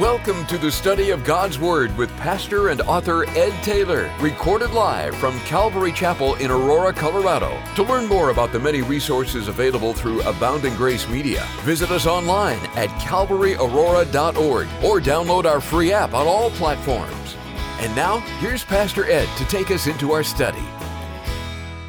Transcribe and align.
Welcome 0.00 0.46
to 0.46 0.56
the 0.56 0.72
study 0.72 1.10
of 1.10 1.22
God's 1.22 1.58
Word 1.58 1.94
with 1.98 2.08
pastor 2.16 2.70
and 2.70 2.80
author 2.80 3.28
Ed 3.28 3.52
Taylor, 3.62 4.10
recorded 4.20 4.70
live 4.70 5.14
from 5.14 5.38
Calvary 5.40 5.92
Chapel 5.92 6.34
in 6.36 6.50
Aurora, 6.50 6.94
Colorado. 6.94 7.62
To 7.76 7.82
learn 7.82 8.06
more 8.06 8.30
about 8.30 8.52
the 8.52 8.58
many 8.58 8.80
resources 8.80 9.48
available 9.48 9.92
through 9.92 10.22
Abounding 10.22 10.74
Grace 10.76 11.06
Media, 11.10 11.46
visit 11.60 11.90
us 11.90 12.06
online 12.06 12.56
at 12.74 12.88
calvaryaurora.org 13.00 14.66
or 14.82 14.98
download 14.98 15.44
our 15.44 15.60
free 15.60 15.92
app 15.92 16.14
on 16.14 16.26
all 16.26 16.50
platforms. 16.52 17.36
And 17.80 17.94
now, 17.94 18.20
here's 18.40 18.64
Pastor 18.64 19.04
Ed 19.04 19.28
to 19.36 19.44
take 19.44 19.70
us 19.70 19.86
into 19.86 20.12
our 20.12 20.24
study. 20.24 20.64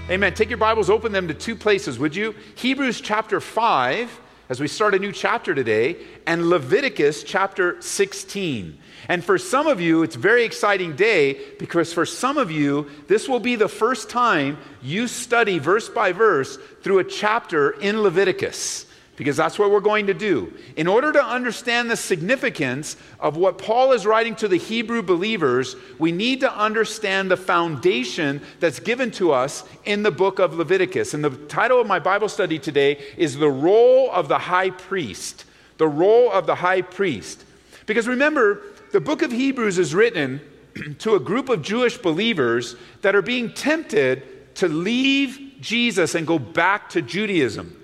Amen. 0.09 0.33
Take 0.33 0.49
your 0.49 0.57
Bibles, 0.57 0.89
open 0.89 1.13
them 1.13 1.29
to 1.29 1.33
two 1.33 1.55
places, 1.55 1.99
would 1.99 2.13
you? 2.13 2.35
Hebrews 2.55 2.99
chapter 2.99 3.39
5 3.39 4.19
as 4.49 4.59
we 4.59 4.67
start 4.67 4.93
a 4.93 4.99
new 4.99 5.11
chapter 5.11 5.55
today, 5.55 5.97
and 6.27 6.49
Leviticus 6.49 7.23
chapter 7.23 7.81
16. 7.81 8.77
And 9.07 9.23
for 9.23 9.37
some 9.37 9.67
of 9.67 9.81
you, 9.81 10.03
it's 10.03 10.15
a 10.15 10.19
very 10.19 10.43
exciting 10.43 10.95
day 10.95 11.39
because 11.59 11.93
for 11.93 12.05
some 12.05 12.37
of 12.37 12.51
you, 12.51 12.89
this 13.07 13.27
will 13.27 13.39
be 13.39 13.55
the 13.55 13.67
first 13.67 14.09
time 14.09 14.57
you 14.81 15.07
study 15.07 15.59
verse 15.59 15.89
by 15.89 16.11
verse 16.11 16.57
through 16.81 16.99
a 16.99 17.03
chapter 17.03 17.71
in 17.71 18.01
Leviticus 18.01 18.85
because 19.15 19.37
that's 19.37 19.59
what 19.59 19.69
we're 19.69 19.79
going 19.79 20.07
to 20.07 20.13
do. 20.13 20.51
In 20.75 20.87
order 20.87 21.11
to 21.11 21.23
understand 21.23 21.89
the 21.89 21.95
significance 21.95 22.95
of 23.19 23.37
what 23.37 23.59
Paul 23.59 23.91
is 23.91 24.05
writing 24.05 24.35
to 24.37 24.47
the 24.47 24.57
Hebrew 24.57 25.03
believers, 25.03 25.75
we 25.99 26.11
need 26.11 26.39
to 26.39 26.51
understand 26.51 27.29
the 27.29 27.37
foundation 27.37 28.41
that's 28.59 28.79
given 28.79 29.11
to 29.11 29.31
us 29.31 29.63
in 29.85 30.01
the 30.01 30.11
book 30.11 30.39
of 30.39 30.55
Leviticus. 30.55 31.13
And 31.13 31.23
the 31.23 31.29
title 31.29 31.79
of 31.79 31.85
my 31.85 31.99
Bible 31.99 32.27
study 32.27 32.57
today 32.57 33.03
is 33.15 33.37
The 33.37 33.49
Role 33.49 34.11
of 34.11 34.27
the 34.27 34.39
High 34.39 34.71
Priest. 34.71 35.45
The 35.77 35.87
Role 35.87 36.31
of 36.31 36.47
the 36.47 36.55
High 36.55 36.81
Priest. 36.81 37.45
Because 37.85 38.07
remember, 38.07 38.61
the 38.91 39.01
book 39.01 39.21
of 39.21 39.31
Hebrews 39.31 39.77
is 39.77 39.93
written 39.93 40.41
to 40.99 41.13
a 41.15 41.19
group 41.19 41.49
of 41.49 41.61
Jewish 41.61 41.97
believers 41.97 42.75
that 43.01 43.15
are 43.15 43.21
being 43.21 43.53
tempted 43.53 44.55
to 44.55 44.67
leave 44.67 45.39
Jesus 45.61 46.15
and 46.15 46.25
go 46.25 46.39
back 46.39 46.89
to 46.89 47.01
Judaism. 47.01 47.82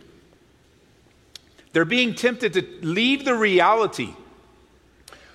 They're 1.72 1.86
being 1.86 2.16
tempted 2.16 2.54
to 2.54 2.66
leave 2.82 3.26
the 3.26 3.36
reality 3.36 4.14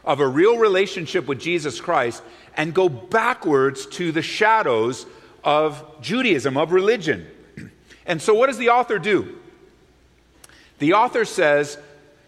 of 0.04 0.20
a 0.20 0.26
real 0.26 0.58
relationship 0.58 1.26
with 1.26 1.40
Jesus 1.40 1.80
Christ 1.80 2.22
and 2.56 2.74
go 2.74 2.88
backwards 2.88 3.86
to 3.86 4.12
the 4.12 4.22
shadows 4.22 5.06
of 5.42 6.00
Judaism, 6.00 6.56
of 6.56 6.72
religion. 6.72 7.26
And 8.06 8.20
so, 8.20 8.34
what 8.34 8.48
does 8.48 8.58
the 8.58 8.68
author 8.68 8.98
do? 8.98 9.38
The 10.78 10.92
author 10.92 11.24
says, 11.24 11.78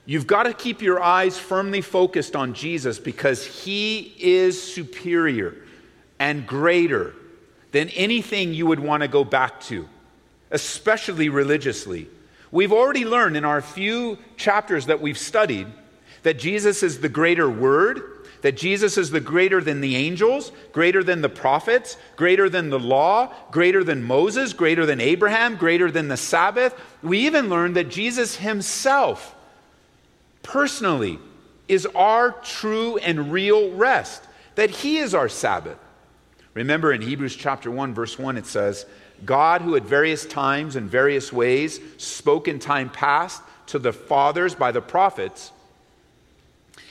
You've 0.07 0.27
got 0.27 0.45
to 0.45 0.55
keep 0.55 0.81
your 0.81 1.03
eyes 1.03 1.37
firmly 1.37 1.83
focused 1.83 2.35
on 2.35 2.55
Jesus 2.55 2.99
because 2.99 3.45
he 3.45 4.15
is 4.19 4.63
superior 4.63 5.57
and 6.19 6.47
greater 6.47 7.13
than 7.73 7.91
anything 7.91 8.55
you 8.55 8.67
would 8.67 8.81
want 8.81 9.03
to 9.03 9.09
go 9.09 9.25
back 9.25 9.61
to, 9.63 9.87
especially 10.51 11.29
religiously. 11.29 12.09
We've 12.51 12.73
already 12.73 13.05
learned 13.05 13.37
in 13.37 13.45
our 13.45 13.61
few 13.61 14.19
chapters 14.37 14.87
that 14.87 15.01
we've 15.01 15.19
studied 15.19 15.67
that 16.23 16.39
Jesus 16.39 16.83
is 16.83 17.01
the 17.01 17.09
greater 17.09 17.49
word, 17.49 18.03
that 18.43 18.57
Jesus 18.57 18.99
is 18.99 19.11
the 19.11 19.21
greater 19.21 19.61
than 19.61 19.81
the 19.81 19.97
angels, 19.97 20.53
greater 20.73 21.03
than 21.03 21.21
the 21.21 21.29
prophets, 21.29 21.97
greater 22.17 22.49
than 22.49 22.71
the 22.71 22.79
law, 22.79 23.33
greater 23.51 23.83
than 23.83 24.03
Moses, 24.03 24.53
greater 24.53 24.87
than 24.87 25.01
Abraham, 25.01 25.57
greater 25.57 25.91
than 25.91 26.09
the 26.09 26.17
Sabbath. 26.17 26.75
We 27.03 27.27
even 27.27 27.49
learned 27.49 27.77
that 27.77 27.89
Jesus 27.89 28.37
himself, 28.37 29.35
personally, 30.43 31.19
is 31.69 31.87
our 31.95 32.33
true 32.33 32.97
and 32.99 33.33
real 33.33 33.73
rest, 33.73 34.23
that 34.55 34.71
he 34.71 34.99
is 34.99 35.15
our 35.15 35.29
Sabbath. 35.29 35.79
Remember 36.55 36.93
in 36.93 37.03
Hebrews 37.03 37.37
chapter 37.37 37.71
1, 37.71 37.95
verse 37.95 38.19
1, 38.19 38.37
it 38.37 38.47
says, 38.47 38.87
God, 39.25 39.63
who 39.63 39.77
at 39.77 39.85
various 39.85 40.27
times 40.27 40.77
and 40.77 40.91
various 40.91 41.33
ways 41.33 41.81
spoke 41.97 42.49
in 42.49 42.59
time 42.59 42.91
past 42.91 43.43
to 43.67 43.79
the 43.79 43.93
fathers 43.93 44.55
by 44.55 44.73
the 44.73 44.81
prophets, 44.81 45.53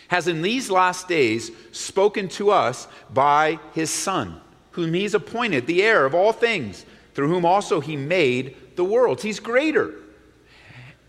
has 0.08 0.28
in 0.28 0.42
these 0.42 0.70
last 0.70 1.08
days 1.08 1.52
spoken 1.72 2.28
to 2.30 2.52
us 2.52 2.88
by 3.14 3.60
his 3.74 3.90
Son, 3.90 4.40
whom 4.72 4.94
he's 4.94 5.14
appointed 5.14 5.68
the 5.68 5.82
heir 5.82 6.06
of 6.06 6.14
all 6.14 6.32
things, 6.32 6.86
through 7.14 7.28
whom 7.28 7.46
also 7.46 7.80
he 7.80 7.96
made 7.96 8.56
the 8.76 8.84
worlds. 8.84 9.24
He's 9.24 9.40
greater. 9.40 9.94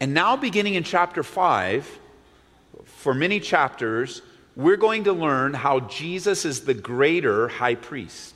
And 0.01 0.15
now, 0.15 0.37
beginning 0.37 0.75
in 0.75 0.85
chapter 0.85 1.23
5, 1.23 1.99
for 2.85 3.15
many 3.15 3.41
chapters, 3.41 4.23
we're 4.55 4.77
going 4.77 5.05
to 5.05 5.13
learn 5.13 5.55
how 5.55 5.81
Jesus 5.81 6.45
is 6.45 6.63
the 6.63 6.75
greater 6.75 7.49
high 7.49 7.75
priest. 7.75 8.36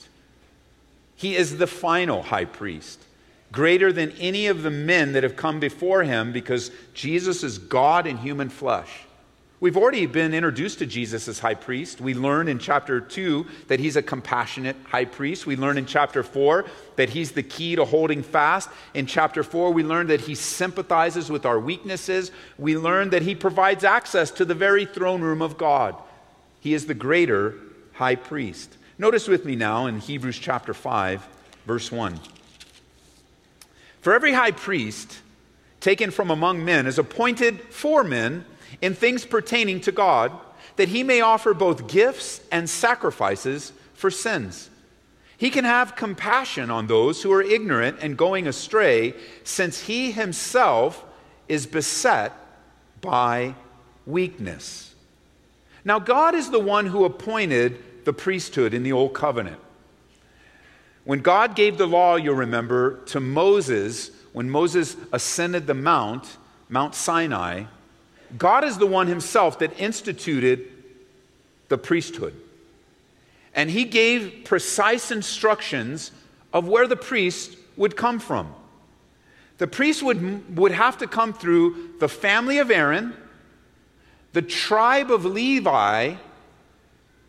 He 1.21 1.37
is 1.37 1.59
the 1.59 1.67
final 1.67 2.23
high 2.23 2.47
priest, 2.47 3.05
greater 3.53 3.93
than 3.93 4.13
any 4.13 4.47
of 4.47 4.63
the 4.63 4.71
men 4.71 5.13
that 5.13 5.23
have 5.23 5.37
come 5.37 5.61
before 5.61 6.03
him 6.03 6.33
because 6.33 6.71
Jesus 6.95 7.45
is 7.45 7.59
God 7.59 8.07
in 8.07 8.17
human 8.17 8.49
flesh. 8.49 8.89
We've 9.61 9.77
already 9.77 10.07
been 10.07 10.33
introduced 10.33 10.79
to 10.79 10.87
Jesus 10.87 11.29
as 11.29 11.39
high 11.39 11.57
priest. 11.57 12.01
We 12.01 12.15
learn 12.15 12.49
in 12.49 12.59
chapter 12.59 13.03
2 13.03 13.47
that 13.69 13.81
he's 13.81 13.97
a 13.97 14.03
compassionate 14.03 14.77
high 14.85 15.05
priest. 15.05 15.45
We 15.45 15.57
learn 15.57 15.77
in 15.77 15.85
chapter 15.85 16.23
4 16.23 16.65
that 16.97 17.11
he's 17.11 17.33
the 17.33 17.43
key 17.43 17.77
to 17.77 17.85
holding 17.85 18.23
fast. 18.23 18.71
In 18.95 19.05
chapter 19.05 19.43
4, 19.43 19.75
we 19.75 19.83
learn 19.83 20.07
that 20.07 20.23
he 20.23 20.35
sympathizes 20.35 21.31
with 21.31 21.45
our 21.45 21.61
weaknesses. 21.61 22.33
We 22.57 22.79
learn 22.79 23.11
that 23.11 23.21
he 23.21 23.35
provides 23.35 23.85
access 23.85 24.31
to 24.31 24.47
the 24.47 24.55
very 24.55 24.87
throne 24.87 25.21
room 25.21 25.43
of 25.43 25.59
God. 25.59 25.97
He 26.61 26.73
is 26.73 26.87
the 26.87 26.95
greater 26.95 27.57
high 27.93 28.17
priest. 28.17 28.79
Notice 29.01 29.29
with 29.29 29.47
me 29.47 29.57
now 29.57 29.87
in 29.87 29.99
Hebrews 29.99 30.39
chapter 30.39 30.75
5, 30.75 31.27
verse 31.65 31.91
1. 31.91 32.21
For 34.03 34.13
every 34.13 34.35
high 34.35 34.51
priest 34.51 35.21
taken 35.81 36.11
from 36.11 36.31
among 36.31 36.67
men 36.67 36.87
is 36.87 36.99
appointed 36.99 37.63
for 37.71 38.05
men 38.05 38.45
in 38.83 38.93
things 38.93 39.25
pertaining 39.25 39.81
to 39.81 39.91
God, 39.91 40.33
that 40.77 40.91
he 40.91 41.03
may 41.03 41.23
offer 41.23 41.55
both 41.55 41.89
gifts 41.89 42.43
and 42.53 42.69
sacrifices 42.69 43.73
for 43.95 44.11
sins. 44.11 44.69
He 45.39 45.49
can 45.49 45.65
have 45.65 45.97
compassion 45.97 46.71
on 46.71 46.87
those 46.87 47.23
who 47.23 47.33
are 47.33 47.41
ignorant 47.41 48.01
and 48.03 48.19
going 48.19 48.47
astray, 48.47 49.15
since 49.45 49.81
he 49.81 50.13
himself 50.13 51.03
is 51.49 51.67
beset 51.67 52.35
by 53.01 53.55
weakness. 54.05 54.95
Now, 55.87 55.99
God 55.99 56.35
is 56.35 56.51
the 56.51 56.61
one 56.61 56.85
who 56.85 57.07
appointed 57.07 57.83
the 58.05 58.13
priesthood 58.13 58.75
in 58.75 58.83
the 58.83 58.93
Old 58.93 59.15
Covenant. 59.15 59.61
When 61.05 61.21
God 61.21 61.57
gave 61.57 61.79
the 61.79 61.87
law, 61.87 62.17
you'll 62.17 62.35
remember, 62.35 62.99
to 63.07 63.21
Moses, 63.21 64.11
when 64.33 64.51
Moses 64.51 64.97
ascended 65.13 65.67
the 65.67 65.75
mount, 65.75 66.37
Mount 66.69 66.95
Sinai, 66.95 67.65
God 68.39 68.65
is 68.65 68.79
the 68.79 68.87
one 68.87 69.07
himself 69.07 69.59
that 69.59 69.79
instituted 69.81 70.69
the 71.69 71.79
priesthood. 71.79 72.35
And 73.55 73.71
he 73.71 73.85
gave 73.85 74.43
precise 74.45 75.11
instructions 75.11 76.13
of 76.53 76.69
where 76.69 76.87
the 76.87 76.97
priest 76.97 77.57
would 77.77 77.97
come 77.97 78.19
from. 78.21 78.55
The 79.59 79.67
priest 79.67 80.03
would, 80.03 80.57
would 80.57 80.73
have 80.73 80.99
to 80.99 81.07
come 81.07 81.33
through 81.33 81.95
the 81.99 82.09
family 82.09 82.59
of 82.59 82.71
Aaron, 82.71 83.15
the 84.33 84.43
tribe 84.43 85.11
of 85.11 85.25
Levi, 85.25 86.15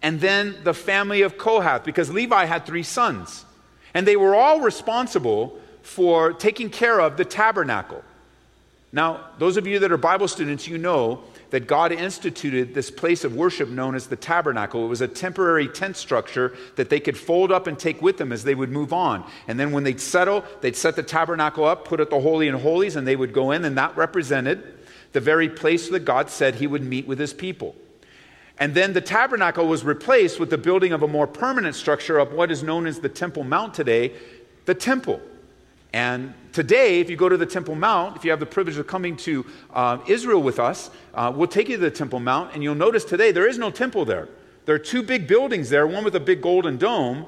and 0.02 0.20
then 0.20 0.56
the 0.64 0.74
family 0.74 1.22
of 1.22 1.38
Kohath, 1.38 1.84
because 1.84 2.12
Levi 2.12 2.46
had 2.46 2.66
three 2.66 2.84
sons. 2.84 3.46
And 3.94 4.08
they 4.08 4.16
were 4.16 4.36
all 4.36 4.62
responsible 4.62 5.60
for 5.84 6.34
taking 6.34 6.70
care 6.70 7.00
of 7.00 7.18
the 7.18 7.26
tabernacle. 7.26 8.04
Now, 8.94 9.26
those 9.38 9.58
of 9.58 9.68
you 9.68 9.80
that 9.80 9.92
are 9.92 9.98
Bible 9.98 10.28
students, 10.28 10.68
you 10.68 10.78
know 10.78 11.24
that 11.52 11.68
God 11.68 11.92
instituted 11.92 12.74
this 12.74 12.90
place 12.90 13.24
of 13.24 13.36
worship 13.36 13.70
known 13.70 13.96
as 13.96 14.08
the 14.08 14.16
tabernacle. 14.16 14.86
It 14.86 14.90
was 14.90 15.02
a 15.02 15.08
temporary 15.08 15.68
tent 15.68 15.98
structure 15.98 16.56
that 16.76 16.90
they 16.90 17.00
could 17.00 17.18
fold 17.18 17.52
up 17.52 17.68
and 17.68 17.78
take 17.78 18.02
with 18.02 18.18
them 18.18 18.32
as 18.32 18.44
they 18.44 18.56
would 18.56 18.70
move 18.70 18.92
on. 18.94 19.30
And 19.48 19.60
then 19.60 19.72
when 19.72 19.84
they'd 19.84 20.00
settle, 20.00 20.44
they'd 20.62 20.76
set 20.76 20.96
the 20.96 21.04
tabernacle 21.04 21.66
up, 21.66 21.86
put 21.86 22.00
it 22.00 22.10
the 22.10 22.20
Holy 22.20 22.48
and 22.48 22.60
Holies, 22.60 22.96
and 22.96 23.08
they 23.08 23.16
would 23.16 23.34
go 23.34 23.52
in, 23.52 23.66
and 23.66 23.78
that 23.78 23.96
represented 23.96 24.64
the 25.12 25.20
very 25.20 25.50
place 25.50 25.90
that 25.90 26.06
God 26.06 26.30
said 26.30 26.56
he 26.56 26.68
would 26.68 26.84
meet 26.84 27.06
with 27.06 27.20
his 27.20 27.34
people. 27.34 27.76
And 28.62 28.76
then 28.76 28.94
the 28.94 29.02
tabernacle 29.02 29.66
was 29.66 29.84
replaced 29.84 30.40
with 30.40 30.52
the 30.52 30.58
building 30.58 30.94
of 30.94 31.02
a 31.02 31.08
more 31.08 31.26
permanent 31.26 31.74
structure 31.74 32.20
of 32.20 32.32
what 32.32 32.52
is 32.52 32.62
known 32.62 32.86
as 32.86 33.00
the 33.00 33.10
Temple 33.10 33.44
Mount 33.44 33.74
today, 33.74 34.14
the 34.66 34.76
temple. 34.76 35.20
And 35.94 36.36
today, 36.54 37.00
if 37.00 37.10
you 37.10 37.18
go 37.18 37.28
to 37.28 37.38
the 37.38 37.46
Temple 37.48 37.74
Mount, 37.74 38.18
if 38.18 38.24
you 38.24 38.30
have 38.30 38.40
the 38.40 38.46
privilege 38.46 38.78
of 38.78 38.86
coming 38.86 39.18
to 39.18 39.48
uh, 39.74 39.98
Israel 40.08 40.44
with 40.44 40.60
us, 40.60 40.92
uh, 41.16 41.34
we'll 41.36 41.48
take 41.48 41.70
you 41.70 41.78
to 41.78 41.82
the 41.82 41.90
Temple 41.90 42.20
Mount, 42.20 42.54
and 42.54 42.62
you'll 42.62 42.76
notice 42.76 43.04
today 43.04 43.32
there 43.32 43.48
is 43.48 43.58
no 43.58 43.72
temple 43.72 44.06
there. 44.06 44.30
There 44.66 44.76
are 44.76 44.80
two 44.80 45.02
big 45.02 45.26
buildings 45.26 45.72
there, 45.72 45.88
one 45.88 46.04
with 46.04 46.16
a 46.16 46.20
big 46.20 46.44
golden 46.44 46.78
dome. 46.78 47.26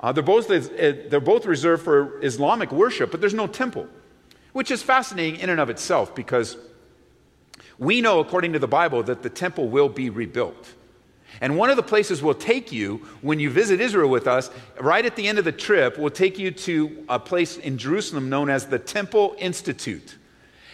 Uh, 0.00 0.12
they're, 0.12 0.22
both, 0.22 0.50
uh, 0.50 0.62
they're 1.10 1.20
both 1.20 1.44
reserved 1.44 1.84
for 1.84 2.18
Islamic 2.24 2.72
worship, 2.72 3.10
but 3.10 3.20
there's 3.20 3.34
no 3.34 3.46
temple, 3.46 3.86
which 4.54 4.70
is 4.70 4.82
fascinating 4.82 5.40
in 5.40 5.50
and 5.50 5.60
of 5.60 5.68
itself 5.68 6.14
because 6.14 6.56
we 7.80 8.00
know, 8.00 8.20
according 8.20 8.52
to 8.52 8.60
the 8.60 8.68
Bible, 8.68 9.02
that 9.04 9.22
the 9.22 9.30
temple 9.30 9.68
will 9.68 9.88
be 9.88 10.10
rebuilt. 10.10 10.74
And 11.40 11.56
one 11.56 11.70
of 11.70 11.76
the 11.76 11.82
places 11.82 12.22
we'll 12.22 12.34
take 12.34 12.70
you 12.70 12.98
when 13.22 13.40
you 13.40 13.48
visit 13.50 13.80
Israel 13.80 14.10
with 14.10 14.26
us, 14.26 14.50
right 14.78 15.04
at 15.04 15.16
the 15.16 15.26
end 15.26 15.38
of 15.38 15.44
the 15.44 15.52
trip, 15.52 15.98
we'll 15.98 16.10
take 16.10 16.38
you 16.38 16.50
to 16.50 17.04
a 17.08 17.18
place 17.18 17.56
in 17.56 17.78
Jerusalem 17.78 18.28
known 18.28 18.50
as 18.50 18.66
the 18.66 18.78
Temple 18.78 19.34
Institute. 19.38 20.16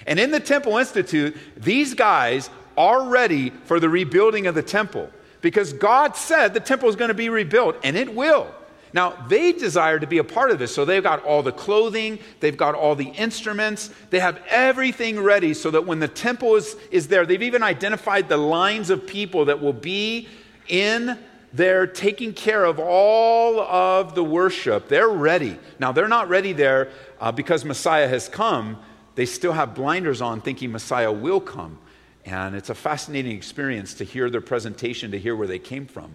And 0.06 0.18
in 0.18 0.32
the 0.32 0.40
Temple 0.40 0.78
Institute, 0.78 1.36
these 1.56 1.94
guys 1.94 2.50
are 2.76 3.08
ready 3.08 3.50
for 3.50 3.78
the 3.78 3.88
rebuilding 3.88 4.46
of 4.46 4.54
the 4.54 4.62
temple 4.62 5.10
because 5.40 5.72
God 5.72 6.16
said 6.16 6.54
the 6.54 6.60
temple 6.60 6.88
is 6.88 6.96
going 6.96 7.08
to 7.08 7.14
be 7.14 7.28
rebuilt, 7.28 7.76
and 7.84 7.96
it 7.96 8.14
will. 8.14 8.52
Now, 8.96 9.10
they 9.28 9.52
desire 9.52 9.98
to 9.98 10.06
be 10.06 10.16
a 10.16 10.24
part 10.24 10.50
of 10.50 10.58
this, 10.58 10.74
so 10.74 10.86
they've 10.86 11.02
got 11.02 11.22
all 11.22 11.42
the 11.42 11.52
clothing, 11.52 12.18
they've 12.40 12.56
got 12.56 12.74
all 12.74 12.94
the 12.94 13.08
instruments, 13.08 13.90
they 14.08 14.20
have 14.20 14.40
everything 14.48 15.20
ready 15.20 15.52
so 15.52 15.70
that 15.70 15.84
when 15.84 16.00
the 16.00 16.08
temple 16.08 16.54
is, 16.54 16.76
is 16.90 17.06
there, 17.06 17.26
they've 17.26 17.42
even 17.42 17.62
identified 17.62 18.30
the 18.30 18.38
lines 18.38 18.88
of 18.88 19.06
people 19.06 19.44
that 19.44 19.60
will 19.60 19.74
be 19.74 20.28
in 20.68 21.18
there 21.52 21.86
taking 21.86 22.32
care 22.32 22.64
of 22.64 22.78
all 22.78 23.60
of 23.60 24.14
the 24.14 24.24
worship. 24.24 24.88
They're 24.88 25.10
ready. 25.10 25.58
Now, 25.78 25.92
they're 25.92 26.08
not 26.08 26.30
ready 26.30 26.54
there 26.54 26.88
uh, 27.20 27.32
because 27.32 27.66
Messiah 27.66 28.08
has 28.08 28.30
come. 28.30 28.78
They 29.14 29.26
still 29.26 29.52
have 29.52 29.74
blinders 29.74 30.22
on, 30.22 30.40
thinking 30.40 30.72
Messiah 30.72 31.12
will 31.12 31.40
come. 31.40 31.78
And 32.24 32.56
it's 32.56 32.70
a 32.70 32.74
fascinating 32.74 33.36
experience 33.36 33.92
to 33.92 34.04
hear 34.04 34.30
their 34.30 34.40
presentation, 34.40 35.10
to 35.10 35.18
hear 35.18 35.36
where 35.36 35.46
they 35.46 35.58
came 35.58 35.86
from. 35.86 36.12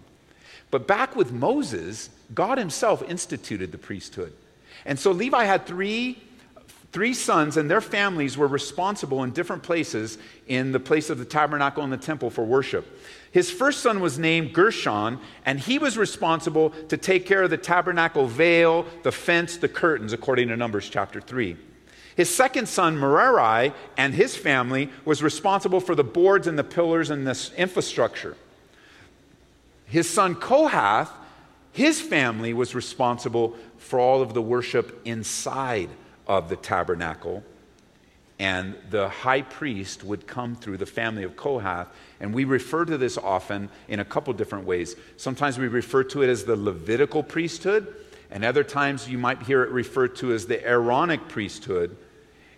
But 0.71 0.87
back 0.87 1.15
with 1.15 1.31
Moses, 1.31 2.09
God 2.33 2.57
himself 2.57 3.03
instituted 3.07 3.71
the 3.71 3.77
priesthood. 3.77 4.33
And 4.85 4.97
so 4.97 5.11
Levi 5.11 5.43
had 5.43 5.65
three, 5.65 6.21
three 6.91 7.13
sons, 7.13 7.57
and 7.57 7.69
their 7.69 7.81
families 7.81 8.37
were 8.37 8.47
responsible 8.47 9.23
in 9.23 9.31
different 9.31 9.63
places 9.63 10.17
in 10.47 10.71
the 10.71 10.79
place 10.79 11.09
of 11.09 11.17
the 11.17 11.25
tabernacle 11.25 11.83
and 11.83 11.91
the 11.91 11.97
temple 11.97 12.29
for 12.29 12.43
worship. 12.43 12.99
His 13.31 13.49
first 13.49 13.81
son 13.81 14.01
was 14.01 14.19
named 14.19 14.53
Gershon, 14.53 15.19
and 15.45 15.59
he 15.59 15.77
was 15.79 15.97
responsible 15.97 16.71
to 16.89 16.97
take 16.97 17.25
care 17.25 17.43
of 17.43 17.49
the 17.49 17.57
tabernacle 17.57 18.27
veil, 18.27 18.85
the 19.03 19.11
fence, 19.11 19.57
the 19.57 19.69
curtains, 19.69 20.13
according 20.13 20.49
to 20.49 20.57
Numbers 20.57 20.89
chapter 20.89 21.21
3. 21.21 21.55
His 22.15 22.33
second 22.33 22.67
son, 22.67 22.99
Merari, 22.99 23.73
and 23.97 24.13
his 24.13 24.35
family 24.35 24.89
was 25.05 25.23
responsible 25.23 25.79
for 25.79 25.95
the 25.95 26.03
boards 26.03 26.45
and 26.45 26.59
the 26.59 26.63
pillars 26.63 27.09
and 27.09 27.25
this 27.25 27.53
infrastructure. 27.53 28.35
His 29.85 30.09
son 30.09 30.35
Kohath, 30.35 31.09
his 31.73 32.01
family 32.01 32.53
was 32.53 32.75
responsible 32.75 33.55
for 33.77 33.99
all 33.99 34.21
of 34.21 34.33
the 34.33 34.41
worship 34.41 35.01
inside 35.05 35.89
of 36.27 36.49
the 36.49 36.55
tabernacle. 36.55 37.43
And 38.39 38.75
the 38.89 39.07
high 39.07 39.43
priest 39.43 40.03
would 40.03 40.25
come 40.25 40.55
through 40.55 40.77
the 40.77 40.85
family 40.85 41.23
of 41.23 41.35
Kohath. 41.35 41.87
And 42.19 42.33
we 42.33 42.43
refer 42.43 42.85
to 42.85 42.97
this 42.97 43.17
often 43.17 43.69
in 43.87 43.99
a 43.99 44.05
couple 44.05 44.33
different 44.33 44.65
ways. 44.65 44.95
Sometimes 45.15 45.59
we 45.59 45.67
refer 45.67 46.03
to 46.05 46.23
it 46.23 46.29
as 46.29 46.43
the 46.43 46.55
Levitical 46.55 47.21
priesthood, 47.21 47.93
and 48.31 48.43
other 48.43 48.63
times 48.63 49.07
you 49.07 49.19
might 49.19 49.43
hear 49.43 49.63
it 49.63 49.69
referred 49.69 50.15
to 50.17 50.33
as 50.33 50.47
the 50.47 50.65
Aaronic 50.67 51.27
priesthood. 51.27 51.95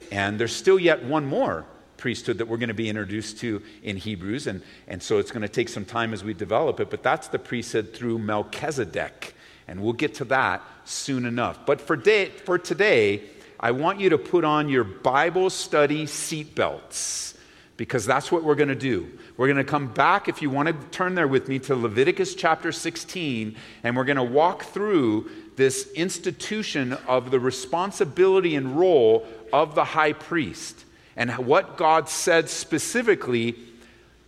And 0.10 0.40
there's 0.40 0.56
still 0.56 0.80
yet 0.80 1.04
one 1.04 1.26
more 1.26 1.66
priesthood 2.04 2.38
that 2.38 2.50
we're 2.50 2.58
going 2.58 2.68
to 2.68 2.74
be 2.74 2.90
introduced 2.90 3.40
to 3.40 3.62
in 3.82 3.96
Hebrews. 3.96 4.46
And, 4.48 4.62
and 4.90 5.02
so 5.02 5.20
it's 5.20 5.32
going 5.32 5.42
to 5.42 5.48
take 5.48 5.70
some 5.70 5.86
time 5.86 6.12
as 6.12 6.22
we 6.22 6.34
develop 6.34 6.82
it, 6.82 6.90
but 6.90 7.02
that's 7.02 7.30
the 7.30 7.40
priesthood 7.40 7.94
through 7.94 8.20
Melchizedek. 8.20 9.34
And 9.70 9.82
we'll 9.82 9.94
get 9.94 10.16
to 10.16 10.26
that 10.26 10.62
soon 10.84 11.26
enough. 11.26 11.66
But 11.66 11.80
for, 11.80 11.96
day, 11.96 12.26
for 12.26 12.58
today, 12.60 13.22
I 13.58 13.72
want 13.72 14.02
you 14.02 14.10
to 14.10 14.18
put 14.18 14.44
on 14.44 14.68
your 14.68 14.84
Bible 14.84 15.50
study 15.50 16.04
seatbelts 16.04 17.38
because 17.78 18.06
that's 18.06 18.34
what 18.34 18.44
we're 18.44 18.56
going 18.56 18.68
to 18.68 18.76
do. 18.76 19.10
We're 19.38 19.48
going 19.48 19.56
to 19.56 19.64
come 19.64 19.88
back, 19.88 20.28
if 20.28 20.42
you 20.42 20.50
want 20.50 20.68
to 20.68 20.74
turn 20.90 21.16
there 21.16 21.30
with 21.30 21.48
me, 21.48 21.58
to 21.60 21.74
Leviticus 21.74 22.36
chapter 22.36 22.74
16, 22.74 23.56
and 23.82 23.96
we're 23.96 24.04
going 24.04 24.18
to 24.18 24.24
walk 24.24 24.64
through 24.64 25.32
this 25.56 25.90
institution 25.94 26.98
of 27.08 27.32
the 27.32 27.40
responsibility 27.40 28.58
and 28.58 28.78
role 28.78 29.26
of 29.54 29.74
the 29.74 29.86
high 29.86 30.12
priest 30.12 30.84
and 31.16 31.32
what 31.46 31.78
God 31.78 32.10
said 32.10 32.50
specifically 32.50 33.56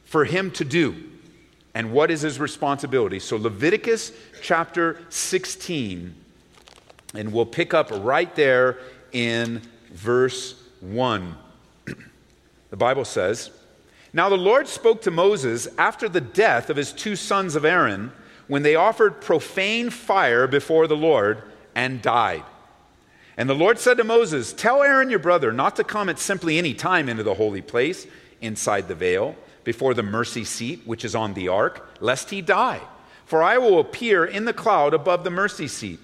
for 0.04 0.26
him 0.26 0.52
to 0.52 0.66
do 0.66 0.96
and 1.74 1.92
what 1.92 2.10
is 2.10 2.22
his 2.22 2.40
responsibility. 2.40 3.20
So, 3.20 3.38
Leviticus 3.38 4.12
chapter 4.42 5.02
16, 5.10 6.16
and 7.14 7.34
we'll 7.34 7.46
pick 7.46 7.74
up 7.74 7.92
right 7.92 8.34
there 8.36 8.78
in 9.12 9.62
verse 9.92 10.56
1. 10.80 11.36
the 12.70 12.78
Bible 12.78 13.06
says, 13.06 13.52
Now 14.14 14.30
the 14.30 14.38
Lord 14.38 14.68
spoke 14.68 15.02
to 15.02 15.12
Moses 15.12 15.68
after 15.78 16.08
the 16.08 16.22
death 16.22 16.70
of 16.70 16.78
his 16.78 16.94
two 16.94 17.16
sons 17.16 17.56
of 17.56 17.66
Aaron 17.66 18.12
when 18.48 18.64
they 18.64 18.76
offered 18.76 19.22
profane 19.22 19.90
fire 19.90 20.48
before 20.48 20.88
the 20.88 20.98
Lord 20.98 21.42
and 21.74 22.02
died. 22.02 22.44
And 23.38 23.50
the 23.50 23.56
Lord 23.56 23.80
said 23.80 23.98
to 23.98 24.04
Moses, 24.04 24.54
Tell 24.54 24.82
Aaron 24.82 25.10
your 25.10 25.20
brother 25.20 25.52
not 25.52 25.76
to 25.76 25.84
come 25.84 26.10
at 26.10 26.20
simply 26.20 26.58
any 26.58 26.74
time 26.74 27.10
into 27.10 27.24
the 27.24 27.34
holy 27.34 27.62
place 27.62 28.08
inside 28.42 28.88
the 28.88 28.96
veil, 28.96 29.36
before 29.64 29.94
the 29.94 30.04
mercy 30.04 30.44
seat 30.44 30.82
which 30.86 31.04
is 31.04 31.16
on 31.16 31.34
the 31.34 31.48
ark, 31.48 31.90
lest 32.00 32.30
he 32.30 32.42
die. 32.42 32.82
For 33.26 33.42
I 33.42 33.58
will 33.58 33.80
appear 33.80 34.24
in 34.24 34.46
the 34.46 34.54
cloud 34.54 34.94
above 34.94 35.24
the 35.24 35.32
mercy 35.32 35.68
seat. 35.68 36.00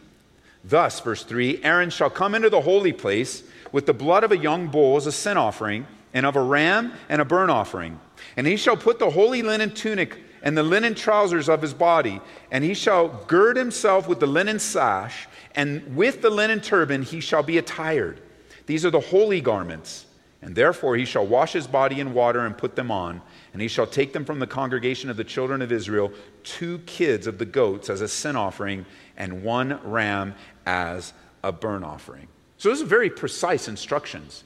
Thus, 0.64 1.00
verse 1.00 1.24
3 1.24 1.64
Aaron 1.64 1.90
shall 1.90 2.10
come 2.10 2.36
into 2.36 2.50
the 2.50 2.62
holy 2.62 2.92
place 2.92 3.44
with 3.72 3.86
the 3.86 3.94
blood 3.94 4.24
of 4.24 4.32
a 4.32 4.38
young 4.38 4.68
bull 4.68 4.98
as 4.98 5.08
a 5.08 5.12
sin 5.12 5.38
offering, 5.38 5.88
and 6.14 6.26
of 6.26 6.36
a 6.36 6.42
ram 6.42 6.92
and 7.08 7.22
a 7.22 7.26
burnt 7.26 7.52
offering. 7.52 8.00
And 8.36 8.46
he 8.46 8.58
shall 8.58 8.76
put 8.76 9.00
the 9.00 9.12
holy 9.12 9.42
linen 9.42 9.72
tunic 9.72 10.18
and 10.44 10.58
the 10.58 10.64
linen 10.64 10.96
trousers 10.96 11.50
of 11.50 11.62
his 11.62 11.74
body, 11.74 12.20
and 12.52 12.64
he 12.64 12.74
shall 12.74 13.08
gird 13.28 13.58
himself 13.58 14.08
with 14.08 14.20
the 14.20 14.28
linen 14.28 14.60
sash 14.60 15.28
and 15.56 15.96
with 15.96 16.22
the 16.22 16.30
linen 16.30 16.62
turban 16.62 17.02
he 17.02 17.20
shall 17.20 17.44
be 17.44 17.58
attired. 17.58 18.22
These 18.66 18.86
are 18.86 18.92
the 18.92 19.00
holy 19.00 19.42
garments. 19.42 20.06
And 20.44 20.56
therefore 20.56 20.96
he 20.96 21.06
shall 21.06 21.26
wash 21.26 21.54
his 21.54 21.68
body 21.68 22.00
in 22.00 22.14
water 22.14 22.46
and 22.46 22.58
put 22.58 22.76
them 22.76 22.90
on. 22.90 23.22
And 23.54 23.62
he 23.62 23.68
shall 23.68 23.86
take 23.86 24.12
them 24.12 24.26
from 24.26 24.40
the 24.40 24.48
congregation 24.48 25.10
of 25.10 25.18
the 25.18 25.24
children 25.24 25.62
of 25.62 25.72
Israel, 25.72 26.12
two 26.44 26.80
kids 26.80 27.28
of 27.28 27.38
the 27.38 27.46
goats 27.46 27.90
as 27.90 28.02
a 28.02 28.08
sin 28.08 28.36
offering, 28.36 28.86
and 29.18 29.44
one 29.44 29.80
ram 29.84 30.34
as 30.66 31.14
a 31.44 31.52
burnt 31.52 31.86
offering. 31.86 32.28
So, 32.58 32.70
those 32.70 32.82
are 32.82 32.86
very 32.86 33.10
precise 33.10 33.68
instructions 33.68 34.44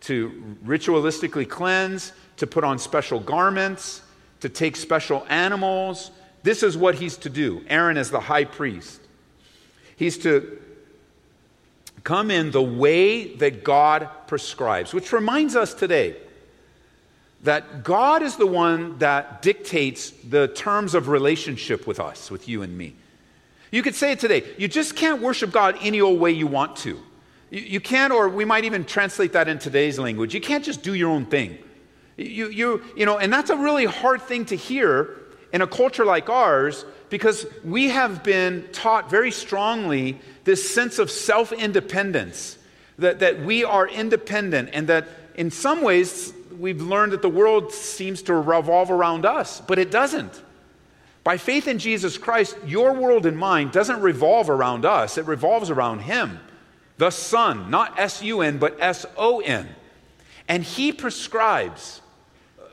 to 0.00 0.56
ritualistically 0.64 1.48
cleanse, 1.48 2.12
to 2.36 2.46
put 2.46 2.64
on 2.64 2.78
special 2.78 3.20
garments, 3.20 4.02
to 4.44 4.50
take 4.50 4.76
special 4.76 5.24
animals. 5.30 6.10
This 6.42 6.62
is 6.62 6.76
what 6.76 6.96
he's 6.96 7.16
to 7.18 7.30
do. 7.30 7.64
Aaron 7.66 7.96
is 7.96 8.10
the 8.10 8.20
high 8.20 8.44
priest. 8.44 9.00
He's 9.96 10.18
to 10.18 10.60
come 12.02 12.30
in 12.30 12.50
the 12.50 12.62
way 12.62 13.34
that 13.36 13.64
God 13.64 14.06
prescribes, 14.26 14.92
which 14.92 15.14
reminds 15.14 15.56
us 15.56 15.72
today 15.72 16.16
that 17.44 17.84
God 17.84 18.22
is 18.22 18.36
the 18.36 18.46
one 18.46 18.98
that 18.98 19.40
dictates 19.40 20.10
the 20.10 20.48
terms 20.48 20.94
of 20.94 21.08
relationship 21.08 21.86
with 21.86 21.98
us, 21.98 22.30
with 22.30 22.46
you 22.46 22.60
and 22.60 22.76
me. 22.76 22.94
You 23.70 23.82
could 23.82 23.94
say 23.94 24.12
it 24.12 24.20
today. 24.20 24.44
You 24.58 24.68
just 24.68 24.94
can't 24.94 25.22
worship 25.22 25.52
God 25.52 25.78
any 25.80 26.02
old 26.02 26.20
way 26.20 26.32
you 26.32 26.46
want 26.46 26.76
to. 26.76 27.00
You, 27.50 27.60
you 27.60 27.80
can't, 27.80 28.12
or 28.12 28.28
we 28.28 28.44
might 28.44 28.64
even 28.64 28.84
translate 28.84 29.32
that 29.32 29.48
in 29.48 29.58
today's 29.58 29.98
language. 29.98 30.34
You 30.34 30.42
can't 30.42 30.64
just 30.64 30.82
do 30.82 30.92
your 30.92 31.08
own 31.08 31.24
thing. 31.24 31.56
You, 32.16 32.48
you, 32.48 32.82
you 32.96 33.06
know, 33.06 33.18
and 33.18 33.32
that's 33.32 33.50
a 33.50 33.56
really 33.56 33.84
hard 33.84 34.22
thing 34.22 34.44
to 34.46 34.56
hear 34.56 35.16
in 35.52 35.62
a 35.62 35.66
culture 35.66 36.04
like 36.04 36.28
ours 36.28 36.84
because 37.10 37.46
we 37.64 37.90
have 37.90 38.24
been 38.24 38.68
taught 38.72 39.10
very 39.10 39.30
strongly 39.30 40.20
this 40.44 40.68
sense 40.68 40.98
of 40.98 41.10
self 41.10 41.52
independence, 41.52 42.58
that, 42.98 43.20
that 43.20 43.40
we 43.40 43.64
are 43.64 43.88
independent, 43.88 44.70
and 44.72 44.88
that 44.88 45.08
in 45.34 45.50
some 45.50 45.82
ways 45.82 46.32
we've 46.58 46.82
learned 46.82 47.12
that 47.12 47.22
the 47.22 47.28
world 47.28 47.72
seems 47.72 48.22
to 48.22 48.34
revolve 48.34 48.90
around 48.90 49.26
us, 49.26 49.60
but 49.60 49.78
it 49.78 49.90
doesn't. 49.90 50.42
By 51.24 51.38
faith 51.38 51.68
in 51.68 51.78
Jesus 51.78 52.18
Christ, 52.18 52.56
your 52.66 52.92
world 52.92 53.26
and 53.26 53.38
mine 53.38 53.70
doesn't 53.70 54.00
revolve 54.00 54.50
around 54.50 54.84
us, 54.84 55.16
it 55.16 55.26
revolves 55.26 55.70
around 55.70 56.00
Him, 56.00 56.38
the 56.98 57.10
Son, 57.10 57.70
not 57.70 57.98
S 57.98 58.22
U 58.22 58.42
N, 58.42 58.58
but 58.58 58.76
S 58.80 59.06
O 59.16 59.40
N. 59.40 59.68
And 60.48 60.62
He 60.62 60.92
prescribes, 60.92 62.02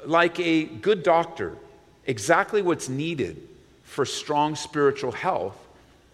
like 0.05 0.39
a 0.39 0.65
good 0.65 1.03
doctor, 1.03 1.57
exactly 2.05 2.61
what's 2.61 2.89
needed 2.89 3.47
for 3.83 4.05
strong 4.05 4.55
spiritual 4.55 5.11
health 5.11 5.57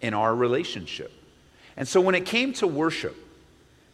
in 0.00 0.14
our 0.14 0.34
relationship. 0.34 1.12
And 1.76 1.86
so 1.86 2.00
when 2.00 2.14
it 2.14 2.26
came 2.26 2.52
to 2.54 2.66
worship, 2.66 3.16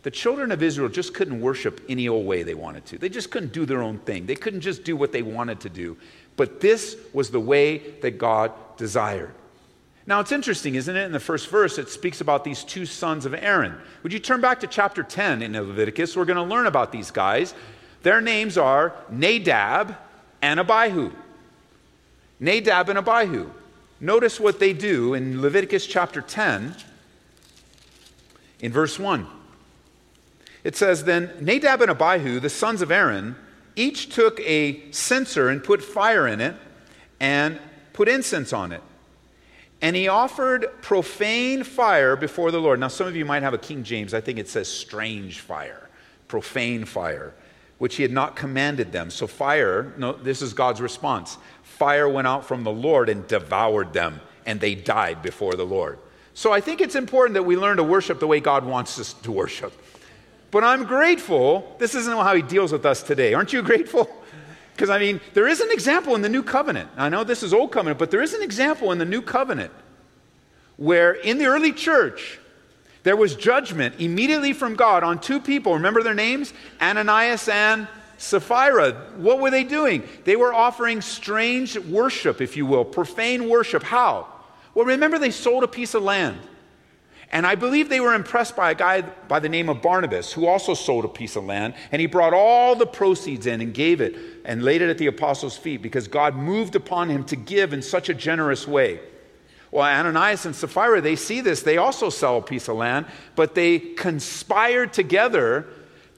the 0.02 0.10
children 0.10 0.52
of 0.52 0.62
Israel 0.62 0.88
just 0.88 1.14
couldn't 1.14 1.40
worship 1.40 1.82
any 1.88 2.08
old 2.08 2.26
way 2.26 2.42
they 2.42 2.54
wanted 2.54 2.84
to. 2.86 2.98
They 2.98 3.08
just 3.08 3.30
couldn't 3.30 3.52
do 3.52 3.64
their 3.64 3.82
own 3.82 3.98
thing. 3.98 4.26
They 4.26 4.34
couldn't 4.34 4.60
just 4.60 4.84
do 4.84 4.96
what 4.96 5.12
they 5.12 5.22
wanted 5.22 5.60
to 5.60 5.70
do. 5.70 5.96
But 6.36 6.60
this 6.60 6.96
was 7.12 7.30
the 7.30 7.40
way 7.40 7.78
that 8.02 8.18
God 8.18 8.52
desired. 8.76 9.32
Now, 10.06 10.20
it's 10.20 10.32
interesting, 10.32 10.74
isn't 10.74 10.94
it? 10.94 11.04
In 11.04 11.12
the 11.12 11.20
first 11.20 11.48
verse, 11.48 11.78
it 11.78 11.88
speaks 11.88 12.20
about 12.20 12.44
these 12.44 12.62
two 12.62 12.84
sons 12.84 13.24
of 13.24 13.32
Aaron. 13.32 13.74
Would 14.02 14.12
you 14.12 14.18
turn 14.18 14.42
back 14.42 14.60
to 14.60 14.66
chapter 14.66 15.02
10 15.02 15.40
in 15.40 15.52
Leviticus? 15.54 16.14
We're 16.14 16.26
going 16.26 16.36
to 16.36 16.42
learn 16.42 16.66
about 16.66 16.92
these 16.92 17.10
guys. 17.10 17.54
Their 18.04 18.20
names 18.20 18.58
are 18.58 18.94
Nadab 19.10 19.96
and 20.42 20.60
Abihu. 20.60 21.10
Nadab 22.38 22.90
and 22.90 22.98
Abihu. 22.98 23.50
Notice 23.98 24.38
what 24.38 24.60
they 24.60 24.74
do 24.74 25.14
in 25.14 25.40
Leviticus 25.40 25.86
chapter 25.86 26.20
10, 26.20 26.76
in 28.60 28.72
verse 28.72 28.98
1. 28.98 29.26
It 30.64 30.76
says, 30.76 31.04
Then 31.04 31.30
Nadab 31.40 31.80
and 31.80 31.90
Abihu, 31.90 32.40
the 32.40 32.50
sons 32.50 32.82
of 32.82 32.90
Aaron, 32.90 33.36
each 33.74 34.14
took 34.14 34.38
a 34.40 34.90
censer 34.90 35.48
and 35.48 35.64
put 35.64 35.82
fire 35.82 36.28
in 36.28 36.42
it 36.42 36.56
and 37.20 37.58
put 37.94 38.06
incense 38.06 38.52
on 38.52 38.70
it. 38.70 38.82
And 39.80 39.96
he 39.96 40.08
offered 40.08 40.66
profane 40.82 41.64
fire 41.64 42.16
before 42.16 42.50
the 42.50 42.60
Lord. 42.60 42.80
Now, 42.80 42.88
some 42.88 43.06
of 43.06 43.16
you 43.16 43.24
might 43.24 43.42
have 43.42 43.54
a 43.54 43.58
King 43.58 43.82
James. 43.82 44.12
I 44.12 44.20
think 44.20 44.38
it 44.38 44.48
says 44.48 44.68
strange 44.68 45.40
fire, 45.40 45.88
profane 46.28 46.84
fire, 46.84 47.32
which 47.78 47.96
he 47.96 48.02
had 48.02 48.12
not 48.12 48.36
commanded 48.36 48.92
them. 48.92 49.10
So, 49.10 49.26
fire, 49.26 49.92
no, 49.96 50.12
this 50.12 50.42
is 50.42 50.52
God's 50.52 50.80
response. 50.80 51.38
Fire 51.62 52.08
went 52.08 52.26
out 52.26 52.46
from 52.46 52.64
the 52.64 52.72
Lord 52.72 53.08
and 53.08 53.26
devoured 53.26 53.92
them, 53.92 54.20
and 54.46 54.60
they 54.60 54.74
died 54.74 55.22
before 55.22 55.54
the 55.54 55.66
Lord. 55.66 55.98
So, 56.34 56.52
I 56.52 56.60
think 56.60 56.80
it's 56.80 56.94
important 56.94 57.34
that 57.34 57.42
we 57.42 57.56
learn 57.56 57.76
to 57.78 57.84
worship 57.84 58.20
the 58.20 58.26
way 58.26 58.40
God 58.40 58.64
wants 58.64 58.98
us 58.98 59.12
to 59.12 59.32
worship. 59.32 59.72
But 60.50 60.62
I'm 60.62 60.84
grateful. 60.84 61.74
This 61.78 61.94
isn't 61.94 62.16
how 62.16 62.34
he 62.34 62.42
deals 62.42 62.70
with 62.70 62.86
us 62.86 63.02
today. 63.02 63.34
Aren't 63.34 63.52
you 63.52 63.62
grateful? 63.62 64.08
Because, 64.74 64.90
I 64.90 64.98
mean, 64.98 65.20
there 65.34 65.46
is 65.46 65.60
an 65.60 65.70
example 65.70 66.16
in 66.16 66.22
the 66.22 66.28
new 66.28 66.42
covenant. 66.42 66.90
I 66.96 67.08
know 67.08 67.22
this 67.22 67.44
is 67.44 67.54
old 67.54 67.70
covenant, 67.70 67.96
but 67.96 68.10
there 68.10 68.22
is 68.22 68.34
an 68.34 68.42
example 68.42 68.90
in 68.90 68.98
the 68.98 69.04
new 69.04 69.22
covenant 69.22 69.70
where 70.76 71.12
in 71.12 71.38
the 71.38 71.46
early 71.46 71.72
church, 71.72 72.40
there 73.04 73.16
was 73.16 73.36
judgment 73.36 73.96
immediately 74.00 74.52
from 74.52 74.74
God 74.74 75.04
on 75.04 75.20
two 75.20 75.38
people. 75.38 75.74
Remember 75.74 76.02
their 76.02 76.14
names? 76.14 76.52
Ananias 76.80 77.48
and 77.48 77.86
Sapphira. 78.16 78.92
What 79.16 79.40
were 79.40 79.50
they 79.50 79.62
doing? 79.62 80.02
They 80.24 80.36
were 80.36 80.52
offering 80.52 81.02
strange 81.02 81.78
worship, 81.78 82.40
if 82.40 82.56
you 82.56 82.64
will, 82.64 82.84
profane 82.84 83.48
worship. 83.48 83.82
How? 83.82 84.26
Well, 84.74 84.86
remember 84.86 85.18
they 85.18 85.30
sold 85.30 85.64
a 85.64 85.68
piece 85.68 85.94
of 85.94 86.02
land. 86.02 86.38
And 87.30 87.46
I 87.46 87.56
believe 87.56 87.88
they 87.88 88.00
were 88.00 88.14
impressed 88.14 88.56
by 88.56 88.70
a 88.70 88.74
guy 88.74 89.02
by 89.02 89.38
the 89.40 89.48
name 89.48 89.68
of 89.68 89.82
Barnabas, 89.82 90.32
who 90.32 90.46
also 90.46 90.72
sold 90.72 91.04
a 91.04 91.08
piece 91.08 91.36
of 91.36 91.44
land. 91.44 91.74
And 91.92 92.00
he 92.00 92.06
brought 92.06 92.32
all 92.32 92.74
the 92.74 92.86
proceeds 92.86 93.46
in 93.46 93.60
and 93.60 93.74
gave 93.74 94.00
it 94.00 94.16
and 94.46 94.62
laid 94.62 94.80
it 94.80 94.88
at 94.88 94.98
the 94.98 95.08
apostles' 95.08 95.56
feet 95.58 95.82
because 95.82 96.08
God 96.08 96.36
moved 96.36 96.74
upon 96.74 97.10
him 97.10 97.24
to 97.24 97.36
give 97.36 97.74
in 97.74 97.82
such 97.82 98.08
a 98.08 98.14
generous 98.14 98.66
way. 98.66 99.00
Well, 99.74 99.84
Ananias 99.84 100.46
and 100.46 100.54
Sapphira, 100.54 101.00
they 101.00 101.16
see 101.16 101.40
this. 101.40 101.62
They 101.62 101.78
also 101.78 102.08
sell 102.08 102.38
a 102.38 102.42
piece 102.42 102.68
of 102.68 102.76
land, 102.76 103.06
but 103.34 103.56
they 103.56 103.80
conspire 103.80 104.86
together 104.86 105.66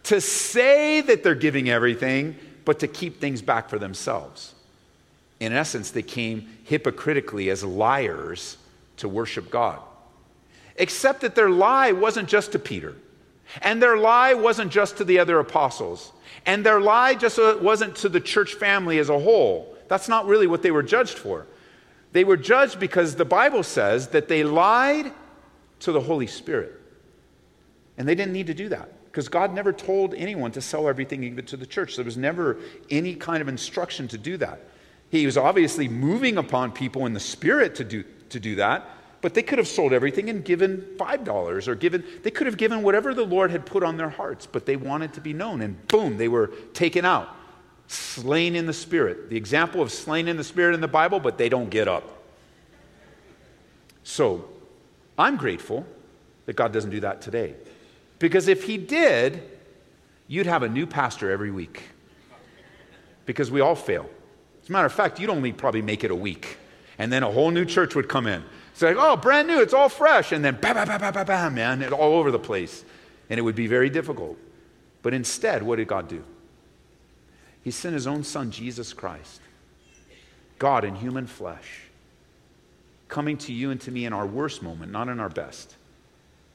to 0.05 0.21
say 0.21 1.01
that 1.01 1.23
they're 1.23 1.35
giving 1.35 1.71
everything, 1.71 2.37
but 2.67 2.81
to 2.81 2.87
keep 2.87 3.19
things 3.19 3.41
back 3.41 3.71
for 3.71 3.79
themselves. 3.79 4.55
In 5.41 5.55
essence, 5.55 5.91
they 5.91 6.03
came 6.03 6.49
hypocritically 6.65 7.49
as 7.49 7.65
liars 7.65 8.59
to 8.99 9.09
worship 9.09 9.51
God 9.51 9.81
except 10.79 11.23
that 11.23 11.35
their 11.35 11.51
lie 11.51 11.93
wasn't 11.93 12.29
just 12.29 12.53
to 12.53 12.59
Peter, 12.59 12.95
and 13.63 13.83
their 13.83 13.97
lie 13.97 14.35
wasn't 14.35 14.71
just 14.71 14.99
to 14.99 15.05
the 15.05 15.19
other 15.19 15.39
apostles, 15.39 16.13
and 16.45 16.65
their 16.65 16.81
lie 16.81 17.15
just 17.15 17.39
wasn't 17.63 17.97
to 17.97 18.09
the 18.09 18.21
church 18.21 18.55
family 18.55 18.99
as 18.99 19.09
a 19.09 19.19
whole. 19.19 19.75
That's 19.89 20.09
not 20.09 20.27
really 20.27 20.47
what 20.47 20.63
they 20.63 20.71
were 20.71 20.83
judged 20.83 21.19
for. 21.19 21.47
They 22.13 22.25
were 22.25 22.37
judged 22.37 22.81
because 22.81 23.17
the 23.17 23.25
Bible 23.25 23.63
says 23.63 24.09
that 24.09 24.29
they 24.29 24.45
lied 24.45 25.13
to 25.81 25.93
the 25.93 26.01
Holy 26.01 26.27
Spirit. 26.27 26.73
And 27.99 28.07
they 28.07 28.15
didn't 28.15 28.33
need 28.33 28.47
to 28.49 28.55
do 28.55 28.69
that 28.71 28.91
because 29.07 29.29
God 29.29 29.55
never 29.55 29.73
told 29.73 30.15
anyone 30.15 30.53
to 30.53 30.61
sell 30.61 30.89
everything 30.89 31.25
even 31.25 31.45
to 31.47 31.57
the 31.57 31.67
church. 31.67 31.97
There 31.97 32.05
was 32.05 32.19
never 32.19 32.59
any 32.91 33.15
kind 33.15 33.41
of 33.41 33.49
instruction 33.49 34.09
to 34.09 34.19
do 34.19 34.37
that. 34.37 34.61
He 35.11 35.25
was 35.25 35.37
obviously 35.39 35.89
moving 35.89 36.37
upon 36.37 36.73
people 36.73 37.07
in 37.07 37.15
the 37.15 37.21
Spirit 37.21 37.75
to 37.77 37.85
do, 37.85 38.05
to 38.31 38.41
do 38.41 38.57
that, 38.57 38.87
but 39.23 39.35
they 39.35 39.43
could 39.43 39.59
have 39.59 39.69
sold 39.69 39.93
everything 39.93 40.29
and 40.29 40.45
given 40.45 40.87
$5 40.99 41.69
or 41.69 41.75
given, 41.75 42.05
they 42.23 42.31
could 42.31 42.47
have 42.47 42.57
given 42.57 42.83
whatever 42.83 43.15
the 43.15 43.25
Lord 43.25 43.51
had 43.51 43.65
put 43.65 43.83
on 43.83 43.97
their 43.97 44.11
hearts, 44.11 44.47
but 44.47 44.67
they 44.67 44.77
wanted 44.77 45.15
to 45.15 45.21
be 45.21 45.33
known. 45.33 45.63
And 45.63 45.87
boom, 45.89 46.17
they 46.17 46.29
were 46.29 46.49
taken 46.75 47.05
out, 47.05 47.35
slain 47.89 48.57
in 48.57 48.67
the 48.67 48.73
Spirit. 48.73 49.31
The 49.31 49.37
example 49.37 49.83
of 49.83 49.93
slain 49.93 50.29
in 50.29 50.37
the 50.37 50.45
Spirit 50.45 50.75
in 50.75 50.81
the 50.81 50.89
Bible, 50.89 51.21
but 51.21 51.39
they 51.39 51.49
don't 51.49 51.71
get 51.71 51.89
up. 51.89 52.05
So 54.03 54.49
I'm 55.19 55.37
grateful 55.37 55.87
that 56.47 56.55
God 56.55 56.73
doesn't 56.73 56.91
do 56.91 57.01
that 57.01 57.21
today. 57.21 57.55
Because 58.19 58.49
if 58.49 58.65
He 58.65 58.79
did, 58.79 59.43
you'd 60.29 60.47
have 60.47 60.63
a 60.63 60.69
new 60.69 60.87
pastor 60.87 61.31
every 61.31 61.51
week. 61.51 61.83
Because 63.25 63.51
we 63.51 63.61
all 63.61 63.75
fail. 63.75 64.09
As 64.63 64.69
a 64.69 64.73
matter 64.73 64.87
of 64.87 64.93
fact, 64.93 65.21
you'd 65.21 65.31
only 65.31 65.53
probably 65.53 65.83
make 65.83 66.05
it 66.05 66.11
a 66.11 66.15
week. 66.15 66.59
And 66.99 67.13
then 67.13 67.23
a 67.23 67.31
whole 67.31 67.51
new 67.51 67.65
church 67.65 67.95
would 67.95 68.09
come 68.09 68.27
in. 68.27 68.43
It's 68.73 68.83
like, 68.83 68.97
oh, 68.99 69.17
brand 69.17 69.49
new, 69.49 69.61
it's 69.61 69.75
all 69.75 69.89
fresh. 69.89 70.33
And 70.33 70.45
then 70.45 70.59
bam, 70.61 70.75
bam, 70.75 70.87
bam, 70.87 71.01
bam, 71.01 71.13
bam, 71.13 71.27
bam, 71.27 71.55
man, 71.55 71.83
it 71.83 71.93
all 71.93 72.15
over 72.15 72.31
the 72.31 72.39
place. 72.39 72.85
And 73.29 73.39
it 73.39 73.43
would 73.43 73.55
be 73.55 73.67
very 73.67 73.91
difficult. 73.91 74.39
But 75.03 75.15
instead, 75.15 75.63
what 75.63 75.77
did 75.77 75.89
God 75.89 76.09
do? 76.09 76.23
He 77.67 77.73
sent 77.73 77.95
his 77.95 78.07
own 78.07 78.23
son, 78.23 78.53
Jesus 78.53 78.93
Christ, 78.93 79.41
God 80.57 80.85
in 80.85 80.95
human 80.95 81.27
flesh, 81.27 81.81
coming 83.09 83.37
to 83.39 83.53
you 83.53 83.73
and 83.73 83.81
to 83.81 83.91
me 83.91 84.05
in 84.05 84.13
our 84.13 84.25
worst 84.25 84.63
moment, 84.63 84.93
not 84.93 85.09
in 85.09 85.19
our 85.19 85.29
best, 85.29 85.75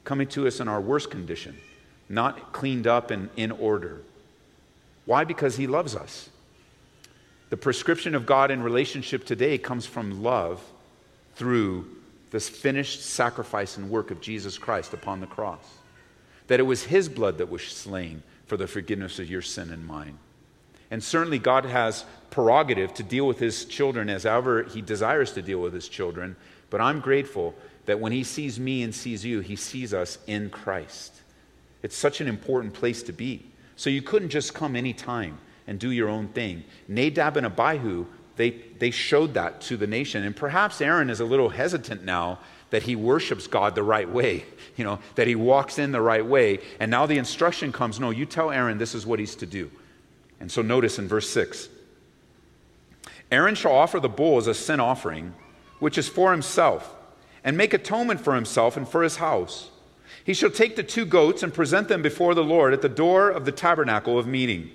coming 0.04 0.26
to 0.28 0.46
us 0.46 0.58
in 0.58 0.68
our 0.68 0.80
worst 0.80 1.10
condition, 1.10 1.58
not 2.08 2.54
cleaned 2.54 2.86
up 2.86 3.10
and 3.10 3.28
in 3.36 3.50
order. 3.50 4.00
Why? 5.04 5.24
Because 5.24 5.54
he 5.54 5.66
loves 5.66 5.94
us. 5.94 6.30
The 7.50 7.58
prescription 7.58 8.14
of 8.14 8.24
God 8.24 8.50
in 8.50 8.62
relationship 8.62 9.26
today 9.26 9.58
comes 9.58 9.84
from 9.84 10.22
love 10.22 10.64
through 11.34 11.94
this 12.30 12.48
finished 12.48 13.04
sacrifice 13.04 13.76
and 13.76 13.90
work 13.90 14.10
of 14.10 14.22
Jesus 14.22 14.56
Christ 14.56 14.94
upon 14.94 15.20
the 15.20 15.26
cross. 15.26 15.74
That 16.46 16.58
it 16.58 16.62
was 16.62 16.84
his 16.84 17.10
blood 17.10 17.36
that 17.36 17.50
was 17.50 17.60
slain 17.60 18.22
for 18.46 18.56
the 18.56 18.66
forgiveness 18.66 19.18
of 19.18 19.28
your 19.28 19.42
sin 19.42 19.70
and 19.70 19.86
mine. 19.86 20.16
And 20.92 21.02
certainly 21.02 21.40
God 21.40 21.64
has 21.64 22.04
prerogative 22.30 22.94
to 22.94 23.02
deal 23.02 23.26
with 23.26 23.40
his 23.40 23.64
children 23.64 24.08
as 24.08 24.24
ever 24.24 24.62
he 24.62 24.80
desires 24.80 25.32
to 25.32 25.42
deal 25.42 25.58
with 25.58 25.74
his 25.74 25.88
children. 25.88 26.36
But 26.70 26.80
I'm 26.80 27.00
grateful 27.00 27.54
that 27.86 27.98
when 27.98 28.12
he 28.12 28.22
sees 28.22 28.60
me 28.60 28.82
and 28.84 28.94
sees 28.94 29.24
you, 29.24 29.40
he 29.40 29.56
sees 29.56 29.92
us 29.92 30.18
in 30.26 30.50
Christ. 30.50 31.22
It's 31.82 31.96
such 31.96 32.20
an 32.20 32.28
important 32.28 32.74
place 32.74 33.02
to 33.04 33.12
be. 33.12 33.46
So 33.74 33.90
you 33.90 34.02
couldn't 34.02 34.28
just 34.28 34.54
come 34.54 34.76
anytime 34.76 35.38
and 35.66 35.80
do 35.80 35.90
your 35.90 36.08
own 36.08 36.28
thing. 36.28 36.62
Nadab 36.86 37.36
and 37.36 37.46
Abihu 37.46 38.06
they, 38.36 38.50
they 38.78 38.90
showed 38.90 39.34
that 39.34 39.60
to 39.62 39.76
the 39.76 39.86
nation. 39.86 40.24
And 40.24 40.34
perhaps 40.34 40.80
Aaron 40.80 41.10
is 41.10 41.20
a 41.20 41.24
little 41.24 41.50
hesitant 41.50 42.04
now 42.04 42.38
that 42.70 42.82
he 42.82 42.96
worships 42.96 43.46
God 43.46 43.74
the 43.74 43.82
right 43.82 44.08
way, 44.08 44.44
you 44.76 44.84
know, 44.84 44.98
that 45.14 45.26
he 45.26 45.34
walks 45.34 45.78
in 45.78 45.92
the 45.92 46.00
right 46.00 46.24
way. 46.24 46.60
And 46.80 46.90
now 46.90 47.06
the 47.06 47.18
instruction 47.18 47.72
comes 47.72 48.00
no, 48.00 48.10
you 48.10 48.26
tell 48.26 48.50
Aaron 48.50 48.78
this 48.78 48.94
is 48.94 49.06
what 49.06 49.18
he's 49.18 49.36
to 49.36 49.46
do. 49.46 49.70
And 50.42 50.50
so 50.50 50.60
notice 50.60 50.98
in 50.98 51.06
verse 51.06 51.30
6 51.30 51.68
Aaron 53.30 53.54
shall 53.54 53.72
offer 53.72 54.00
the 54.00 54.08
bull 54.08 54.36
as 54.36 54.48
a 54.48 54.54
sin 54.54 54.80
offering, 54.80 55.34
which 55.78 55.96
is 55.96 56.08
for 56.08 56.32
himself, 56.32 56.94
and 57.44 57.56
make 57.56 57.72
atonement 57.72 58.20
for 58.20 58.34
himself 58.34 58.76
and 58.76 58.86
for 58.86 59.04
his 59.04 59.16
house. 59.16 59.70
He 60.24 60.34
shall 60.34 60.50
take 60.50 60.74
the 60.74 60.82
two 60.82 61.04
goats 61.04 61.44
and 61.44 61.54
present 61.54 61.88
them 61.88 62.02
before 62.02 62.34
the 62.34 62.44
Lord 62.44 62.72
at 62.72 62.82
the 62.82 62.88
door 62.88 63.30
of 63.30 63.44
the 63.44 63.52
tabernacle 63.52 64.18
of 64.18 64.26
meeting. 64.26 64.70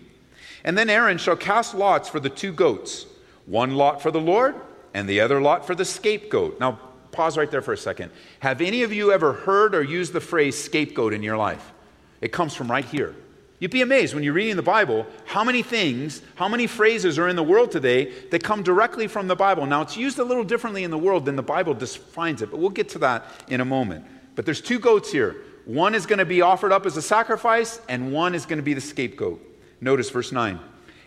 And 0.64 0.78
then 0.78 0.90
Aaron 0.90 1.18
shall 1.18 1.36
cast 1.36 1.76
lots 1.76 2.10
for 2.10 2.20
the 2.20 2.30
two 2.30 2.52
goats 2.54 3.06
one 3.46 3.76
lot 3.76 4.02
for 4.02 4.12
the 4.12 4.20
Lord 4.20 4.56
and 4.94 5.08
the 5.08 5.20
other 5.20 5.42
lot 5.42 5.68
for 5.68 5.76
the 5.76 5.86
scapegoat. 5.86 6.60
Now, 6.62 6.80
pause 7.12 7.38
right 7.38 7.52
there 7.52 7.62
for 7.62 7.74
a 7.74 7.78
second. 7.78 8.12
Have 8.40 8.62
any 8.62 8.84
of 8.84 8.92
you 8.92 9.12
ever 9.12 9.34
heard 9.34 9.76
or 9.76 9.84
used 9.84 10.14
the 10.14 10.22
phrase 10.22 10.62
scapegoat 10.62 11.14
in 11.14 11.24
your 11.24 11.38
life? 11.38 11.74
It 12.22 12.32
comes 12.32 12.54
from 12.54 12.72
right 12.72 12.86
here. 12.86 13.16
You'd 13.60 13.72
be 13.72 13.82
amazed 13.82 14.14
when 14.14 14.24
you're 14.24 14.34
reading 14.34 14.56
the 14.56 14.62
Bible 14.62 15.08
how 15.26 15.44
many 15.44 15.64
things, 15.64 16.22
how 16.36 16.48
many 16.48 16.68
phrases 16.68 17.18
are 17.18 17.28
in 17.28 17.36
the 17.36 17.44
world 17.44 17.72
today 17.72 18.12
that 18.30 18.44
come 18.44 18.62
directly 18.62 19.08
from 19.08 19.28
the 19.28 19.36
Bible. 19.36 19.66
Now, 19.66 19.82
it's 19.82 19.98
used 19.98 20.20
a 20.20 20.24
little 20.24 20.44
differently 20.44 20.84
in 20.84 20.92
the 20.92 20.98
world 20.98 21.26
than 21.26 21.36
the 21.36 21.44
Bible 21.44 21.74
defines 21.74 22.44
it, 22.44 22.52
but 22.52 22.60
we'll 22.60 22.70
get 22.70 22.90
to 22.90 23.00
that 23.00 23.26
in 23.48 23.60
a 23.60 23.66
moment. 23.66 24.06
But 24.36 24.46
there's 24.46 24.62
two 24.62 24.78
goats 24.78 25.12
here. 25.12 25.38
One 25.66 25.96
is 25.96 26.06
going 26.06 26.20
to 26.20 26.26
be 26.26 26.42
offered 26.42 26.72
up 26.72 26.86
as 26.86 26.96
a 26.98 27.02
sacrifice, 27.02 27.82
and 27.90 28.14
one 28.14 28.36
is 28.36 28.46
going 28.46 28.58
to 28.60 28.64
be 28.64 28.76
the 28.76 28.82
scapegoat. 28.82 29.42
Notice 29.82 30.12
verse 30.12 30.32
9. 30.32 30.60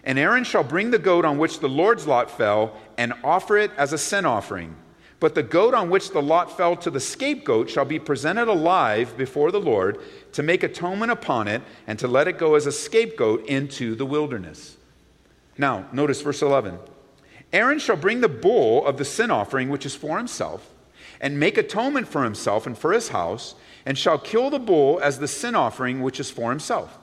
And 0.03 0.19
Aaron 0.19 0.45
shall 0.45 0.65
bring 0.65 0.91
the 0.91 0.99
goat 0.99 1.25
on 1.25 1.39
which 1.39 1.61
the 1.61 1.69
Lord's 1.69 2.07
lot 2.07 2.31
fell 2.31 2.77
and 2.99 3.15
offer 3.23 3.59
it 3.59 3.71
as 3.77 3.93
a 3.93 3.99
sin 3.99 4.27
offering. 4.27 4.75
But 5.21 5.35
the 5.35 5.43
goat 5.43 5.75
on 5.75 5.91
which 5.91 6.11
the 6.11 6.23
lot 6.23 6.57
fell 6.57 6.77
to 6.77 6.91
the 6.91 6.99
scapegoat 6.99 7.69
shall 7.69 7.85
be 7.85 7.99
presented 7.99 8.49
alive 8.49 9.17
before 9.19 9.53
the 9.53 9.61
Lord 9.61 9.99
to 10.33 10.43
make 10.43 10.63
atonement 10.63 11.13
upon 11.13 11.47
it 11.47 11.61
and 11.87 11.99
to 11.99 12.09
let 12.09 12.27
it 12.27 12.39
go 12.39 12.55
as 12.55 12.67
a 12.67 12.73
scapegoat 12.73 13.47
into 13.47 13.95
the 13.95 14.07
wilderness. 14.07 14.79
Now, 15.59 15.87
notice 15.93 16.23
verse 16.23 16.41
11. 16.41 16.79
Aaron 17.53 17.79
shall 17.79 17.97
bring 17.97 18.23
the 18.23 18.29
bull 18.29 18.87
of 18.87 18.97
the 18.97 19.05
sin 19.05 19.31
offering, 19.31 19.69
which 19.69 19.85
is 19.85 19.95
for 19.95 20.17
himself, 20.17 20.71
and 21.21 21.39
make 21.39 21.59
atonement 21.59 22.09
for 22.09 22.25
himself 22.25 22.67
and 22.67 22.79
for 22.79 22.93
his 22.93 23.09
house, 23.09 23.55
and 23.85 23.99
shall 23.99 24.19
kill 24.19 24.49
the 24.49 24.59
bull 24.59 25.01
as 25.03 25.19
the 25.19 25.29
sin 25.29 25.55
offering, 25.55 26.01
which 26.01 26.19
is 26.19 26.31
for 26.31 26.51
himself. 26.51 26.99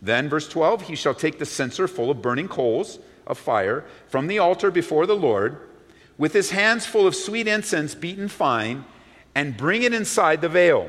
Then, 0.00 0.28
verse 0.28 0.48
12, 0.48 0.82
he 0.82 0.96
shall 0.96 1.14
take 1.14 1.38
the 1.38 1.46
censer 1.46 1.86
full 1.86 2.10
of 2.10 2.22
burning 2.22 2.48
coals 2.48 2.98
of 3.24 3.38
fire 3.38 3.84
from 4.08 4.26
the 4.26 4.40
altar 4.40 4.70
before 4.72 5.06
the 5.06 5.14
Lord, 5.14 5.58
with 6.22 6.34
his 6.34 6.52
hands 6.52 6.86
full 6.86 7.04
of 7.04 7.16
sweet 7.16 7.48
incense 7.48 7.96
beaten 7.96 8.28
fine, 8.28 8.84
and 9.34 9.56
bring 9.56 9.82
it 9.82 9.92
inside 9.92 10.40
the 10.40 10.48
veil. 10.48 10.88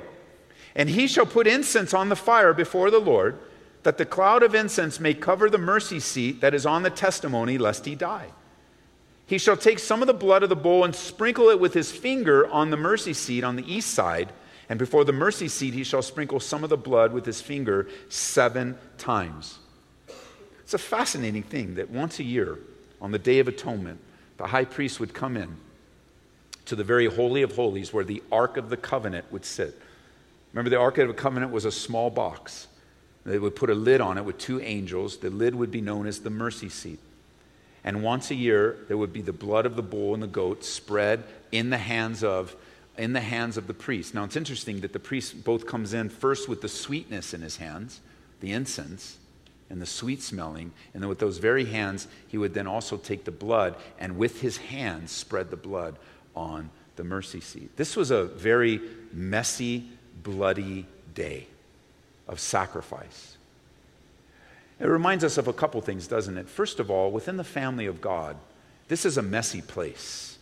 And 0.75 0.87
he 0.87 1.07
shall 1.07 1.25
put 1.25 1.47
incense 1.47 1.91
on 1.91 2.09
the 2.09 2.15
fire 2.15 2.53
before 2.53 2.91
the 2.91 2.99
Lord, 2.99 3.39
that 3.81 3.97
the 3.97 4.05
cloud 4.05 4.43
of 4.43 4.53
incense 4.53 4.99
may 4.99 5.15
cover 5.15 5.49
the 5.49 5.57
mercy 5.57 5.99
seat 5.99 6.39
that 6.41 6.53
is 6.53 6.67
on 6.67 6.83
the 6.83 6.91
testimony, 6.91 7.57
lest 7.57 7.87
he 7.87 7.95
die. 7.95 8.27
He 9.25 9.39
shall 9.39 9.57
take 9.57 9.79
some 9.79 10.03
of 10.03 10.07
the 10.07 10.13
blood 10.13 10.43
of 10.43 10.49
the 10.49 10.55
bull 10.55 10.83
and 10.83 10.93
sprinkle 10.93 11.49
it 11.49 11.59
with 11.59 11.73
his 11.73 11.91
finger 11.91 12.47
on 12.51 12.69
the 12.69 12.77
mercy 12.77 13.13
seat 13.13 13.43
on 13.43 13.55
the 13.55 13.73
east 13.73 13.89
side. 13.89 14.31
And 14.69 14.77
before 14.77 15.03
the 15.03 15.13
mercy 15.13 15.47
seat, 15.47 15.73
he 15.73 15.83
shall 15.83 16.03
sprinkle 16.03 16.41
some 16.41 16.63
of 16.63 16.69
the 16.69 16.77
blood 16.77 17.11
with 17.11 17.25
his 17.25 17.41
finger 17.41 17.87
seven 18.07 18.77
times. 18.99 19.57
It's 20.59 20.75
a 20.75 20.77
fascinating 20.77 21.41
thing 21.41 21.73
that 21.73 21.89
once 21.89 22.19
a 22.19 22.23
year, 22.23 22.59
on 23.01 23.09
the 23.09 23.17
Day 23.17 23.39
of 23.39 23.47
Atonement, 23.47 23.99
the 24.43 24.50
high 24.50 24.65
priest 24.65 25.00
would 25.00 25.13
come 25.13 25.38
in 25.38 25.55
to 26.65 26.75
the 26.75 26.83
very 26.83 27.05
Holy 27.05 27.43
of 27.43 27.55
Holies 27.55 27.93
where 27.93 28.03
the 28.03 28.21
Ark 28.29 28.57
of 28.57 28.69
the 28.69 28.75
Covenant 28.75 29.31
would 29.31 29.45
sit. 29.45 29.79
Remember, 30.51 30.69
the 30.69 30.77
Ark 30.77 30.97
of 30.97 31.07
the 31.07 31.13
Covenant 31.13 31.53
was 31.53 31.63
a 31.63 31.71
small 31.71 32.09
box. 32.09 32.67
They 33.25 33.39
would 33.39 33.55
put 33.55 33.69
a 33.69 33.73
lid 33.73 34.01
on 34.01 34.17
it 34.17 34.25
with 34.25 34.38
two 34.38 34.59
angels. 34.59 35.15
The 35.15 35.29
lid 35.29 35.55
would 35.55 35.71
be 35.71 35.79
known 35.79 36.07
as 36.07 36.19
the 36.19 36.29
mercy 36.29 36.67
seat. 36.67 37.00
And 37.85 38.03
once 38.03 38.31
a 38.31 38.35
year, 38.35 38.79
there 38.89 38.97
would 38.97 39.13
be 39.13 39.21
the 39.21 39.31
blood 39.31 39.65
of 39.65 39.77
the 39.77 39.81
bull 39.81 40.13
and 40.13 40.21
the 40.21 40.27
goat 40.27 40.65
spread 40.65 41.23
in 41.53 41.69
the 41.69 41.77
hands 41.77 42.21
of 42.21 42.53
in 42.97 43.13
the 43.13 43.21
hands 43.21 43.55
of 43.55 43.67
the 43.67 43.73
priest. 43.73 44.13
Now 44.13 44.25
it's 44.25 44.35
interesting 44.35 44.81
that 44.81 44.91
the 44.91 45.00
priest 45.00 45.45
both 45.45 45.65
comes 45.65 45.93
in 45.93 46.09
first 46.09 46.50
with 46.50 46.59
the 46.59 46.67
sweetness 46.67 47.33
in 47.33 47.41
his 47.41 47.57
hands, 47.57 48.01
the 48.41 48.51
incense, 48.51 49.19
and 49.73 49.81
the 49.81 49.87
sweet 49.87 50.21
smelling, 50.21 50.71
and 50.93 51.01
then 51.01 51.09
with 51.09 51.17
those 51.17 51.39
very 51.39 51.65
hands, 51.65 52.07
he 52.27 52.37
would 52.37 52.53
then 52.53 52.67
also 52.67 52.95
take 52.95 53.23
the 53.23 53.31
blood 53.31 53.75
and 53.97 54.19
with 54.19 54.39
his 54.39 54.57
hands 54.57 55.11
spread 55.11 55.49
the 55.49 55.57
blood 55.57 55.97
on 56.35 56.69
the 56.95 57.03
mercy 57.03 57.41
seat. 57.41 57.75
This 57.75 57.95
was 57.95 58.11
a 58.11 58.25
very 58.25 58.79
messy, 59.11 59.89
bloody 60.21 60.85
day 61.15 61.47
of 62.27 62.39
sacrifice. 62.39 63.35
It 64.79 64.85
reminds 64.85 65.23
us 65.23 65.39
of 65.39 65.47
a 65.47 65.53
couple 65.53 65.81
things, 65.81 66.05
doesn't 66.05 66.37
it? 66.37 66.47
First 66.47 66.79
of 66.79 66.91
all, 66.91 67.09
within 67.09 67.37
the 67.37 67.43
family 67.43 67.87
of 67.87 67.99
God, 67.99 68.37
this 68.89 69.05
is 69.05 69.17
a 69.17 69.23
messy 69.23 69.63
place. 69.63 70.37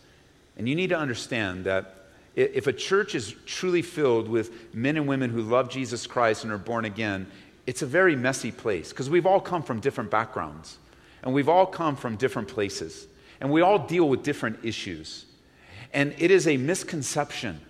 And 0.58 0.68
you 0.68 0.74
need 0.74 0.90
to 0.90 0.98
understand 0.98 1.64
that 1.64 1.94
if 2.36 2.66
a 2.66 2.72
church 2.74 3.14
is 3.14 3.34
truly 3.46 3.80
filled 3.80 4.28
with 4.28 4.74
men 4.74 4.98
and 4.98 5.08
women 5.08 5.30
who 5.30 5.40
love 5.40 5.70
Jesus 5.70 6.06
Christ 6.06 6.44
and 6.44 6.52
are 6.52 6.58
born 6.58 6.84
again, 6.84 7.28
it's 7.66 7.82
a 7.82 7.86
very 7.86 8.16
messy 8.16 8.50
place 8.50 8.90
because 8.90 9.08
we've 9.08 9.26
all 9.26 9.40
come 9.40 9.62
from 9.62 9.80
different 9.80 10.10
backgrounds 10.10 10.78
and 11.22 11.32
we've 11.32 11.48
all 11.48 11.66
come 11.66 11.96
from 11.96 12.16
different 12.16 12.48
places 12.48 13.06
and 13.40 13.50
we 13.50 13.60
all 13.60 13.78
deal 13.78 14.08
with 14.08 14.22
different 14.22 14.58
issues. 14.64 15.26
And 15.92 16.14
it 16.18 16.30
is 16.30 16.46
a 16.46 16.56
misconception 16.56 17.60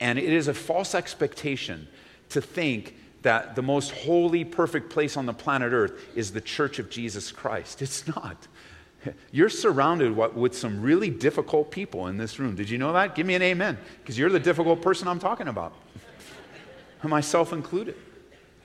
and 0.00 0.18
it 0.18 0.32
is 0.32 0.48
a 0.48 0.54
false 0.54 0.94
expectation 0.94 1.88
to 2.30 2.40
think 2.40 2.96
that 3.22 3.56
the 3.56 3.62
most 3.62 3.90
holy, 3.90 4.44
perfect 4.44 4.90
place 4.90 5.16
on 5.16 5.26
the 5.26 5.32
planet 5.32 5.72
Earth 5.72 5.92
is 6.14 6.32
the 6.32 6.40
church 6.40 6.78
of 6.78 6.90
Jesus 6.90 7.32
Christ. 7.32 7.82
It's 7.82 8.06
not. 8.06 8.46
You're 9.30 9.48
surrounded 9.48 10.16
with 10.16 10.56
some 10.56 10.82
really 10.82 11.10
difficult 11.10 11.70
people 11.70 12.08
in 12.08 12.16
this 12.16 12.38
room. 12.38 12.56
Did 12.56 12.68
you 12.68 12.78
know 12.78 12.92
that? 12.92 13.14
Give 13.14 13.26
me 13.26 13.34
an 13.34 13.42
amen, 13.42 13.78
because 14.00 14.18
you're 14.18 14.30
the 14.30 14.40
difficult 14.40 14.82
person 14.82 15.06
I'm 15.06 15.20
talking 15.20 15.48
about, 15.48 15.74
myself 17.04 17.52
included. 17.52 17.96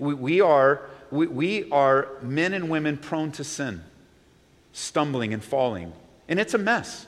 We, 0.01 0.15
we, 0.15 0.41
are, 0.41 0.81
we, 1.11 1.27
we 1.27 1.69
are 1.69 2.07
men 2.23 2.53
and 2.53 2.71
women 2.71 2.97
prone 2.97 3.31
to 3.33 3.43
sin, 3.43 3.83
stumbling 4.73 5.31
and 5.31 5.43
falling, 5.43 5.93
and 6.27 6.39
it's 6.39 6.55
a 6.55 6.57
mess. 6.57 7.05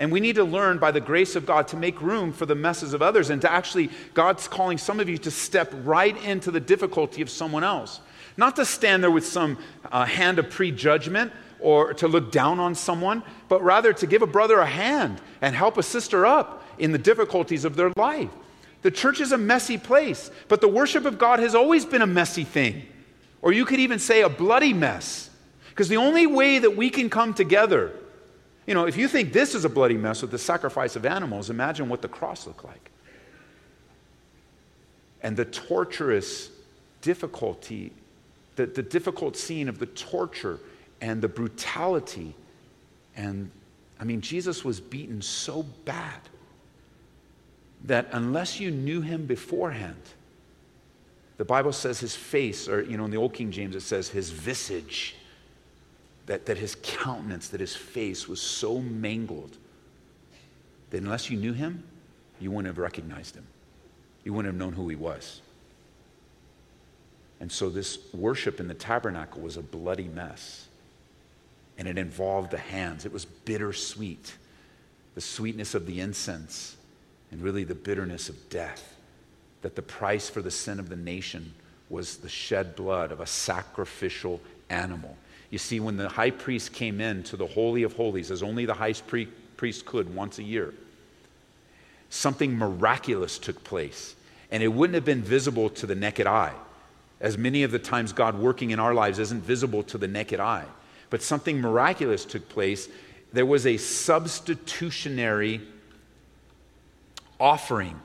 And 0.00 0.10
we 0.10 0.18
need 0.18 0.34
to 0.34 0.42
learn 0.42 0.78
by 0.78 0.90
the 0.90 1.00
grace 1.00 1.36
of 1.36 1.46
God 1.46 1.68
to 1.68 1.76
make 1.76 2.02
room 2.02 2.32
for 2.32 2.46
the 2.46 2.56
messes 2.56 2.94
of 2.94 3.00
others 3.00 3.30
and 3.30 3.40
to 3.42 3.52
actually, 3.52 3.90
God's 4.12 4.48
calling 4.48 4.76
some 4.76 4.98
of 4.98 5.08
you 5.08 5.18
to 5.18 5.30
step 5.30 5.72
right 5.84 6.20
into 6.24 6.50
the 6.50 6.58
difficulty 6.58 7.22
of 7.22 7.30
someone 7.30 7.62
else. 7.62 8.00
Not 8.36 8.56
to 8.56 8.64
stand 8.64 9.04
there 9.04 9.10
with 9.12 9.26
some 9.26 9.56
uh, 9.92 10.04
hand 10.04 10.40
of 10.40 10.50
prejudgment 10.50 11.32
or 11.60 11.94
to 11.94 12.08
look 12.08 12.32
down 12.32 12.58
on 12.58 12.74
someone, 12.74 13.22
but 13.48 13.62
rather 13.62 13.92
to 13.92 14.06
give 14.08 14.22
a 14.22 14.26
brother 14.26 14.58
a 14.58 14.66
hand 14.66 15.20
and 15.42 15.54
help 15.54 15.78
a 15.78 15.82
sister 15.82 16.26
up 16.26 16.64
in 16.76 16.90
the 16.90 16.98
difficulties 16.98 17.64
of 17.64 17.76
their 17.76 17.92
life. 17.94 18.30
The 18.82 18.90
church 18.90 19.20
is 19.20 19.32
a 19.32 19.38
messy 19.38 19.78
place, 19.78 20.30
but 20.48 20.60
the 20.60 20.68
worship 20.68 21.04
of 21.04 21.18
God 21.18 21.38
has 21.40 21.54
always 21.54 21.84
been 21.84 22.02
a 22.02 22.06
messy 22.06 22.44
thing. 22.44 22.86
Or 23.42 23.52
you 23.52 23.64
could 23.64 23.80
even 23.80 23.98
say 23.98 24.22
a 24.22 24.28
bloody 24.28 24.72
mess. 24.72 25.30
Because 25.70 25.88
the 25.88 25.96
only 25.96 26.26
way 26.26 26.58
that 26.58 26.76
we 26.76 26.90
can 26.90 27.10
come 27.10 27.34
together 27.34 27.92
you 28.70 28.74
know, 28.74 28.86
if 28.86 28.96
you 28.96 29.08
think 29.08 29.32
this 29.32 29.56
is 29.56 29.64
a 29.64 29.68
bloody 29.68 29.96
mess 29.96 30.22
with 30.22 30.30
the 30.30 30.38
sacrifice 30.38 30.94
of 30.94 31.04
animals, 31.04 31.50
imagine 31.50 31.88
what 31.88 32.02
the 32.02 32.08
cross 32.08 32.46
looked 32.46 32.64
like. 32.64 32.92
And 35.22 35.36
the 35.36 35.44
torturous 35.44 36.50
difficulty, 37.00 37.92
the, 38.54 38.66
the 38.66 38.84
difficult 38.84 39.36
scene 39.36 39.68
of 39.68 39.80
the 39.80 39.86
torture 39.86 40.60
and 41.00 41.20
the 41.20 41.26
brutality. 41.26 42.34
And 43.16 43.50
I 43.98 44.04
mean, 44.04 44.20
Jesus 44.20 44.64
was 44.64 44.78
beaten 44.78 45.20
so 45.20 45.64
bad 45.84 46.20
that 47.84 48.08
unless 48.12 48.60
you 48.60 48.70
knew 48.70 49.00
him 49.00 49.26
beforehand, 49.26 50.02
the 51.38 51.44
Bible 51.44 51.72
says 51.72 52.00
his 52.00 52.14
face, 52.14 52.68
or, 52.68 52.82
you 52.82 52.96
know, 52.96 53.06
in 53.06 53.10
the 53.10 53.16
Old 53.16 53.32
King 53.32 53.50
James, 53.50 53.74
it 53.74 53.80
says 53.80 54.08
his 54.08 54.30
visage 54.30 55.16
that, 56.26 56.46
that 56.46 56.58
his 56.58 56.76
countenance, 56.82 57.48
that 57.48 57.60
his 57.60 57.74
face 57.74 58.28
was 58.28 58.40
so 58.40 58.80
mangled 58.80 59.56
that 60.90 60.98
unless 60.98 61.30
you 61.30 61.38
knew 61.38 61.52
him, 61.52 61.82
you 62.40 62.50
wouldn't 62.50 62.66
have 62.66 62.78
recognized 62.78 63.36
him. 63.36 63.46
You 64.24 64.34
wouldn't 64.34 64.52
have 64.52 64.58
known 64.58 64.74
who 64.74 64.88
he 64.88 64.96
was. 64.96 65.40
And 67.40 67.50
so 67.50 67.70
this 67.70 67.98
worship 68.12 68.60
in 68.60 68.68
the 68.68 68.74
tabernacle 68.74 69.40
was 69.40 69.56
a 69.56 69.62
bloody 69.62 70.08
mess. 70.08 70.66
And 71.78 71.88
it 71.88 71.96
involved 71.96 72.50
the 72.50 72.58
hands. 72.58 73.06
It 73.06 73.12
was 73.12 73.24
bittersweet. 73.24 74.36
The 75.14 75.22
sweetness 75.22 75.74
of 75.74 75.86
the 75.86 76.00
incense 76.00 76.76
and 77.30 77.42
really 77.42 77.64
the 77.64 77.74
bitterness 77.74 78.28
of 78.28 78.48
death. 78.50 78.96
That 79.62 79.76
the 79.76 79.82
price 79.82 80.28
for 80.30 80.42
the 80.42 80.50
sin 80.50 80.80
of 80.80 80.88
the 80.88 80.96
nation 80.96 81.54
was 81.88 82.18
the 82.18 82.28
shed 82.28 82.76
blood 82.76 83.12
of 83.12 83.20
a 83.20 83.26
sacrificial 83.26 84.40
animal. 84.70 85.16
You 85.50 85.58
see, 85.58 85.80
when 85.80 85.96
the 85.96 86.08
high 86.08 86.30
priest 86.30 86.72
came 86.72 87.00
in 87.00 87.24
to 87.24 87.36
the 87.36 87.46
Holy 87.46 87.82
of 87.82 87.94
Holies, 87.94 88.30
as 88.30 88.42
only 88.42 88.64
the 88.64 88.74
high 88.74 88.94
priest 89.56 89.84
could 89.84 90.14
once 90.14 90.38
a 90.38 90.42
year, 90.44 90.72
something 92.08 92.56
miraculous 92.56 93.38
took 93.38 93.62
place. 93.64 94.14
And 94.52 94.62
it 94.62 94.68
wouldn't 94.68 94.94
have 94.94 95.04
been 95.04 95.22
visible 95.22 95.68
to 95.70 95.86
the 95.86 95.94
naked 95.94 96.26
eye, 96.26 96.54
as 97.20 97.36
many 97.36 97.64
of 97.64 97.70
the 97.70 97.78
times 97.78 98.12
God 98.12 98.38
working 98.38 98.70
in 98.70 98.80
our 98.80 98.94
lives 98.94 99.18
isn't 99.18 99.42
visible 99.42 99.82
to 99.84 99.98
the 99.98 100.08
naked 100.08 100.40
eye. 100.40 100.66
But 101.10 101.22
something 101.22 101.60
miraculous 101.60 102.24
took 102.24 102.48
place. 102.48 102.88
There 103.32 103.46
was 103.46 103.66
a 103.66 103.76
substitutionary 103.76 105.60
offering 107.40 107.98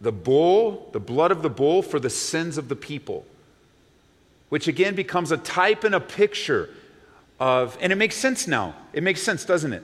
the 0.00 0.12
bull, 0.12 0.90
the 0.92 1.00
blood 1.00 1.30
of 1.30 1.42
the 1.42 1.48
bull 1.48 1.82
for 1.82 1.98
the 1.98 2.10
sins 2.10 2.58
of 2.58 2.68
the 2.68 2.76
people 2.76 3.24
which 4.54 4.68
again 4.68 4.94
becomes 4.94 5.32
a 5.32 5.36
type 5.36 5.82
and 5.82 5.96
a 5.96 6.00
picture 6.00 6.70
of, 7.40 7.76
and 7.80 7.92
it 7.92 7.96
makes 7.96 8.14
sense 8.14 8.46
now. 8.46 8.72
It 8.92 9.02
makes 9.02 9.20
sense, 9.20 9.44
doesn't 9.44 9.72
it? 9.72 9.82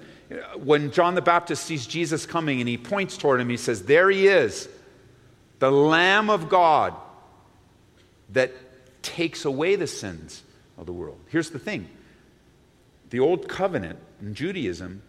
When 0.63 0.93
John 0.93 1.17
the 1.17 1.23
Baptist 1.23 1.65
sees 1.65 1.89
Jesus 1.89 2.25
coming 2.25 2.61
and 2.61 2.69
he 2.69 2.79
points 2.79 3.17
toward 3.17 3.41
him, 3.41 3.49
he 3.49 3.57
says, 3.57 3.83
There 3.83 4.09
he 4.11 4.29
is, 4.29 4.69
the 5.59 5.73
Lamb 5.73 6.31
of 6.31 6.49
God 6.49 6.95
that 8.33 8.53
takes 9.03 9.45
away 9.45 9.75
the 9.75 9.89
sins 9.89 10.45
of 10.79 10.87
the 10.87 10.93
world. 10.93 11.19
Here's 11.27 11.51
the 11.51 11.59
thing 11.59 11.89
the 13.11 13.19
old 13.19 13.49
covenant 13.49 13.99
in 14.21 14.35
Judaism, 14.35 15.03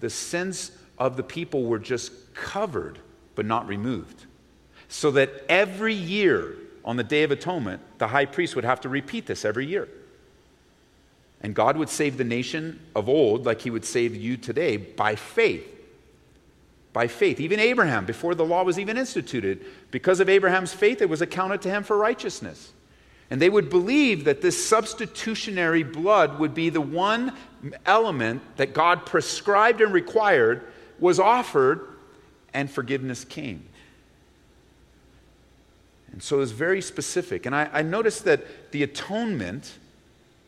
the 0.00 0.08
sins 0.08 0.70
of 0.98 1.16
the 1.16 1.22
people 1.22 1.64
were 1.64 1.78
just 1.78 2.34
covered 2.34 2.98
but 3.34 3.46
not 3.46 3.66
removed. 3.66 4.26
So 4.88 5.10
that 5.12 5.30
every 5.48 5.94
year 5.94 6.56
on 6.84 6.96
the 6.96 7.04
Day 7.04 7.22
of 7.22 7.30
Atonement, 7.30 7.80
the 7.98 8.08
high 8.08 8.26
priest 8.26 8.54
would 8.54 8.64
have 8.64 8.80
to 8.82 8.88
repeat 8.88 9.26
this 9.26 9.44
every 9.44 9.66
year. 9.66 9.88
And 11.40 11.54
God 11.54 11.76
would 11.76 11.88
save 11.88 12.16
the 12.16 12.24
nation 12.24 12.80
of 12.94 13.08
old 13.08 13.44
like 13.44 13.60
he 13.62 13.70
would 13.70 13.84
save 13.84 14.14
you 14.14 14.36
today 14.36 14.76
by 14.76 15.14
faith. 15.14 15.70
By 16.92 17.08
faith. 17.08 17.40
Even 17.40 17.58
Abraham, 17.58 18.06
before 18.06 18.34
the 18.34 18.44
law 18.44 18.62
was 18.62 18.78
even 18.78 18.96
instituted, 18.96 19.64
because 19.90 20.20
of 20.20 20.28
Abraham's 20.28 20.72
faith, 20.72 21.02
it 21.02 21.08
was 21.08 21.20
accounted 21.22 21.60
to 21.62 21.70
him 21.70 21.82
for 21.82 21.96
righteousness. 21.96 22.72
And 23.30 23.42
they 23.42 23.48
would 23.48 23.68
believe 23.68 24.24
that 24.24 24.42
this 24.42 24.68
substitutionary 24.68 25.82
blood 25.82 26.38
would 26.38 26.54
be 26.54 26.68
the 26.68 26.80
one 26.80 27.32
element 27.84 28.42
that 28.56 28.74
God 28.74 29.06
prescribed 29.06 29.80
and 29.80 29.92
required 29.92 30.64
was 30.98 31.18
offered, 31.18 31.88
and 32.52 32.70
forgiveness 32.70 33.24
came. 33.24 33.66
And 36.12 36.22
so 36.22 36.40
it's 36.40 36.52
very 36.52 36.80
specific. 36.80 37.44
And 37.44 37.54
I, 37.54 37.68
I 37.72 37.82
noticed 37.82 38.24
that 38.24 38.70
the 38.70 38.84
atonement, 38.84 39.78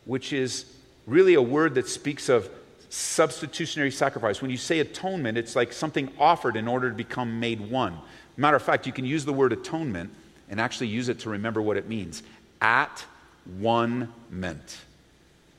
which 0.05 0.31
is 0.31 0.65
really 1.05 1.33
a 1.33 1.41
word 1.41 1.75
that 1.75 1.89
speaks 1.89 2.29
of 2.29 2.49
substitutionary 2.89 3.91
sacrifice. 3.91 4.41
When 4.41 4.49
you 4.49 4.57
say 4.57 4.79
atonement, 4.79 5.37
it's 5.37 5.55
like 5.55 5.73
something 5.73 6.09
offered 6.17 6.55
in 6.55 6.67
order 6.67 6.89
to 6.89 6.95
become 6.95 7.39
made 7.39 7.59
one. 7.59 7.97
Matter 8.37 8.55
of 8.55 8.63
fact, 8.63 8.87
you 8.87 8.93
can 8.93 9.03
use 9.03 9.25
the 9.25 9.33
word 9.33 9.51
atonement 9.51 10.11
and 10.49 10.61
actually 10.61 10.87
use 10.87 11.09
it 11.09 11.19
to 11.19 11.29
remember 11.29 11.61
what 11.61 11.75
it 11.75 11.89
means. 11.89 12.23
At 12.61 13.03
one 13.59 14.13
meant. 14.29 14.77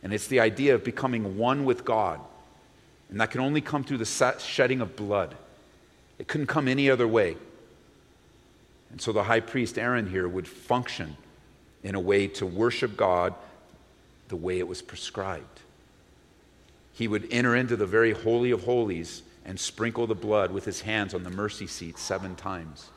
And 0.03 0.12
it's 0.12 0.29
the 0.29 0.40
idea 0.40 0.74
of 0.74 0.85
becoming 0.85 1.37
one 1.37 1.64
with 1.64 1.85
God. 1.85 2.20
And 3.11 3.21
that 3.21 3.31
can 3.31 3.40
only 3.40 3.61
come 3.61 3.85
through 3.85 3.99
the 3.99 4.37
shedding 4.38 4.81
of 4.81 4.97
blood. 4.97 5.35
It 6.18 6.29
couldn't 6.29 6.47
come 6.49 6.68
any 6.68 6.90
other 6.90 7.09
way. 7.09 7.37
And 8.90 9.01
so 9.01 9.12
the 9.12 9.25
high 9.25 9.40
priest 9.40 9.79
Aaron 9.79 10.09
here 10.09 10.29
would 10.29 10.49
function 10.49 11.16
in 11.83 11.94
a 11.94 12.01
way 12.01 12.27
to 12.27 12.47
worship 12.47 12.97
God 12.97 13.35
the 14.29 14.37
way 14.37 14.59
it 14.59 14.68
was 14.68 14.83
prescribed. 14.83 15.61
He 16.92 17.09
would 17.09 17.29
enter 17.31 17.55
into 17.55 17.77
the 17.77 17.87
very 17.87 18.12
holy 18.12 18.51
of 18.51 18.64
holies 18.64 19.23
and 19.44 19.59
sprinkle 19.59 20.07
the 20.07 20.14
blood 20.14 20.51
with 20.51 20.64
his 20.64 20.83
hands 20.83 21.14
on 21.14 21.23
the 21.23 21.31
mercy 21.31 21.66
seat 21.66 21.99
seven 21.99 22.35
times. 22.35 22.90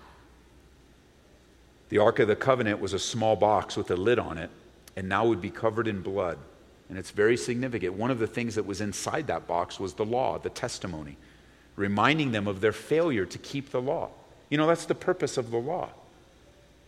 The 1.90 2.00
Ark 2.00 2.20
of 2.20 2.28
the 2.28 2.36
Covenant 2.36 2.80
was 2.80 2.94
a 2.94 3.00
small 3.00 3.36
box 3.36 3.78
with 3.78 3.92
a 3.92 3.96
lid 3.96 4.18
on 4.18 4.38
it, 4.38 4.50
and 4.96 5.08
now 5.08 5.26
would 5.26 5.42
be 5.42 5.50
covered 5.50 5.88
in 5.88 6.02
blood. 6.02 6.38
And 6.92 7.00
it's 7.00 7.12
very 7.12 7.38
significant. 7.38 7.94
One 7.94 8.12
of 8.12 8.20
the 8.20 8.28
things 8.28 8.56
that 8.56 8.66
was 8.66 8.82
inside 8.82 9.28
that 9.28 9.48
box 9.48 9.80
was 9.80 9.94
the 9.94 10.04
law, 10.04 10.38
the 10.38 10.50
testimony, 10.50 11.16
reminding 11.78 12.34
them 12.34 12.50
of 12.50 12.60
their 12.60 12.74
failure 12.74 13.26
to 13.26 13.38
keep 13.38 13.72
the 13.72 13.82
law. 13.82 14.10
You 14.50 14.58
know, 14.58 14.68
that's 14.68 14.84
the 14.84 14.94
purpose 14.94 15.38
of 15.38 15.52
the 15.52 15.58
law. 15.58 15.92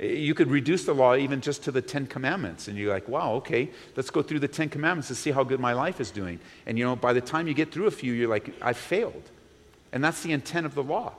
Eh, 0.01 0.07
you 0.07 0.33
could 0.33 0.51
reduce 0.51 0.83
the 0.83 0.93
law 0.93 1.15
even 1.15 1.39
just 1.39 1.63
to 1.63 1.71
the 1.71 1.81
Ten 1.81 2.05
Commandments, 2.05 2.67
and 2.67 2.77
you're 2.77 2.93
like, 2.93 3.07
wow, 3.07 3.35
okay, 3.35 3.69
let's 3.95 4.09
go 4.09 4.21
through 4.21 4.39
the 4.39 4.47
Ten 4.49 4.67
Commandments 4.67 5.07
to 5.07 5.15
see 5.15 5.31
how 5.31 5.41
good 5.45 5.61
my 5.61 5.71
life 5.71 6.01
is 6.01 6.11
doing. 6.11 6.37
And 6.65 6.77
you 6.77 6.83
know, 6.83 6.97
by 6.97 7.13
the 7.13 7.21
time 7.21 7.47
you 7.47 7.53
get 7.53 7.71
through 7.71 7.87
a 7.87 7.91
few, 7.91 8.11
you're 8.11 8.29
like, 8.29 8.53
I 8.61 8.73
failed. 8.73 9.31
And 9.93 10.03
that's 10.03 10.21
the 10.21 10.33
intent 10.33 10.65
of 10.65 10.75
the 10.75 10.83
law. 10.83 11.13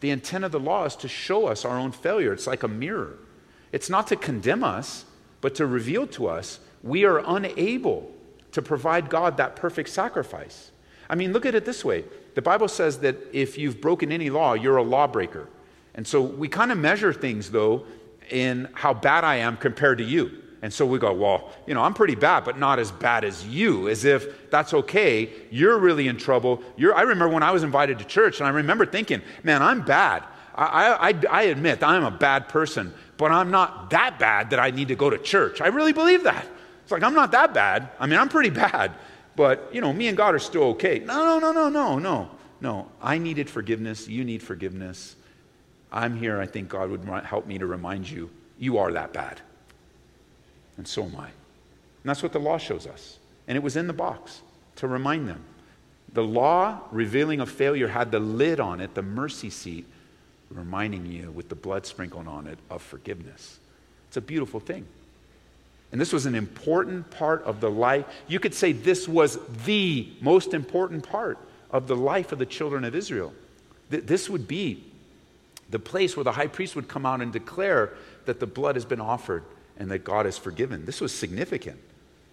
The 0.00 0.08
intent 0.08 0.44
of 0.44 0.52
the 0.52 0.58
law 0.58 0.86
is 0.86 0.96
to 0.96 1.08
show 1.08 1.48
us 1.48 1.66
our 1.66 1.76
own 1.76 1.92
failure. 1.92 2.32
It's 2.32 2.46
like 2.46 2.62
a 2.62 2.68
mirror. 2.68 3.18
It's 3.70 3.90
not 3.90 4.06
to 4.06 4.16
condemn 4.16 4.64
us, 4.64 5.04
but 5.42 5.56
to 5.56 5.66
reveal 5.66 6.06
to 6.06 6.28
us 6.28 6.58
we 6.82 7.04
are 7.04 7.22
unable 7.26 8.13
to 8.54 8.62
provide 8.62 9.10
God 9.10 9.36
that 9.36 9.56
perfect 9.56 9.90
sacrifice. 9.90 10.70
I 11.08 11.16
mean, 11.16 11.32
look 11.32 11.44
at 11.44 11.54
it 11.54 11.64
this 11.64 11.84
way 11.84 12.04
the 12.34 12.42
Bible 12.42 12.66
says 12.66 12.98
that 13.00 13.16
if 13.32 13.56
you've 13.56 13.80
broken 13.80 14.10
any 14.10 14.30
law, 14.30 14.54
you're 14.54 14.78
a 14.78 14.82
lawbreaker. 14.82 15.48
And 15.94 16.04
so 16.04 16.20
we 16.20 16.48
kind 16.48 16.72
of 16.72 16.78
measure 16.78 17.12
things, 17.12 17.50
though, 17.50 17.86
in 18.30 18.68
how 18.74 18.92
bad 18.92 19.22
I 19.22 19.36
am 19.36 19.56
compared 19.56 19.98
to 19.98 20.04
you. 20.04 20.42
And 20.60 20.72
so 20.72 20.84
we 20.84 20.98
go, 20.98 21.12
well, 21.12 21.52
you 21.66 21.74
know, 21.74 21.82
I'm 21.82 21.94
pretty 21.94 22.16
bad, 22.16 22.44
but 22.44 22.58
not 22.58 22.80
as 22.80 22.90
bad 22.90 23.22
as 23.22 23.46
you, 23.46 23.88
as 23.88 24.04
if 24.04 24.50
that's 24.50 24.74
okay. 24.74 25.30
You're 25.50 25.78
really 25.78 26.08
in 26.08 26.16
trouble. 26.16 26.62
You're, 26.76 26.94
I 26.94 27.02
remember 27.02 27.28
when 27.28 27.42
I 27.44 27.52
was 27.52 27.62
invited 27.62 27.98
to 27.98 28.04
church, 28.04 28.40
and 28.40 28.46
I 28.48 28.50
remember 28.50 28.86
thinking, 28.86 29.22
man, 29.44 29.62
I'm 29.62 29.82
bad. 29.82 30.24
I, 30.54 31.10
I, 31.10 31.14
I 31.30 31.42
admit 31.44 31.82
I'm 31.82 32.04
a 32.04 32.10
bad 32.10 32.48
person, 32.48 32.94
but 33.16 33.30
I'm 33.30 33.50
not 33.50 33.90
that 33.90 34.18
bad 34.18 34.50
that 34.50 34.58
I 34.58 34.70
need 34.70 34.88
to 34.88 34.96
go 34.96 35.10
to 35.10 35.18
church. 35.18 35.60
I 35.60 35.66
really 35.68 35.92
believe 35.92 36.24
that. 36.24 36.46
It's 36.84 36.92
like, 36.92 37.02
I'm 37.02 37.14
not 37.14 37.32
that 37.32 37.52
bad. 37.52 37.88
I 37.98 38.06
mean, 38.06 38.20
I'm 38.20 38.28
pretty 38.28 38.50
bad, 38.50 38.92
but, 39.34 39.68
you 39.72 39.80
know, 39.80 39.92
me 39.92 40.06
and 40.06 40.16
God 40.16 40.34
are 40.34 40.38
still 40.38 40.64
okay. 40.74 41.00
No, 41.00 41.24
no, 41.24 41.38
no, 41.38 41.52
no, 41.52 41.68
no, 41.68 41.98
no. 41.98 42.30
No, 42.60 42.90
I 43.02 43.18
needed 43.18 43.50
forgiveness. 43.50 44.08
You 44.08 44.24
need 44.24 44.42
forgiveness. 44.42 45.16
I'm 45.92 46.16
here. 46.16 46.40
I 46.40 46.46
think 46.46 46.68
God 46.68 46.90
would 46.90 47.04
help 47.24 47.46
me 47.46 47.58
to 47.58 47.66
remind 47.66 48.08
you 48.08 48.30
you 48.58 48.78
are 48.78 48.92
that 48.92 49.12
bad. 49.12 49.40
And 50.76 50.86
so 50.86 51.04
am 51.04 51.16
I. 51.16 51.26
And 51.26 51.32
that's 52.04 52.22
what 52.22 52.32
the 52.32 52.38
law 52.38 52.58
shows 52.58 52.86
us. 52.86 53.18
And 53.48 53.56
it 53.56 53.62
was 53.62 53.76
in 53.76 53.86
the 53.86 53.92
box 53.92 54.40
to 54.76 54.88
remind 54.88 55.28
them. 55.28 55.44
The 56.12 56.24
law 56.24 56.80
revealing 56.90 57.40
a 57.40 57.46
failure 57.46 57.88
had 57.88 58.10
the 58.10 58.20
lid 58.20 58.60
on 58.60 58.80
it, 58.80 58.94
the 58.94 59.02
mercy 59.02 59.50
seat, 59.50 59.86
reminding 60.50 61.06
you 61.06 61.30
with 61.32 61.48
the 61.48 61.54
blood 61.54 61.84
sprinkled 61.86 62.28
on 62.28 62.46
it 62.46 62.58
of 62.70 62.82
forgiveness. 62.82 63.58
It's 64.08 64.16
a 64.16 64.20
beautiful 64.20 64.60
thing. 64.60 64.86
And 65.94 66.00
this 66.00 66.12
was 66.12 66.26
an 66.26 66.34
important 66.34 67.08
part 67.12 67.44
of 67.44 67.60
the 67.60 67.70
life. 67.70 68.04
You 68.26 68.40
could 68.40 68.52
say 68.52 68.72
this 68.72 69.06
was 69.06 69.38
the 69.64 70.08
most 70.20 70.52
important 70.52 71.08
part 71.08 71.38
of 71.70 71.86
the 71.86 71.94
life 71.94 72.32
of 72.32 72.40
the 72.40 72.46
children 72.46 72.82
of 72.82 72.96
Israel. 72.96 73.32
This 73.90 74.28
would 74.28 74.48
be 74.48 74.82
the 75.70 75.78
place 75.78 76.16
where 76.16 76.24
the 76.24 76.32
high 76.32 76.48
priest 76.48 76.74
would 76.74 76.88
come 76.88 77.06
out 77.06 77.20
and 77.20 77.32
declare 77.32 77.92
that 78.24 78.40
the 78.40 78.46
blood 78.46 78.74
has 78.74 78.84
been 78.84 79.00
offered 79.00 79.44
and 79.76 79.88
that 79.92 80.02
God 80.02 80.26
has 80.26 80.36
forgiven. 80.36 80.84
This 80.84 81.00
was 81.00 81.14
significant. 81.14 81.78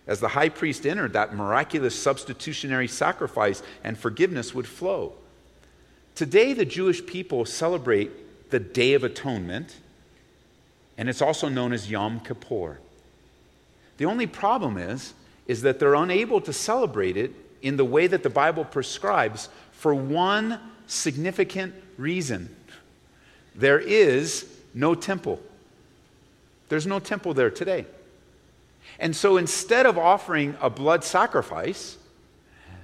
As 0.08 0.20
the 0.20 0.30
high 0.30 0.50
priest 0.50 0.88
entered, 0.88 1.14
that 1.14 1.36
miraculous 1.36 1.94
substitutionary 1.94 2.88
sacrifice 2.88 3.62
and 3.84 3.96
forgiveness 3.96 4.56
would 4.56 4.68
flow. 4.68 5.14
Today, 6.16 6.54
the 6.54 6.66
Jewish 6.66 7.06
people 7.06 7.46
celebrate 7.46 8.50
the 8.50 8.60
Day 8.60 8.96
of 8.96 9.04
Atonement, 9.04 9.76
and 10.98 11.08
it's 11.08 11.22
also 11.22 11.48
known 11.48 11.74
as 11.74 11.92
Yom 11.92 12.22
Kippur. 12.22 12.80
The 14.02 14.08
only 14.08 14.26
problem 14.26 14.80
is, 14.80 15.14
is 15.46 15.62
that 15.62 15.78
they're 15.78 15.94
unable 15.94 16.42
to 16.42 16.52
celebrate 16.52 17.18
it 17.18 17.36
in 17.62 17.78
the 17.78 17.86
way 17.86 18.08
that 18.08 18.24
the 18.24 18.32
Bible 18.32 18.66
prescribes 18.66 19.48
for 19.74 19.94
one 19.94 20.60
significant 20.88 21.76
reason. 22.00 22.50
There 23.54 23.78
is 23.78 24.52
no 24.74 24.96
temple. 24.96 25.40
There's 26.68 26.88
no 26.88 26.98
temple 26.98 27.36
there 27.36 27.52
today. 27.52 27.86
And 28.98 29.16
so 29.16 29.38
instead 29.38 29.86
of 29.86 30.00
offering 30.00 30.58
a 30.62 30.72
blood 30.72 31.04
sacrifice, 31.04 31.96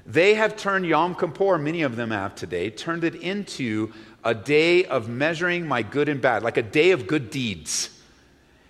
they 0.06 0.36
have 0.36 0.56
turned 0.56 0.86
Yom 0.86 1.15
Kippur, 1.15 1.58
many 1.58 1.82
of 1.82 1.95
them 1.95 2.12
have 2.12 2.36
today, 2.36 2.69
turned 2.69 3.03
it 3.03 3.15
into 3.15 3.91
a 4.23 4.36
day 4.36 4.86
of 4.86 5.10
measuring 5.10 5.67
my 5.67 5.82
good 5.82 6.10
and 6.10 6.21
bad, 6.21 6.43
like 6.43 6.58
a 6.58 6.62
day 6.62 6.91
of 6.91 7.08
good 7.08 7.32
deeds. 7.32 7.96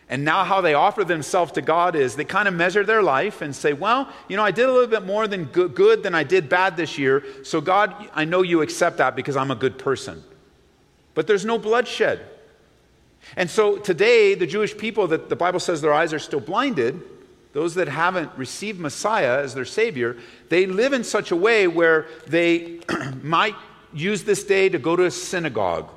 And 0.10 0.24
now, 0.24 0.46
how 0.46 0.62
they 0.62 0.74
offer 0.74 1.04
themselves 1.04 1.52
to 1.54 1.62
God 1.62 1.94
is 1.96 2.16
they 2.16 2.24
kind 2.24 2.48
of 2.48 2.54
measure 2.54 2.86
their 2.86 3.04
life 3.04 3.42
and 3.42 3.54
say, 3.54 3.74
Well, 3.74 4.08
you 4.30 4.38
know, 4.38 4.44
I 4.44 4.52
did 4.52 4.70
a 4.70 4.72
little 4.72 4.88
bit 4.88 5.06
more 5.06 5.28
than 5.28 5.46
good, 5.46 5.76
good 5.76 6.02
than 6.02 6.16
I 6.16 6.24
did 6.24 6.48
bad 6.48 6.78
this 6.78 6.98
year. 6.98 7.26
So, 7.44 7.60
God, 7.60 8.10
I 8.14 8.24
know 8.24 8.42
you 8.42 8.62
accept 8.62 8.98
that 8.98 9.18
because 9.18 9.36
I'm 9.36 9.52
a 9.52 9.56
good 9.56 9.78
person. 9.78 10.24
But 11.14 11.28
there's 11.28 11.44
no 11.44 11.58
bloodshed. 11.58 12.22
And 13.36 13.50
so, 13.50 13.78
today, 13.78 14.34
the 14.34 14.48
Jewish 14.48 14.78
people 14.78 15.08
that 15.08 15.28
the 15.28 15.36
Bible 15.36 15.60
says 15.60 15.82
their 15.82 15.94
eyes 15.94 16.14
are 16.14 16.20
still 16.20 16.40
blinded, 16.40 17.02
those 17.52 17.76
that 17.76 17.90
haven't 17.90 18.32
received 18.38 18.80
Messiah 18.80 19.40
as 19.44 19.56
their 19.56 19.66
Savior, 19.66 20.16
they 20.48 20.68
live 20.68 20.94
in 20.94 21.04
such 21.04 21.32
a 21.32 21.36
way 21.36 21.68
where 21.68 22.06
they 22.28 22.80
might 23.22 23.56
use 23.94 24.24
this 24.24 24.46
day 24.46 24.70
to 24.70 24.80
go 24.80 24.96
to 24.96 25.04
a 25.04 25.12
synagogue 25.12 25.90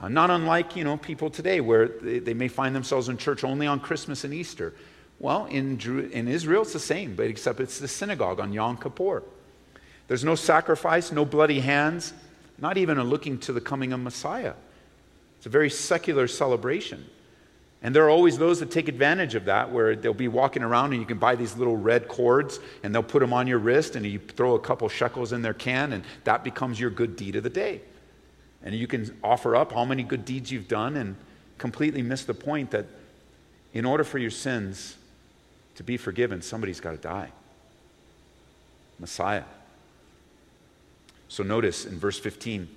uh, 0.00 0.08
not 0.08 0.30
unlike, 0.30 0.76
you 0.76 0.84
know, 0.84 0.96
people 0.96 1.30
today 1.30 1.60
where 1.60 1.88
they, 1.88 2.18
they, 2.20 2.34
may 2.34 2.48
find 2.48 2.74
themselves 2.74 3.08
in 3.08 3.16
church 3.16 3.42
only 3.42 3.66
on 3.66 3.80
Christmas 3.80 4.24
and 4.24 4.32
Easter. 4.32 4.74
Well, 5.18 5.46
in, 5.46 5.80
in 6.12 6.28
Israel, 6.28 6.62
it's 6.62 6.72
the 6.72 6.78
same, 6.78 7.16
but 7.16 7.26
except 7.26 7.58
it's 7.58 7.80
the 7.80 7.88
synagogue 7.88 8.38
on 8.38 8.52
Yom 8.52 8.76
Kippur. 8.76 9.24
There's 10.06 10.24
no 10.24 10.36
sacrifice, 10.36 11.10
no 11.10 11.24
bloody 11.24 11.60
hands, 11.60 12.12
not 12.58 12.78
even 12.78 12.98
a 12.98 13.04
looking 13.04 13.38
to 13.38 13.52
the 13.52 13.60
coming 13.60 13.92
of 13.92 14.00
Messiah. 14.00 14.54
It's 15.38 15.46
a 15.46 15.50
very 15.50 15.70
secular 15.70 16.28
celebration. 16.28 17.04
And 17.82 17.94
there 17.94 18.04
are 18.04 18.10
always 18.10 18.38
those 18.38 18.58
that 18.60 18.70
take 18.70 18.88
advantage 18.88 19.34
of 19.34 19.44
that, 19.44 19.70
where 19.70 19.94
they'll 19.94 20.14
be 20.14 20.28
walking 20.28 20.62
around 20.62 20.92
and 20.92 21.00
you 21.00 21.06
can 21.06 21.18
buy 21.18 21.36
these 21.36 21.56
little 21.56 21.76
red 21.76 22.08
cords 22.08 22.58
and 22.82 22.92
they'll 22.92 23.04
put 23.04 23.20
them 23.20 23.32
on 23.32 23.46
your 23.46 23.58
wrist 23.58 23.94
and 23.96 24.04
you 24.04 24.18
throw 24.18 24.54
a 24.54 24.60
couple 24.60 24.88
shekels 24.88 25.32
in 25.32 25.42
their 25.42 25.54
can 25.54 25.92
and 25.92 26.04
that 26.24 26.42
becomes 26.42 26.80
your 26.80 26.90
good 26.90 27.14
deed 27.16 27.36
of 27.36 27.44
the 27.44 27.50
day. 27.50 27.80
And 28.62 28.74
you 28.74 28.86
can 28.86 29.16
offer 29.22 29.54
up 29.54 29.72
how 29.72 29.84
many 29.84 30.02
good 30.02 30.24
deeds 30.24 30.50
you've 30.50 30.68
done 30.68 30.96
and 30.96 31.16
completely 31.58 32.02
miss 32.02 32.24
the 32.24 32.34
point 32.34 32.70
that 32.70 32.86
in 33.72 33.84
order 33.84 34.04
for 34.04 34.18
your 34.18 34.30
sins 34.30 34.96
to 35.76 35.82
be 35.82 35.96
forgiven, 35.96 36.42
somebody's 36.42 36.80
got 36.80 36.92
to 36.92 36.96
die. 36.96 37.30
Messiah. 38.98 39.44
So 41.28 41.44
notice 41.44 41.84
in 41.84 41.98
verse 41.98 42.18
15. 42.18 42.68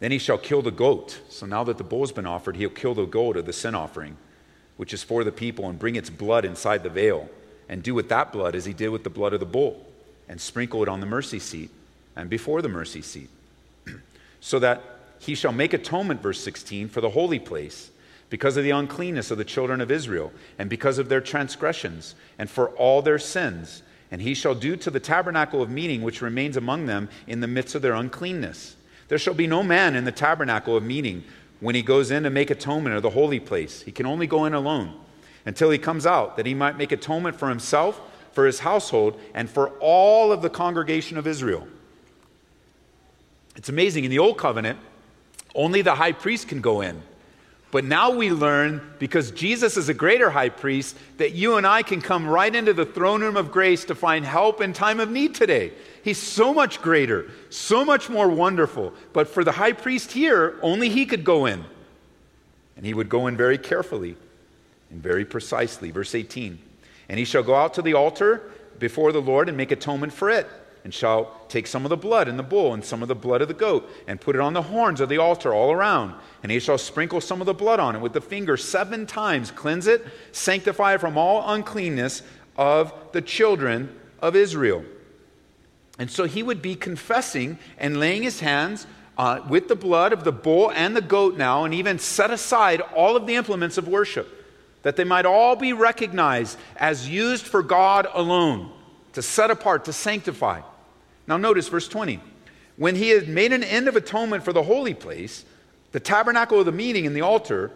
Then 0.00 0.10
he 0.10 0.18
shall 0.18 0.38
kill 0.38 0.62
the 0.62 0.70
goat. 0.70 1.20
So 1.28 1.46
now 1.46 1.62
that 1.64 1.78
the 1.78 1.84
bull's 1.84 2.10
been 2.10 2.26
offered, 2.26 2.56
he'll 2.56 2.70
kill 2.70 2.94
the 2.94 3.04
goat 3.04 3.36
of 3.36 3.46
the 3.46 3.52
sin 3.52 3.74
offering, 3.74 4.16
which 4.76 4.94
is 4.94 5.02
for 5.02 5.22
the 5.22 5.30
people, 5.30 5.68
and 5.68 5.78
bring 5.78 5.94
its 5.94 6.10
blood 6.10 6.44
inside 6.44 6.82
the 6.82 6.88
veil, 6.88 7.28
and 7.68 7.82
do 7.82 7.94
with 7.94 8.08
that 8.08 8.32
blood 8.32 8.54
as 8.54 8.64
he 8.64 8.72
did 8.72 8.88
with 8.88 9.04
the 9.04 9.10
blood 9.10 9.34
of 9.34 9.40
the 9.40 9.46
bull, 9.46 9.86
and 10.28 10.40
sprinkle 10.40 10.82
it 10.82 10.88
on 10.88 11.00
the 11.00 11.06
mercy 11.06 11.38
seat 11.38 11.70
and 12.16 12.28
before 12.28 12.62
the 12.62 12.68
mercy 12.68 13.02
seat 13.02 13.28
so 14.40 14.58
that 14.58 14.82
he 15.18 15.34
shall 15.34 15.52
make 15.52 15.72
atonement, 15.72 16.22
verse 16.22 16.42
16, 16.42 16.88
for 16.88 17.00
the 17.00 17.10
holy 17.10 17.38
place, 17.38 17.90
because 18.30 18.56
of 18.56 18.64
the 18.64 18.70
uncleanness 18.70 19.30
of 19.30 19.38
the 19.38 19.44
children 19.44 19.80
of 19.80 19.90
Israel, 19.90 20.32
and 20.58 20.70
because 20.70 20.98
of 20.98 21.08
their 21.08 21.20
transgressions, 21.20 22.14
and 22.38 22.48
for 22.48 22.70
all 22.70 23.02
their 23.02 23.18
sins. 23.18 23.82
And 24.10 24.22
he 24.22 24.34
shall 24.34 24.54
do 24.54 24.76
to 24.76 24.90
the 24.90 24.98
tabernacle 24.98 25.62
of 25.62 25.70
meeting 25.70 26.02
which 26.02 26.22
remains 26.22 26.56
among 26.56 26.86
them 26.86 27.08
in 27.26 27.40
the 27.40 27.46
midst 27.46 27.74
of 27.74 27.82
their 27.82 27.94
uncleanness. 27.94 28.76
There 29.08 29.18
shall 29.18 29.34
be 29.34 29.46
no 29.46 29.62
man 29.62 29.94
in 29.94 30.04
the 30.04 30.12
tabernacle 30.12 30.76
of 30.76 30.82
meeting 30.82 31.24
when 31.60 31.74
he 31.74 31.82
goes 31.82 32.10
in 32.10 32.22
to 32.22 32.30
make 32.30 32.50
atonement 32.50 32.96
of 32.96 33.02
the 33.02 33.10
holy 33.10 33.40
place. 33.40 33.82
He 33.82 33.92
can 33.92 34.06
only 34.06 34.26
go 34.26 34.46
in 34.46 34.54
alone 34.54 34.94
until 35.44 35.70
he 35.70 35.78
comes 35.78 36.06
out, 36.06 36.36
that 36.36 36.46
he 36.46 36.54
might 36.54 36.78
make 36.78 36.92
atonement 36.92 37.36
for 37.36 37.48
himself, 37.48 38.00
for 38.32 38.46
his 38.46 38.60
household, 38.60 39.20
and 39.34 39.50
for 39.50 39.70
all 39.80 40.32
of 40.32 40.42
the 40.42 40.50
congregation 40.50 41.18
of 41.18 41.26
Israel. 41.26 41.66
It's 43.56 43.68
amazing. 43.68 44.04
In 44.04 44.10
the 44.10 44.18
Old 44.18 44.38
Covenant, 44.38 44.78
only 45.54 45.82
the 45.82 45.94
high 45.94 46.12
priest 46.12 46.48
can 46.48 46.60
go 46.60 46.80
in. 46.80 47.02
But 47.70 47.84
now 47.84 48.10
we 48.10 48.30
learn, 48.30 48.80
because 48.98 49.30
Jesus 49.30 49.76
is 49.76 49.88
a 49.88 49.94
greater 49.94 50.28
high 50.28 50.48
priest, 50.48 50.96
that 51.18 51.34
you 51.34 51.56
and 51.56 51.64
I 51.64 51.82
can 51.82 52.00
come 52.00 52.26
right 52.26 52.52
into 52.52 52.72
the 52.72 52.84
throne 52.84 53.20
room 53.20 53.36
of 53.36 53.52
grace 53.52 53.84
to 53.84 53.94
find 53.94 54.24
help 54.24 54.60
in 54.60 54.72
time 54.72 54.98
of 54.98 55.08
need 55.08 55.36
today. 55.36 55.72
He's 56.02 56.18
so 56.18 56.52
much 56.52 56.82
greater, 56.82 57.30
so 57.48 57.84
much 57.84 58.08
more 58.10 58.28
wonderful. 58.28 58.92
But 59.12 59.28
for 59.28 59.44
the 59.44 59.52
high 59.52 59.72
priest 59.72 60.10
here, 60.10 60.58
only 60.62 60.88
he 60.88 61.06
could 61.06 61.22
go 61.22 61.46
in. 61.46 61.64
And 62.76 62.84
he 62.84 62.94
would 62.94 63.08
go 63.08 63.28
in 63.28 63.36
very 63.36 63.58
carefully 63.58 64.16
and 64.90 65.00
very 65.00 65.24
precisely. 65.24 65.92
Verse 65.92 66.14
18 66.14 66.58
And 67.08 67.18
he 67.18 67.24
shall 67.24 67.44
go 67.44 67.54
out 67.54 67.74
to 67.74 67.82
the 67.82 67.94
altar 67.94 68.50
before 68.80 69.12
the 69.12 69.22
Lord 69.22 69.48
and 69.48 69.56
make 69.56 69.70
atonement 69.70 70.12
for 70.12 70.28
it 70.30 70.48
and 70.84 70.94
shall 70.94 71.40
take 71.48 71.66
some 71.66 71.84
of 71.84 71.90
the 71.90 71.96
blood 71.96 72.28
in 72.28 72.36
the 72.36 72.42
bull 72.42 72.72
and 72.72 72.84
some 72.84 73.02
of 73.02 73.08
the 73.08 73.14
blood 73.14 73.42
of 73.42 73.48
the 73.48 73.54
goat 73.54 73.88
and 74.06 74.20
put 74.20 74.34
it 74.34 74.40
on 74.40 74.52
the 74.52 74.62
horns 74.62 75.00
of 75.00 75.08
the 75.08 75.18
altar 75.18 75.52
all 75.52 75.72
around. 75.72 76.14
And 76.42 76.50
he 76.50 76.58
shall 76.58 76.78
sprinkle 76.78 77.20
some 77.20 77.40
of 77.40 77.46
the 77.46 77.54
blood 77.54 77.80
on 77.80 77.96
it 77.96 78.00
with 78.00 78.12
the 78.12 78.20
finger 78.20 78.56
seven 78.56 79.06
times, 79.06 79.50
cleanse 79.50 79.86
it, 79.86 80.06
sanctify 80.32 80.94
it 80.94 81.00
from 81.00 81.18
all 81.18 81.52
uncleanness 81.52 82.22
of 82.56 82.92
the 83.12 83.22
children 83.22 83.94
of 84.20 84.36
Israel. 84.36 84.84
And 85.98 86.10
so 86.10 86.24
he 86.24 86.42
would 86.42 86.62
be 86.62 86.74
confessing 86.74 87.58
and 87.76 88.00
laying 88.00 88.22
his 88.22 88.40
hands 88.40 88.86
uh, 89.18 89.42
with 89.50 89.68
the 89.68 89.76
blood 89.76 90.14
of 90.14 90.24
the 90.24 90.32
bull 90.32 90.70
and 90.70 90.96
the 90.96 91.02
goat 91.02 91.36
now, 91.36 91.64
and 91.64 91.74
even 91.74 91.98
set 91.98 92.30
aside 92.30 92.80
all 92.80 93.16
of 93.16 93.26
the 93.26 93.34
implements 93.34 93.76
of 93.76 93.86
worship, 93.86 94.26
that 94.82 94.96
they 94.96 95.04
might 95.04 95.26
all 95.26 95.56
be 95.56 95.74
recognized 95.74 96.56
as 96.76 97.06
used 97.06 97.46
for 97.46 97.62
God 97.62 98.08
alone, 98.14 98.72
to 99.14 99.22
set 99.22 99.50
apart, 99.50 99.84
to 99.86 99.92
sanctify. 99.92 100.60
Now, 101.26 101.36
notice 101.36 101.68
verse 101.68 101.88
20. 101.88 102.20
When 102.76 102.96
he 102.96 103.10
had 103.10 103.28
made 103.28 103.52
an 103.52 103.62
end 103.62 103.88
of 103.88 103.96
atonement 103.96 104.42
for 104.44 104.52
the 104.52 104.62
holy 104.62 104.94
place, 104.94 105.44
the 105.92 106.00
tabernacle 106.00 106.60
of 106.60 106.66
the 106.66 106.72
meeting 106.72 107.06
and 107.06 107.14
the 107.14 107.20
altar, 107.20 107.70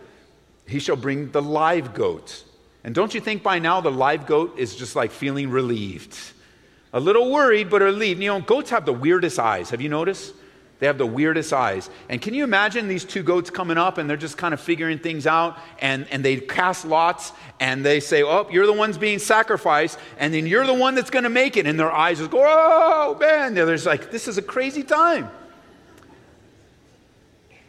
he 0.66 0.78
shall 0.78 0.96
bring 0.96 1.30
the 1.30 1.42
live 1.42 1.94
goat. 1.94 2.44
And 2.84 2.94
don't 2.94 3.14
you 3.14 3.20
think 3.20 3.42
by 3.42 3.58
now 3.58 3.80
the 3.80 3.90
live 3.90 4.26
goat 4.26 4.58
is 4.58 4.76
just 4.76 4.94
like 4.96 5.10
feeling 5.10 5.50
relieved? 5.50 6.16
A 6.92 7.00
little 7.00 7.30
worried, 7.30 7.70
but 7.70 7.82
relieved. 7.82 8.20
You 8.20 8.28
know, 8.28 8.40
goats 8.40 8.70
have 8.70 8.86
the 8.86 8.92
weirdest 8.92 9.38
eyes. 9.38 9.70
Have 9.70 9.80
you 9.80 9.88
noticed? 9.88 10.32
They 10.80 10.86
have 10.86 10.98
the 10.98 11.06
weirdest 11.06 11.52
eyes. 11.52 11.88
And 12.08 12.20
can 12.20 12.34
you 12.34 12.42
imagine 12.42 12.88
these 12.88 13.04
two 13.04 13.22
goats 13.22 13.48
coming 13.48 13.78
up 13.78 13.96
and 13.96 14.10
they're 14.10 14.16
just 14.16 14.36
kind 14.36 14.52
of 14.52 14.60
figuring 14.60 14.98
things 14.98 15.26
out 15.26 15.56
and, 15.78 16.06
and 16.10 16.24
they 16.24 16.36
cast 16.36 16.84
lots 16.84 17.32
and 17.60 17.84
they 17.84 18.00
say, 18.00 18.22
Oh, 18.22 18.48
you're 18.50 18.66
the 18.66 18.72
ones 18.72 18.98
being 18.98 19.18
sacrificed, 19.20 19.98
and 20.18 20.34
then 20.34 20.46
you're 20.46 20.66
the 20.66 20.74
one 20.74 20.94
that's 20.94 21.10
going 21.10 21.22
to 21.22 21.30
make 21.30 21.56
it. 21.56 21.66
And 21.66 21.78
their 21.78 21.92
eyes 21.92 22.18
just 22.18 22.30
go, 22.30 22.42
Oh, 22.44 23.16
man. 23.20 23.54
They're 23.54 23.66
just 23.66 23.86
like, 23.86 24.10
This 24.10 24.26
is 24.26 24.36
a 24.36 24.42
crazy 24.42 24.82
time. 24.82 25.30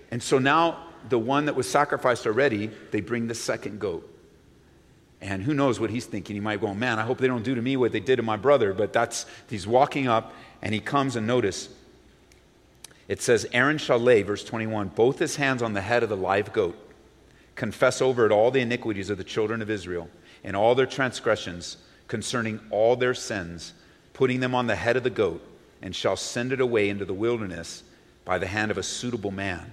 And 0.09 0.21
so 0.21 0.39
now 0.39 0.85
the 1.07 1.19
one 1.19 1.45
that 1.45 1.55
was 1.55 1.69
sacrificed 1.69 2.25
already, 2.25 2.71
they 2.91 3.01
bring 3.01 3.27
the 3.27 3.35
second 3.35 3.79
goat. 3.79 4.11
And 5.21 5.43
who 5.43 5.53
knows 5.53 5.79
what 5.79 5.89
he's 5.89 6.05
thinking? 6.05 6.35
He 6.35 6.39
might 6.39 6.59
go, 6.59 6.73
Man, 6.73 6.97
I 6.97 7.03
hope 7.03 7.19
they 7.19 7.27
don't 7.27 7.43
do 7.43 7.53
to 7.53 7.61
me 7.61 7.77
what 7.77 7.91
they 7.91 7.99
did 7.99 8.15
to 8.15 8.23
my 8.23 8.37
brother. 8.37 8.73
But 8.73 8.93
that's, 8.93 9.27
he's 9.47 9.67
walking 9.67 10.07
up 10.07 10.33
and 10.61 10.73
he 10.73 10.79
comes 10.79 11.15
and 11.15 11.27
notice 11.27 11.69
it 13.07 13.21
says, 13.21 13.45
Aaron 13.51 13.77
shall 13.77 13.99
lay, 13.99 14.23
verse 14.23 14.43
21, 14.43 14.89
both 14.89 15.19
his 15.19 15.35
hands 15.35 15.61
on 15.61 15.73
the 15.73 15.81
head 15.81 16.03
of 16.03 16.09
the 16.09 16.17
live 16.17 16.51
goat, 16.53 16.77
confess 17.55 18.01
over 18.01 18.25
it 18.25 18.31
all 18.31 18.51
the 18.51 18.61
iniquities 18.61 19.09
of 19.09 19.17
the 19.17 19.23
children 19.23 19.61
of 19.61 19.69
Israel 19.69 20.09
and 20.43 20.55
all 20.55 20.75
their 20.75 20.85
transgressions 20.85 21.77
concerning 22.07 22.59
all 22.69 22.95
their 22.95 23.13
sins, 23.13 23.73
putting 24.13 24.39
them 24.39 24.55
on 24.55 24.67
the 24.67 24.75
head 24.75 24.97
of 24.97 25.03
the 25.03 25.09
goat, 25.09 25.45
and 25.81 25.95
shall 25.95 26.15
send 26.15 26.51
it 26.51 26.61
away 26.61 26.89
into 26.89 27.05
the 27.05 27.13
wilderness 27.13 27.83
by 28.23 28.37
the 28.37 28.47
hand 28.47 28.71
of 28.71 28.77
a 28.77 28.83
suitable 28.83 29.31
man. 29.31 29.71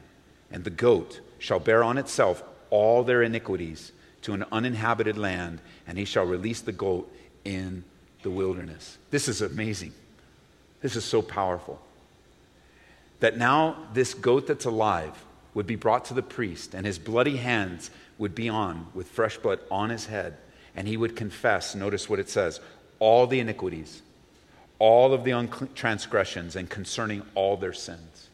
And 0.50 0.64
the 0.64 0.70
goat 0.70 1.20
shall 1.38 1.60
bear 1.60 1.82
on 1.82 1.98
itself 1.98 2.42
all 2.70 3.02
their 3.02 3.22
iniquities 3.22 3.92
to 4.22 4.34
an 4.34 4.44
uninhabited 4.52 5.16
land, 5.16 5.60
and 5.86 5.98
he 5.98 6.04
shall 6.04 6.24
release 6.24 6.60
the 6.60 6.72
goat 6.72 7.12
in 7.44 7.84
the 8.22 8.30
wilderness. 8.30 8.98
This 9.10 9.28
is 9.28 9.42
amazing. 9.42 9.92
This 10.80 10.96
is 10.96 11.04
so 11.04 11.22
powerful 11.22 11.80
that 13.22 13.38
now 13.38 13.76
this 13.92 14.14
goat 14.14 14.48
that's 14.48 14.64
alive 14.64 15.24
would 15.54 15.64
be 15.66 15.76
brought 15.76 16.06
to 16.06 16.14
the 16.14 16.22
priest, 16.22 16.74
and 16.74 16.84
his 16.84 16.98
bloody 16.98 17.36
hands 17.36 17.88
would 18.18 18.34
be 18.34 18.48
on 18.48 18.88
with 18.94 19.06
fresh 19.06 19.38
blood 19.38 19.60
on 19.70 19.90
his 19.90 20.06
head, 20.06 20.36
and 20.74 20.88
he 20.88 20.96
would 20.96 21.14
confess, 21.14 21.76
notice 21.76 22.10
what 22.10 22.18
it 22.18 22.28
says, 22.28 22.58
all 22.98 23.28
the 23.28 23.38
iniquities, 23.38 24.02
all 24.80 25.14
of 25.14 25.22
the 25.22 25.48
transgressions, 25.76 26.56
and 26.56 26.68
concerning 26.68 27.22
all 27.36 27.56
their 27.56 27.72
sins. 27.72 28.28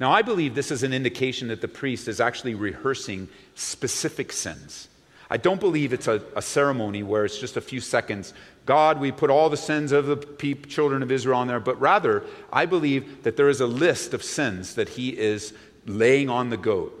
Now, 0.00 0.10
I 0.10 0.22
believe 0.22 0.56
this 0.56 0.72
is 0.72 0.82
an 0.82 0.92
indication 0.92 1.46
that 1.48 1.60
the 1.60 1.68
priest 1.68 2.08
is 2.08 2.20
actually 2.20 2.56
rehearsing 2.56 3.28
specific 3.54 4.32
sins. 4.32 4.88
I 5.32 5.38
don't 5.38 5.58
believe 5.58 5.94
it's 5.94 6.08
a, 6.08 6.22
a, 6.36 6.42
ceremony 6.42 7.02
where 7.02 7.24
it's 7.24 7.38
just 7.38 7.56
a 7.56 7.62
few 7.62 7.80
seconds. 7.80 8.34
God, 8.66 9.00
we 9.00 9.10
put 9.10 9.30
all 9.30 9.48
the 9.48 9.56
sins 9.56 9.90
of 9.90 10.04
the 10.04 10.54
children 10.68 11.02
of 11.02 11.10
Israel 11.10 11.38
on 11.38 11.48
there, 11.48 11.58
but 11.58 11.80
rather, 11.80 12.22
I 12.52 12.66
believe 12.66 13.22
that 13.22 13.38
there 13.38 13.48
is 13.48 13.62
a 13.62 13.66
list 13.66 14.12
of 14.12 14.22
sins 14.22 14.74
that 14.74 14.90
he 14.90 15.18
is 15.18 15.54
laying 15.86 16.28
on 16.28 16.50
the 16.50 16.58
goat 16.58 16.92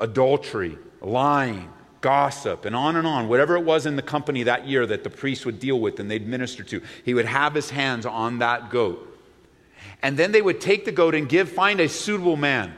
adultery, 0.00 0.78
lying, 1.02 1.70
gossip, 2.00 2.64
and 2.64 2.74
on 2.74 2.96
and 2.96 3.06
on. 3.06 3.28
Whatever 3.28 3.54
it 3.54 3.64
was 3.64 3.84
in 3.84 3.96
the 3.96 4.02
company 4.02 4.44
that 4.44 4.66
year 4.66 4.86
that 4.86 5.04
the 5.04 5.10
priest 5.10 5.44
would 5.44 5.60
deal 5.60 5.78
with 5.78 6.00
and 6.00 6.10
they'd 6.10 6.26
minister 6.26 6.62
to, 6.62 6.80
he 7.04 7.12
would 7.12 7.26
have 7.26 7.52
his 7.52 7.68
hands 7.68 8.06
on 8.06 8.38
that 8.38 8.70
goat. 8.70 9.14
And 10.00 10.16
then 10.16 10.32
they 10.32 10.40
would 10.40 10.58
take 10.58 10.86
the 10.86 10.92
goat 10.92 11.14
and 11.14 11.28
give, 11.28 11.50
find 11.50 11.80
a 11.80 11.88
suitable 11.90 12.38
man. 12.38 12.72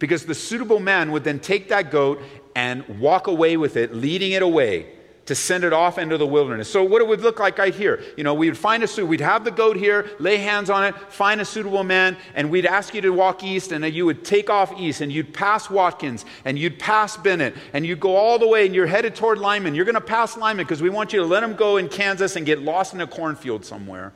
Because 0.00 0.26
the 0.26 0.34
suitable 0.34 0.80
man 0.80 1.12
would 1.12 1.22
then 1.22 1.38
take 1.38 1.68
that 1.68 1.92
goat 1.92 2.20
and 2.54 3.00
walk 3.00 3.26
away 3.26 3.56
with 3.56 3.76
it, 3.76 3.94
leading 3.94 4.32
it 4.32 4.42
away 4.42 4.86
to 5.30 5.34
send 5.36 5.62
it 5.62 5.72
off 5.72 5.96
into 5.96 6.18
the 6.18 6.26
wilderness. 6.26 6.68
So, 6.68 6.82
what 6.82 7.00
it 7.00 7.06
would 7.06 7.20
look 7.20 7.38
like 7.38 7.56
right 7.56 7.72
here, 7.72 8.02
you 8.16 8.24
know, 8.24 8.34
we 8.34 8.48
would 8.48 8.58
find 8.58 8.82
a 8.82 8.88
suit, 8.88 9.06
we'd 9.06 9.20
have 9.20 9.44
the 9.44 9.52
goat 9.52 9.76
here, 9.76 10.10
lay 10.18 10.38
hands 10.38 10.70
on 10.70 10.84
it, 10.84 10.96
find 11.12 11.40
a 11.40 11.44
suitable 11.44 11.84
man, 11.84 12.16
and 12.34 12.50
we'd 12.50 12.66
ask 12.66 12.94
you 12.94 13.00
to 13.02 13.10
walk 13.10 13.44
east, 13.44 13.70
and 13.70 13.84
you 13.94 14.06
would 14.06 14.24
take 14.24 14.50
off 14.50 14.72
east, 14.76 15.00
and 15.00 15.12
you'd 15.12 15.32
pass 15.32 15.70
Watkins, 15.70 16.24
and 16.44 16.58
you'd 16.58 16.80
pass 16.80 17.16
Bennett, 17.16 17.54
and 17.72 17.86
you'd 17.86 18.00
go 18.00 18.16
all 18.16 18.40
the 18.40 18.48
way, 18.48 18.66
and 18.66 18.74
you're 18.74 18.88
headed 18.88 19.14
toward 19.14 19.38
Limon. 19.38 19.76
You're 19.76 19.84
going 19.84 19.94
to 19.94 20.00
pass 20.00 20.36
Limon 20.36 20.56
because 20.56 20.82
we 20.82 20.90
want 20.90 21.12
you 21.12 21.20
to 21.20 21.26
let 21.26 21.44
him 21.44 21.54
go 21.54 21.76
in 21.76 21.88
Kansas 21.88 22.34
and 22.34 22.44
get 22.44 22.60
lost 22.60 22.94
in 22.94 23.00
a 23.00 23.06
cornfield 23.06 23.64
somewhere, 23.64 24.12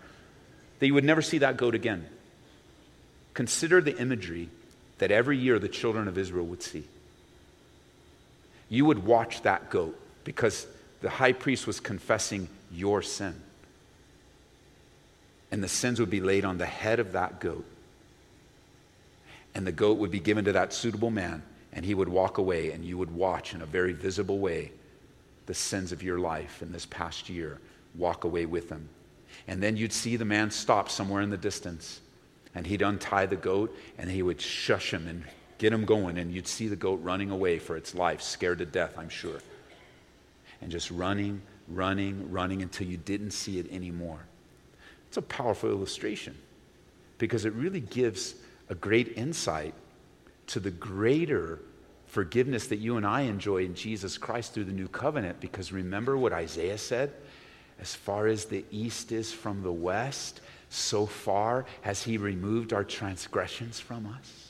that 0.81 0.87
you 0.89 0.95
would 0.95 1.05
never 1.05 1.23
see 1.23 1.39
that 1.39 1.57
goat 1.57 1.77
again. 1.77 2.09
Consider 3.35 3.81
the 3.81 3.97
imagery 3.99 4.49
that 4.99 5.13
every 5.13 5.39
year 5.39 5.61
the 5.61 5.69
children 5.69 6.09
of 6.09 6.19
Israel 6.19 6.47
would 6.47 6.63
see 6.65 6.85
you 8.69 8.85
would 8.85 9.05
watch 9.05 9.43
that 9.43 9.71
goat 9.71 9.99
because 10.25 10.67
the 11.01 11.11
high 11.11 11.33
priest 11.33 11.67
was 11.67 11.81
confessing 11.81 12.49
your 12.73 13.03
sin. 13.03 13.35
And 15.51 15.63
the 15.63 15.69
sins 15.69 16.01
would 16.01 16.11
be 16.11 16.21
laid 16.21 16.45
on 16.45 16.59
the 16.59 16.67
head 16.67 16.99
of 16.99 17.13
that 17.13 17.41
goat. 17.41 17.65
And 19.55 19.67
the 19.67 19.73
goat 19.73 19.99
would 19.99 20.11
be 20.11 20.19
given 20.19 20.45
to 20.47 20.53
that 20.53 20.73
suitable 20.73 21.11
man, 21.11 21.43
and 21.73 21.85
he 21.85 21.95
would 21.95 22.09
walk 22.09 22.39
away, 22.39 22.73
and 22.73 22.85
you 22.85 22.99
would 22.99 23.11
watch 23.11 23.55
in 23.55 23.63
a 23.63 23.67
very 23.67 23.93
visible 23.93 24.39
way 24.39 24.73
the 25.47 25.55
sins 25.55 25.93
of 25.93 26.03
your 26.03 26.19
life 26.19 26.63
in 26.63 26.73
this 26.73 26.87
past 26.87 27.29
year 27.29 27.61
walk 27.95 28.25
away 28.25 28.47
with 28.47 28.71
him. 28.71 28.89
And 29.47 29.63
then 29.63 29.77
you'd 29.77 29.93
see 29.93 30.17
the 30.17 30.25
man 30.25 30.51
stop 30.51 30.89
somewhere 30.89 31.23
in 31.23 31.31
the 31.31 31.37
distance, 31.37 32.01
and 32.55 32.67
he'd 32.67 32.83
untie 32.83 33.27
the 33.27 33.37
goat, 33.37 33.77
and 33.99 34.11
he 34.11 34.23
would 34.23 34.41
shush 34.41 34.93
him 34.93 35.07
and 35.07 35.25
get 35.59 35.73
him 35.73 35.85
going, 35.85 36.19
and 36.19 36.33
you'd 36.33 36.49
see 36.49 36.69
the 36.69 36.77
goat 36.77 37.01
running 37.03 37.31
away 37.31 37.59
for 37.59 37.77
its 37.77 37.95
life, 37.95 38.23
scared 38.23 38.59
to 38.59 38.67
death, 38.67 38.99
I'm 38.99 39.09
sure. 39.09 39.39
And 40.61 40.71
just 40.71 40.91
running, 40.91 41.43
running, 41.69 42.31
running 42.31 42.63
until 42.63 42.87
you 42.87 42.97
didn't 42.97 43.33
see 43.33 43.59
it 43.59 43.71
anymore. 43.73 44.21
It's 45.09 45.17
a 45.17 45.23
powerful 45.23 45.71
illustration 45.71 46.37
because 47.19 47.45
it 47.45 47.53
really 47.53 47.81
gives 47.81 48.35
a 48.69 48.75
great 48.75 49.17
insight 49.17 49.75
to 50.49 50.61
the 50.61 50.71
greater 50.71 51.61
forgiveness 52.07 52.69
that 52.69 52.77
you 52.77 52.97
and 52.97 53.07
I 53.07 53.23
enjoy 53.23 53.65
in 53.65 53.75
Jesus 53.75 54.19
Christ 54.19 54.55
through 54.55 54.65
the 54.65 54.73
new 54.73 54.89
covenant. 54.89 55.41
Because 55.41 55.73
remember 55.73 56.17
what 56.17 56.33
Isaiah 56.33 56.79
said? 56.79 57.13
As 57.81 57.95
far 57.95 58.27
as 58.27 58.45
the 58.45 58.65
east 58.71 59.11
is 59.13 59.33
from 59.33 59.63
the 59.63 59.73
west, 59.73 60.41
so 60.69 61.07
far 61.07 61.67
has 61.83 62.03
he 62.03 62.17
removed 62.17 62.73
our 62.73 62.85
transgressions 62.85 63.81
from 63.81 64.07
us. 64.07 64.44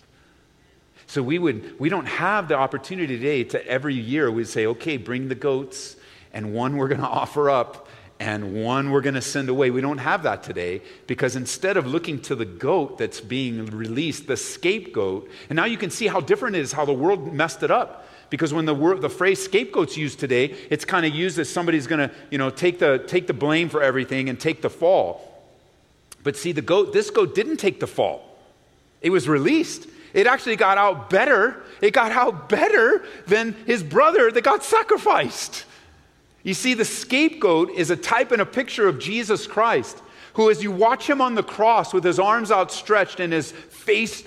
So 1.06 1.22
we 1.22 1.38
would 1.38 1.78
we 1.78 1.88
don't 1.88 2.06
have 2.06 2.48
the 2.48 2.56
opportunity 2.56 3.16
today 3.16 3.44
to 3.44 3.66
every 3.66 3.94
year 3.94 4.30
we'd 4.30 4.48
say, 4.48 4.66
okay, 4.66 4.96
bring 4.96 5.28
the 5.28 5.34
goats, 5.34 5.96
and 6.32 6.52
one 6.54 6.76
we're 6.76 6.88
going 6.88 7.00
to 7.02 7.06
offer 7.06 7.50
up, 7.50 7.88
and 8.20 8.54
one 8.54 8.90
we're 8.90 9.00
going 9.00 9.14
to 9.14 9.22
send 9.22 9.48
away. 9.48 9.70
We 9.70 9.80
don't 9.80 9.98
have 9.98 10.22
that 10.22 10.42
today 10.42 10.82
because 11.06 11.36
instead 11.36 11.76
of 11.76 11.86
looking 11.86 12.20
to 12.22 12.34
the 12.34 12.44
goat 12.44 12.98
that's 12.98 13.20
being 13.20 13.66
released, 13.66 14.26
the 14.26 14.36
scapegoat, 14.36 15.30
and 15.48 15.56
now 15.56 15.64
you 15.64 15.76
can 15.76 15.90
see 15.90 16.06
how 16.06 16.20
different 16.20 16.56
it 16.56 16.60
is 16.60 16.72
how 16.72 16.84
the 16.84 16.92
world 16.92 17.32
messed 17.32 17.62
it 17.62 17.70
up. 17.70 18.08
Because 18.30 18.52
when 18.52 18.64
the, 18.64 18.74
word, 18.74 19.00
the 19.00 19.10
phrase 19.10 19.44
scapegoat's 19.44 19.96
used 19.96 20.18
today, 20.18 20.56
it's 20.70 20.84
kind 20.84 21.06
of 21.06 21.14
used 21.14 21.38
as 21.38 21.48
somebody's 21.48 21.86
going 21.86 22.08
to, 22.08 22.14
you 22.30 22.38
know, 22.38 22.50
take 22.50 22.78
the, 22.78 22.98
take 23.06 23.26
the 23.26 23.34
blame 23.34 23.68
for 23.68 23.82
everything 23.82 24.28
and 24.28 24.40
take 24.40 24.62
the 24.62 24.70
fall. 24.70 25.30
But 26.24 26.36
see, 26.36 26.52
the 26.52 26.62
goat, 26.62 26.92
this 26.92 27.10
goat 27.10 27.34
didn't 27.34 27.58
take 27.58 27.80
the 27.80 27.86
fall. 27.86 28.36
It 29.02 29.10
was 29.10 29.28
released. 29.28 29.86
It 30.14 30.27
actually 30.27 30.57
got 30.57 30.79
out 30.79 31.11
better. 31.11 31.62
It 31.83 31.92
got 31.92 32.12
out 32.12 32.48
better 32.48 33.05
than 33.27 33.53
his 33.66 33.83
brother 33.83 34.31
that 34.31 34.42
got 34.42 34.64
sacrificed. 34.64 35.64
You 36.44 36.55
see, 36.55 36.74
the 36.74 36.85
scapegoat 36.85 37.70
is 37.70 37.90
a 37.90 37.96
type 37.96 38.31
and 38.31 38.40
a 38.40 38.46
picture 38.46 38.87
of 38.87 38.98
Jesus 38.98 39.46
Christ, 39.46 40.00
who, 40.35 40.50
as 40.50 40.62
you 40.62 40.70
watch 40.70 41.11
him 41.11 41.20
on 41.20 41.35
the 41.35 41.42
cross 41.42 41.92
with 41.92 42.05
his 42.05 42.18
arms 42.18 42.53
outstretched 42.53 43.18
and 43.18 43.33
his 43.33 43.50
face 43.50 44.24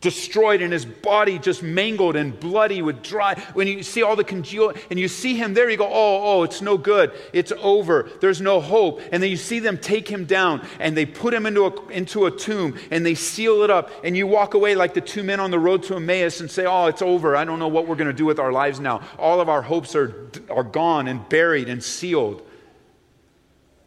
destroyed 0.00 0.62
and 0.62 0.72
his 0.72 0.84
body 0.84 1.38
just 1.38 1.62
mangled 1.62 2.14
and 2.14 2.38
bloody 2.38 2.82
with 2.82 3.02
dry. 3.02 3.34
When 3.54 3.66
you 3.66 3.82
see 3.82 4.02
all 4.02 4.14
the 4.14 4.24
congeal 4.24 4.72
and 4.90 4.98
you 4.98 5.08
see 5.08 5.36
him 5.36 5.54
there, 5.54 5.68
you 5.68 5.76
go, 5.76 5.88
oh, 5.88 6.22
oh, 6.22 6.42
it's 6.44 6.62
no 6.62 6.78
good. 6.78 7.12
It's 7.32 7.52
over. 7.58 8.08
There's 8.20 8.40
no 8.40 8.60
hope. 8.60 9.00
And 9.10 9.22
then 9.22 9.30
you 9.30 9.36
see 9.36 9.58
them 9.58 9.76
take 9.76 10.08
him 10.08 10.24
down 10.24 10.66
and 10.78 10.96
they 10.96 11.04
put 11.04 11.34
him 11.34 11.46
into 11.46 11.66
a, 11.66 11.88
into 11.88 12.26
a 12.26 12.30
tomb 12.30 12.78
and 12.90 13.04
they 13.04 13.14
seal 13.14 13.62
it 13.62 13.70
up. 13.70 13.90
And 14.04 14.16
you 14.16 14.26
walk 14.26 14.54
away 14.54 14.74
like 14.74 14.94
the 14.94 15.00
two 15.00 15.22
men 15.22 15.40
on 15.40 15.50
the 15.50 15.58
road 15.58 15.82
to 15.84 15.96
Emmaus 15.96 16.40
and 16.40 16.50
say, 16.50 16.64
oh, 16.64 16.86
it's 16.86 17.02
over. 17.02 17.36
I 17.36 17.44
don't 17.44 17.58
know 17.58 17.68
what 17.68 17.88
we're 17.88 17.96
going 17.96 18.08
to 18.08 18.12
do 18.12 18.26
with 18.26 18.38
our 18.38 18.52
lives 18.52 18.78
now. 18.78 19.02
All 19.18 19.40
of 19.40 19.48
our 19.48 19.62
hopes 19.62 19.96
are, 19.96 20.30
are 20.48 20.64
gone 20.64 21.08
and 21.08 21.28
buried 21.28 21.68
and 21.68 21.82
sealed. 21.82 22.42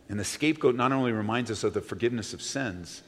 And 0.09 0.19
the 0.19 0.25
scapegoat 0.25 0.75
not 0.75 0.91
only 0.91 1.13
reminds 1.13 1.49
us 1.49 1.63
of 1.63 1.73
the 1.73 1.79
forgiveness 1.79 2.33
of 2.33 2.41
sins, 2.41 3.01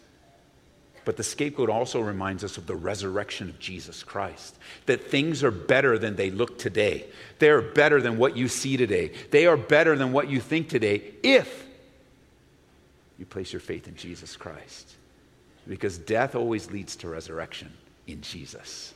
but 1.05 1.17
the 1.17 1.23
scapegoat 1.23 1.69
also 1.69 1.99
reminds 1.99 2.43
us 2.43 2.57
of 2.57 2.65
the 2.65 2.75
resurrection 2.75 3.49
of 3.49 3.59
Jesus 3.59 4.03
Christ. 4.03 4.57
That 4.85 5.09
things 5.09 5.43
are 5.43 5.51
better 5.51 5.97
than 5.97 6.15
they 6.15 6.31
look 6.31 6.57
today. 6.57 7.05
They 7.39 7.49
are 7.49 7.61
better 7.61 8.01
than 8.01 8.17
what 8.17 8.37
you 8.37 8.47
see 8.47 8.77
today. 8.77 9.11
They 9.31 9.45
are 9.45 9.57
better 9.57 9.97
than 9.97 10.13
what 10.13 10.29
you 10.29 10.39
think 10.39 10.69
today 10.69 11.13
if 11.21 11.65
you 13.19 13.25
place 13.25 13.51
your 13.51 13.59
faith 13.59 13.87
in 13.87 13.95
Jesus 13.95 14.35
Christ. 14.35 14.95
Because 15.67 15.97
death 15.97 16.35
always 16.35 16.71
leads 16.71 16.95
to 16.97 17.09
resurrection 17.09 17.71
in 18.07 18.21
Jesus. 18.21 18.93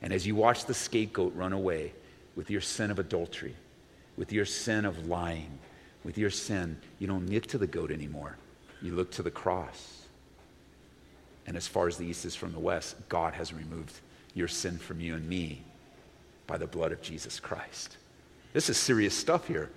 And 0.00 0.12
as 0.12 0.26
you 0.26 0.34
watch 0.34 0.64
the 0.64 0.74
scapegoat 0.74 1.34
run 1.34 1.52
away 1.52 1.92
with 2.34 2.50
your 2.50 2.60
sin 2.60 2.90
of 2.90 2.98
adultery, 2.98 3.54
with 4.16 4.32
your 4.32 4.44
sin 4.44 4.84
of 4.84 5.06
lying, 5.06 5.58
with 6.02 6.18
your 6.18 6.30
sin, 6.30 6.78
you 6.98 7.06
don't 7.06 7.30
look 7.30 7.46
to 7.48 7.58
the 7.58 7.66
goat 7.66 7.90
anymore. 7.90 8.36
You 8.80 8.94
look 8.94 9.10
to 9.12 9.22
the 9.22 9.30
cross 9.30 9.91
and 11.46 11.56
as 11.56 11.66
far 11.66 11.88
as 11.88 11.96
the 11.96 12.06
east 12.06 12.24
is 12.24 12.34
from 12.34 12.52
the 12.52 12.58
west, 12.58 12.96
God 13.08 13.34
has 13.34 13.52
removed 13.52 13.94
your 14.34 14.48
sin 14.48 14.78
from 14.78 15.00
you 15.00 15.14
and 15.14 15.28
me 15.28 15.62
by 16.46 16.56
the 16.56 16.66
blood 16.66 16.92
of 16.92 17.02
Jesus 17.02 17.40
Christ. 17.40 17.96
This 18.52 18.68
is 18.68 18.76
serious 18.76 19.14
stuff 19.14 19.46
here. 19.46 19.70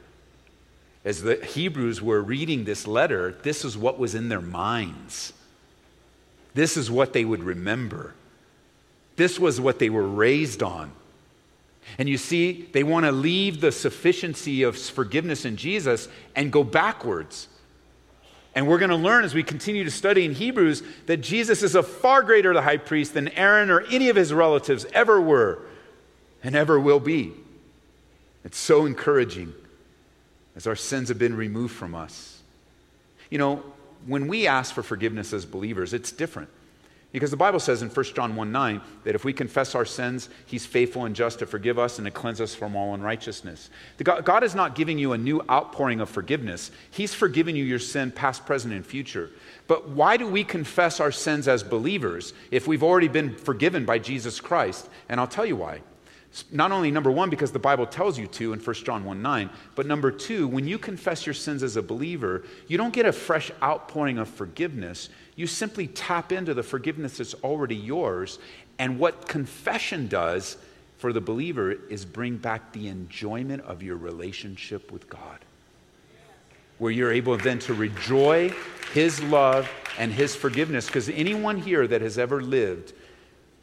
As 1.03 1.21
the 1.21 1.43
Hebrews 1.43 2.01
were 2.01 2.21
reading 2.21 2.63
this 2.63 2.87
letter, 2.87 3.31
this 3.43 3.63
is 3.63 3.77
what 3.77 3.99
was 3.99 4.15
in 4.15 4.29
their 4.29 4.41
minds. 4.41 5.33
This 6.53 6.77
is 6.77 6.89
what 6.89 7.13
they 7.13 7.25
would 7.25 7.43
remember. 7.43 8.13
This 9.15 9.39
was 9.39 9.61
what 9.61 9.79
they 9.79 9.89
were 9.89 10.07
raised 10.07 10.63
on. 10.63 10.91
And 11.97 12.09
you 12.09 12.17
see, 12.17 12.67
they 12.73 12.83
want 12.83 13.05
to 13.05 13.11
leave 13.11 13.61
the 13.61 13.71
sufficiency 13.71 14.63
of 14.63 14.77
forgiveness 14.77 15.45
in 15.45 15.55
Jesus 15.55 16.07
and 16.35 16.51
go 16.51 16.63
backwards. 16.63 17.47
And 18.55 18.67
we're 18.67 18.77
going 18.77 18.89
to 18.89 18.95
learn 18.95 19.25
as 19.25 19.33
we 19.33 19.43
continue 19.43 19.83
to 19.83 19.91
study 19.91 20.23
in 20.23 20.33
Hebrews 20.33 20.81
that 21.07 21.17
Jesus 21.17 21.61
is 21.61 21.75
a 21.75 21.83
far 21.83 22.23
greater 22.23 22.59
high 22.61 22.77
priest 22.77 23.13
than 23.13 23.27
Aaron 23.29 23.69
or 23.69 23.81
any 23.81 24.07
of 24.07 24.15
his 24.15 24.33
relatives 24.33 24.85
ever 24.93 25.19
were 25.19 25.59
and 26.41 26.55
ever 26.55 26.79
will 26.79 27.01
be. 27.01 27.33
It's 28.45 28.57
so 28.57 28.85
encouraging 28.85 29.53
as 30.55 30.67
our 30.67 30.75
sins 30.75 31.09
have 31.09 31.19
been 31.19 31.35
removed 31.35 31.75
from 31.75 31.93
us. 31.93 32.41
You 33.29 33.39
know, 33.39 33.63
when 34.05 34.27
we 34.27 34.47
ask 34.47 34.73
for 34.73 34.83
forgiveness 34.83 35.33
as 35.33 35.45
believers, 35.45 35.93
it's 35.93 36.11
different. 36.11 36.49
Because 37.15 37.31
the 37.31 37.37
Bible 37.37 37.61
says 37.61 37.81
in 37.81 37.87
1 37.87 38.05
John 38.13 38.35
1 38.35 38.51
9 38.51 38.81
that 39.05 39.15
if 39.15 39.23
we 39.23 39.31
confess 39.31 39.73
our 39.73 39.85
sins, 39.85 40.27
he's 40.45 40.65
faithful 40.65 41.05
and 41.05 41.15
just 41.15 41.39
to 41.39 41.45
forgive 41.45 41.79
us 41.79 41.97
and 41.97 42.03
to 42.03 42.11
cleanse 42.11 42.41
us 42.41 42.53
from 42.53 42.75
all 42.75 42.93
unrighteousness. 42.93 43.69
God, 44.03 44.25
God 44.25 44.43
is 44.43 44.53
not 44.53 44.75
giving 44.75 44.99
you 44.99 45.13
a 45.13 45.17
new 45.17 45.41
outpouring 45.49 46.01
of 46.01 46.09
forgiveness, 46.09 46.71
he's 46.91 47.13
forgiven 47.13 47.55
you 47.55 47.63
your 47.63 47.79
sin, 47.79 48.11
past, 48.11 48.45
present, 48.45 48.73
and 48.73 48.85
future. 48.85 49.29
But 49.65 49.87
why 49.87 50.17
do 50.17 50.27
we 50.27 50.43
confess 50.43 50.99
our 50.99 51.13
sins 51.13 51.47
as 51.47 51.63
believers 51.63 52.33
if 52.51 52.67
we've 52.67 52.83
already 52.83 53.07
been 53.07 53.33
forgiven 53.33 53.85
by 53.85 53.97
Jesus 53.97 54.41
Christ? 54.41 54.89
And 55.07 55.17
I'll 55.17 55.25
tell 55.25 55.45
you 55.45 55.55
why. 55.55 55.83
Not 56.51 56.71
only 56.71 56.91
number 56.91 57.11
one, 57.11 57.29
because 57.29 57.51
the 57.51 57.59
Bible 57.59 57.85
tells 57.85 58.19
you 58.19 58.27
to 58.27 58.51
in 58.51 58.59
1 58.59 58.75
John 58.77 59.05
1 59.05 59.21
9, 59.21 59.49
but 59.75 59.85
number 59.85 60.11
two, 60.11 60.47
when 60.47 60.67
you 60.67 60.77
confess 60.77 61.25
your 61.25 61.33
sins 61.33 61.63
as 61.63 61.77
a 61.77 61.81
believer, 61.81 62.43
you 62.67 62.77
don't 62.77 62.93
get 62.93 63.05
a 63.05 63.13
fresh 63.13 63.51
outpouring 63.63 64.17
of 64.17 64.27
forgiveness. 64.27 65.09
You 65.35 65.47
simply 65.47 65.87
tap 65.87 66.31
into 66.31 66.53
the 66.53 66.63
forgiveness 66.63 67.17
that's 67.17 67.35
already 67.35 67.75
yours. 67.75 68.39
And 68.79 68.99
what 68.99 69.27
confession 69.27 70.07
does 70.07 70.57
for 70.97 71.13
the 71.13 71.21
believer 71.21 71.71
is 71.71 72.03
bring 72.03 72.37
back 72.37 72.73
the 72.73 72.87
enjoyment 72.87 73.63
of 73.63 73.81
your 73.81 73.95
relationship 73.95 74.91
with 74.91 75.09
God, 75.09 75.39
where 76.79 76.91
you're 76.91 77.13
able 77.13 77.37
then 77.37 77.59
to 77.59 77.73
rejoice 77.73 78.53
His 78.93 79.21
love 79.23 79.69
and 79.97 80.11
His 80.11 80.35
forgiveness. 80.35 80.87
Because 80.87 81.07
anyone 81.09 81.57
here 81.57 81.87
that 81.87 82.01
has 82.01 82.17
ever 82.17 82.41
lived 82.41 82.93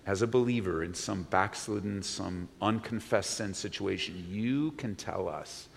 as 0.06 0.22
a 0.22 0.26
believer 0.26 0.82
in 0.82 0.94
some 0.94 1.22
backslidden, 1.24 2.02
some 2.02 2.48
unconfessed 2.60 3.30
sin 3.30 3.54
situation, 3.54 4.26
you 4.28 4.72
can 4.72 4.94
tell 4.96 5.28
us, 5.28 5.68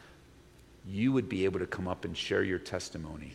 you 0.88 1.12
would 1.12 1.30
be 1.30 1.46
able 1.46 1.60
to 1.60 1.68
come 1.68 1.88
up 1.88 2.06
and 2.06 2.18
share 2.18 2.44
your 2.44 2.60
testimony 2.60 3.34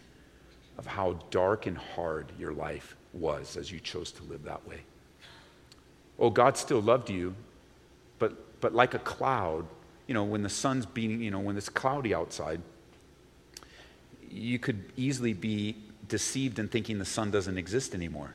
of 0.78 0.86
how 0.86 1.12
dark 1.30 1.66
and 1.66 1.76
hard 1.76 2.32
your 2.38 2.52
life 2.52 2.96
was 3.12 3.56
as 3.56 3.70
you 3.70 3.78
chose 3.80 4.10
to 4.12 4.22
live 4.24 4.42
that 4.44 4.66
way. 4.66 4.80
Oh, 6.18 6.30
God 6.30 6.56
still 6.56 6.80
loved 6.80 7.08
you, 7.08 7.34
but, 8.18 8.60
but 8.60 8.74
like 8.74 8.94
a 8.94 8.98
cloud, 8.98 9.66
you 10.06 10.14
know, 10.14 10.24
when 10.24 10.42
the 10.42 10.48
sun's 10.48 10.86
beating, 10.86 11.20
you 11.22 11.30
know, 11.30 11.40
when 11.40 11.56
it's 11.56 11.68
cloudy 11.68 12.14
outside, 12.14 12.60
you 14.28 14.58
could 14.58 14.92
easily 14.96 15.32
be 15.32 15.76
deceived 16.08 16.58
in 16.58 16.68
thinking 16.68 16.98
the 16.98 17.04
sun 17.04 17.30
doesn't 17.30 17.58
exist 17.58 17.94
anymore. 17.94 18.34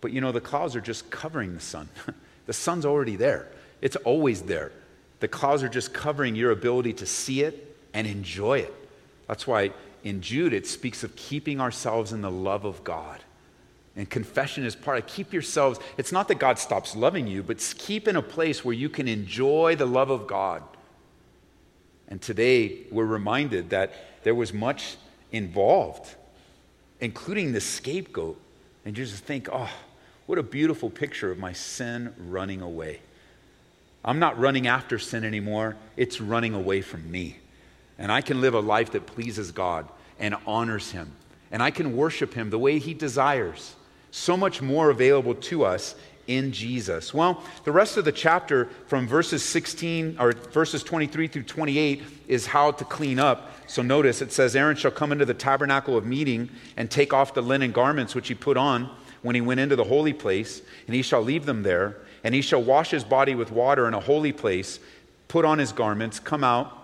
But 0.00 0.12
you 0.12 0.20
know, 0.20 0.32
the 0.32 0.40
clouds 0.40 0.76
are 0.76 0.80
just 0.80 1.10
covering 1.10 1.54
the 1.54 1.60
sun. 1.60 1.88
the 2.46 2.52
sun's 2.52 2.86
already 2.86 3.16
there, 3.16 3.48
it's 3.80 3.96
always 3.96 4.42
there. 4.42 4.72
The 5.20 5.28
clouds 5.28 5.62
are 5.62 5.68
just 5.68 5.92
covering 5.92 6.34
your 6.34 6.50
ability 6.50 6.94
to 6.94 7.06
see 7.06 7.42
it 7.42 7.76
and 7.92 8.06
enjoy 8.06 8.60
it. 8.60 8.74
That's 9.28 9.46
why 9.46 9.72
in 10.02 10.22
Jude, 10.22 10.54
it 10.54 10.66
speaks 10.66 11.04
of 11.04 11.14
keeping 11.14 11.60
ourselves 11.60 12.12
in 12.12 12.22
the 12.22 12.30
love 12.30 12.64
of 12.64 12.82
God. 12.84 13.20
And 13.96 14.08
confession 14.08 14.64
is 14.64 14.74
part 14.74 14.98
of 14.98 15.06
keep 15.06 15.32
yourselves. 15.32 15.78
It's 15.98 16.12
not 16.12 16.28
that 16.28 16.36
God 16.36 16.58
stops 16.58 16.96
loving 16.96 17.26
you, 17.26 17.42
but 17.42 17.58
keep 17.76 18.08
in 18.08 18.16
a 18.16 18.22
place 18.22 18.64
where 18.64 18.74
you 18.74 18.88
can 18.88 19.08
enjoy 19.08 19.76
the 19.76 19.86
love 19.86 20.10
of 20.10 20.26
God. 20.26 20.62
And 22.08 22.20
today 22.20 22.86
we're 22.90 23.04
reminded 23.04 23.70
that 23.70 23.92
there 24.22 24.34
was 24.34 24.52
much 24.52 24.96
involved, 25.32 26.14
including 27.00 27.52
the 27.52 27.60
scapegoat. 27.60 28.40
And 28.84 28.96
you 28.96 29.04
just 29.04 29.24
think, 29.24 29.48
oh, 29.52 29.70
what 30.30 30.38
a 30.38 30.44
beautiful 30.44 30.88
picture 30.88 31.32
of 31.32 31.40
my 31.40 31.52
sin 31.52 32.14
running 32.16 32.62
away. 32.62 33.00
I'm 34.04 34.20
not 34.20 34.38
running 34.38 34.68
after 34.68 34.96
sin 34.96 35.24
anymore, 35.24 35.76
it's 35.96 36.20
running 36.20 36.54
away 36.54 36.82
from 36.82 37.10
me. 37.10 37.38
And 37.98 38.12
I 38.12 38.20
can 38.20 38.40
live 38.40 38.54
a 38.54 38.60
life 38.60 38.92
that 38.92 39.06
pleases 39.06 39.50
God 39.50 39.88
and 40.20 40.36
honors 40.46 40.92
Him. 40.92 41.10
And 41.50 41.60
I 41.60 41.72
can 41.72 41.96
worship 41.96 42.32
Him 42.32 42.50
the 42.50 42.60
way 42.60 42.78
He 42.78 42.94
desires. 42.94 43.74
So 44.12 44.36
much 44.36 44.62
more 44.62 44.90
available 44.90 45.34
to 45.34 45.64
us 45.64 45.96
in 46.28 46.52
Jesus. 46.52 47.12
Well, 47.12 47.42
the 47.64 47.72
rest 47.72 47.96
of 47.96 48.04
the 48.04 48.12
chapter 48.12 48.66
from 48.86 49.08
verses 49.08 49.42
16 49.42 50.16
or 50.20 50.30
verses 50.30 50.84
23 50.84 51.26
through 51.26 51.42
28 51.42 52.04
is 52.28 52.46
how 52.46 52.70
to 52.70 52.84
clean 52.84 53.18
up. 53.18 53.50
So 53.66 53.82
notice 53.82 54.22
it 54.22 54.30
says, 54.30 54.54
Aaron 54.54 54.76
shall 54.76 54.92
come 54.92 55.10
into 55.10 55.24
the 55.24 55.34
tabernacle 55.34 55.96
of 55.96 56.06
meeting 56.06 56.50
and 56.76 56.88
take 56.88 57.12
off 57.12 57.34
the 57.34 57.42
linen 57.42 57.72
garments 57.72 58.14
which 58.14 58.28
he 58.28 58.34
put 58.36 58.56
on 58.56 58.90
when 59.22 59.34
he 59.34 59.40
went 59.40 59.60
into 59.60 59.76
the 59.76 59.84
holy 59.84 60.12
place, 60.12 60.62
and 60.86 60.94
he 60.94 61.02
shall 61.02 61.22
leave 61.22 61.46
them 61.46 61.62
there. 61.62 61.96
And 62.22 62.34
he 62.34 62.42
shall 62.42 62.62
wash 62.62 62.90
his 62.90 63.04
body 63.04 63.34
with 63.34 63.50
water 63.50 63.88
in 63.88 63.94
a 63.94 64.00
holy 64.00 64.32
place, 64.32 64.78
put 65.28 65.44
on 65.44 65.58
his 65.58 65.72
garments, 65.72 66.20
come 66.20 66.44
out, 66.44 66.76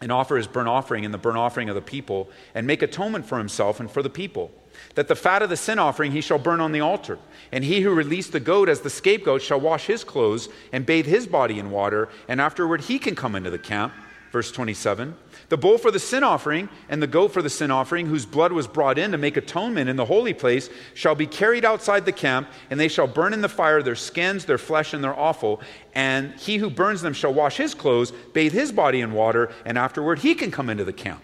and 0.00 0.10
offer 0.10 0.36
his 0.36 0.46
burnt 0.46 0.68
offering 0.68 1.04
and 1.04 1.12
the 1.12 1.18
burnt 1.18 1.36
offering 1.36 1.68
of 1.68 1.74
the 1.74 1.80
people, 1.80 2.28
and 2.54 2.66
make 2.66 2.82
atonement 2.82 3.26
for 3.26 3.38
himself 3.38 3.80
and 3.80 3.90
for 3.90 4.02
the 4.02 4.10
people. 4.10 4.50
That 4.94 5.08
the 5.08 5.14
fat 5.14 5.42
of 5.42 5.50
the 5.50 5.56
sin 5.56 5.78
offering 5.78 6.12
he 6.12 6.20
shall 6.20 6.38
burn 6.38 6.60
on 6.60 6.72
the 6.72 6.80
altar. 6.80 7.18
And 7.52 7.64
he 7.64 7.80
who 7.82 7.94
released 7.94 8.32
the 8.32 8.40
goat 8.40 8.68
as 8.68 8.80
the 8.80 8.90
scapegoat 8.90 9.42
shall 9.42 9.60
wash 9.60 9.86
his 9.86 10.04
clothes 10.04 10.48
and 10.72 10.86
bathe 10.86 11.06
his 11.06 11.26
body 11.26 11.58
in 11.58 11.70
water, 11.70 12.08
and 12.28 12.40
afterward 12.40 12.82
he 12.82 12.98
can 12.98 13.14
come 13.14 13.36
into 13.36 13.50
the 13.50 13.58
camp. 13.58 13.92
Verse 14.32 14.50
27 14.50 15.16
The 15.50 15.58
bull 15.58 15.78
for 15.78 15.90
the 15.90 15.98
sin 15.98 16.22
offering 16.22 16.68
and 16.88 17.02
the 17.02 17.08
goat 17.08 17.32
for 17.32 17.42
the 17.42 17.50
sin 17.50 17.70
offering, 17.72 18.06
whose 18.06 18.24
blood 18.24 18.52
was 18.52 18.68
brought 18.68 18.98
in 18.98 19.10
to 19.10 19.18
make 19.18 19.36
atonement 19.36 19.90
in 19.90 19.96
the 19.96 20.04
holy 20.04 20.32
place, 20.32 20.70
shall 20.94 21.16
be 21.16 21.26
carried 21.26 21.64
outside 21.64 22.06
the 22.06 22.12
camp, 22.12 22.48
and 22.70 22.78
they 22.78 22.86
shall 22.86 23.08
burn 23.08 23.34
in 23.34 23.40
the 23.40 23.48
fire 23.48 23.82
their 23.82 23.96
skins, 23.96 24.44
their 24.44 24.58
flesh, 24.58 24.94
and 24.94 25.02
their 25.02 25.18
offal. 25.18 25.60
And 25.92 26.32
he 26.34 26.58
who 26.58 26.70
burns 26.70 27.02
them 27.02 27.12
shall 27.12 27.34
wash 27.34 27.56
his 27.56 27.74
clothes, 27.74 28.12
bathe 28.32 28.52
his 28.52 28.70
body 28.70 29.00
in 29.00 29.12
water, 29.12 29.52
and 29.64 29.76
afterward 29.76 30.20
he 30.20 30.36
can 30.36 30.52
come 30.52 30.70
into 30.70 30.84
the 30.84 30.92
camp. 30.92 31.20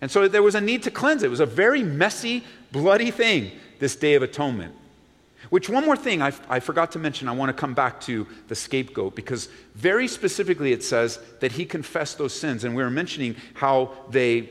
And 0.00 0.10
so 0.10 0.28
there 0.28 0.44
was 0.44 0.54
a 0.54 0.60
need 0.60 0.84
to 0.84 0.90
cleanse. 0.92 1.24
It 1.24 1.26
It 1.26 1.30
was 1.30 1.40
a 1.40 1.46
very 1.46 1.82
messy, 1.82 2.44
bloody 2.70 3.10
thing, 3.10 3.50
this 3.80 3.96
Day 3.96 4.14
of 4.14 4.22
Atonement. 4.22 4.74
Which, 5.50 5.68
one 5.68 5.84
more 5.84 5.96
thing 5.96 6.22
I, 6.22 6.32
I, 6.48 6.60
forgot 6.60 6.92
to 6.92 6.98
mention, 6.98 7.28
I 7.28 7.32
want 7.32 7.50
to 7.50 7.60
come 7.60 7.74
back 7.74 8.00
to 8.02 8.26
the 8.48 8.54
scapegoat 8.54 9.14
because 9.14 9.48
very 9.74 10.08
specifically 10.08 10.72
it 10.72 10.82
says 10.82 11.18
that 11.40 11.52
he 11.52 11.64
confessed 11.64 12.18
those 12.18 12.32
sins. 12.32 12.64
And 12.64 12.74
we 12.74 12.82
were 12.82 12.90
mentioning 12.90 13.36
how 13.54 13.92
they 14.10 14.48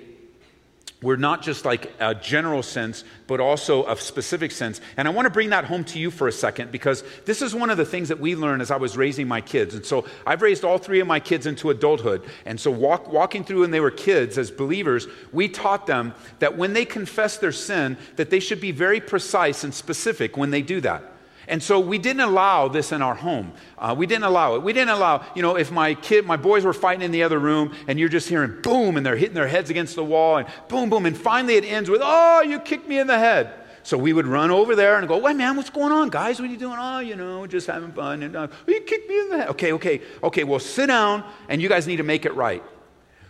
we're 1.06 1.18
not 1.18 1.44
just 1.44 1.66
like 1.66 1.94
a 2.00 2.16
general 2.16 2.64
sense, 2.64 3.04
but 3.28 3.40
also 3.40 3.86
a 3.86 3.96
specific 3.96 4.52
sense. 4.52 4.82
And 4.98 5.08
I 5.08 5.12
want 5.12 5.28
to 5.28 5.30
bring 5.30 5.52
that 5.52 5.64
home 5.64 5.84
to 5.86 6.00
you 6.00 6.10
for 6.10 6.28
a 6.28 6.32
second 6.32 6.72
because 6.72 7.04
this 7.26 7.44
is 7.44 7.54
one 7.54 7.70
of 7.70 7.78
the 7.78 7.86
things 7.86 8.10
that 8.10 8.20
we 8.20 8.36
learned 8.36 8.64
as 8.64 8.72
I 8.72 8.78
was 8.78 8.98
raising 8.98 9.28
my 9.28 9.40
kids. 9.40 9.76
And 9.76 9.86
so 9.86 10.06
I've 10.26 10.42
raised 10.42 10.66
all 10.66 10.80
three 10.80 11.00
of 11.00 11.06
my 11.06 11.20
kids 11.20 11.46
into 11.46 11.70
adulthood. 11.70 12.24
And 12.44 12.60
so 12.60 12.72
walk, 12.72 13.14
walking 13.14 13.44
through 13.44 13.62
when 13.62 13.70
they 13.70 13.82
were 13.82 13.92
kids 13.92 14.40
as 14.40 14.50
believers, 14.50 15.06
we 15.32 15.48
taught 15.48 15.86
them 15.86 16.16
that 16.40 16.58
when 16.58 16.74
they 16.74 16.86
confess 16.86 17.38
their 17.38 17.52
sin, 17.52 17.98
that 18.16 18.32
they 18.32 18.40
should 18.40 18.60
be 18.60 18.72
very 18.72 19.00
precise 19.00 19.64
and 19.64 19.76
specific 19.76 20.36
when 20.36 20.50
they 20.50 20.64
do 20.64 20.82
that. 20.82 21.15
And 21.48 21.62
so 21.62 21.80
we 21.80 21.98
didn't 21.98 22.22
allow 22.22 22.68
this 22.68 22.92
in 22.92 23.02
our 23.02 23.16
home. 23.16 23.54
Uh, 23.78 23.96
we 23.98 24.06
didn't 24.06 24.24
allow 24.24 24.56
it. 24.56 24.64
We 24.64 24.74
didn't 24.74 24.90
allow, 24.90 25.26
you 25.36 25.42
know, 25.42 25.58
if 25.58 25.72
my 25.72 25.94
kid, 25.94 26.26
my 26.26 26.38
boys 26.38 26.66
were 26.66 26.74
fighting 26.74 27.04
in 27.04 27.12
the 27.12 27.24
other 27.24 27.40
room 27.40 27.74
and 27.88 28.00
you're 28.00 28.10
just 28.10 28.30
hearing 28.30 28.62
boom 28.62 28.98
and 28.98 29.06
they're 29.06 29.18
hitting 29.18 29.36
their 29.36 29.48
heads 29.48 29.70
against 29.70 29.96
the 29.96 30.04
wall 30.04 30.38
and 30.38 30.48
boom, 30.68 30.90
boom. 30.90 31.06
And 31.06 31.18
finally 31.18 31.56
it 31.56 31.66
ends 31.66 31.90
with, 31.90 32.02
oh, 32.04 32.42
you 32.42 32.60
kicked 32.60 32.88
me 32.88 33.00
in 33.00 33.08
the 33.08 33.20
head. 33.20 33.54
So 33.84 34.00
we 34.00 34.14
would 34.14 34.26
run 34.26 34.50
over 34.50 34.76
there 34.76 34.98
and 34.98 35.08
go, 35.08 35.20
wait, 35.20 35.36
man, 35.36 35.56
what's 35.56 35.70
going 35.70 35.92
on, 35.92 36.10
guys? 36.10 36.40
What 36.40 36.50
are 36.50 36.52
you 36.52 36.58
doing? 36.58 36.78
Oh, 36.80 37.00
you 37.00 37.16
know, 37.16 37.46
just 37.46 37.68
having 37.68 37.92
fun. 37.92 38.24
And 38.24 38.36
uh, 38.36 38.48
you 38.66 38.82
kicked 38.82 39.08
me 39.08 39.20
in 39.20 39.30
the 39.30 39.38
head. 39.38 39.50
Okay, 39.50 39.74
okay, 39.74 40.02
okay, 40.24 40.44
well, 40.44 40.60
sit 40.60 40.88
down 40.88 41.24
and 41.50 41.62
you 41.62 41.70
guys 41.70 41.86
need 41.86 41.98
to 41.98 42.04
make 42.04 42.26
it 42.26 42.34
right. 42.34 42.64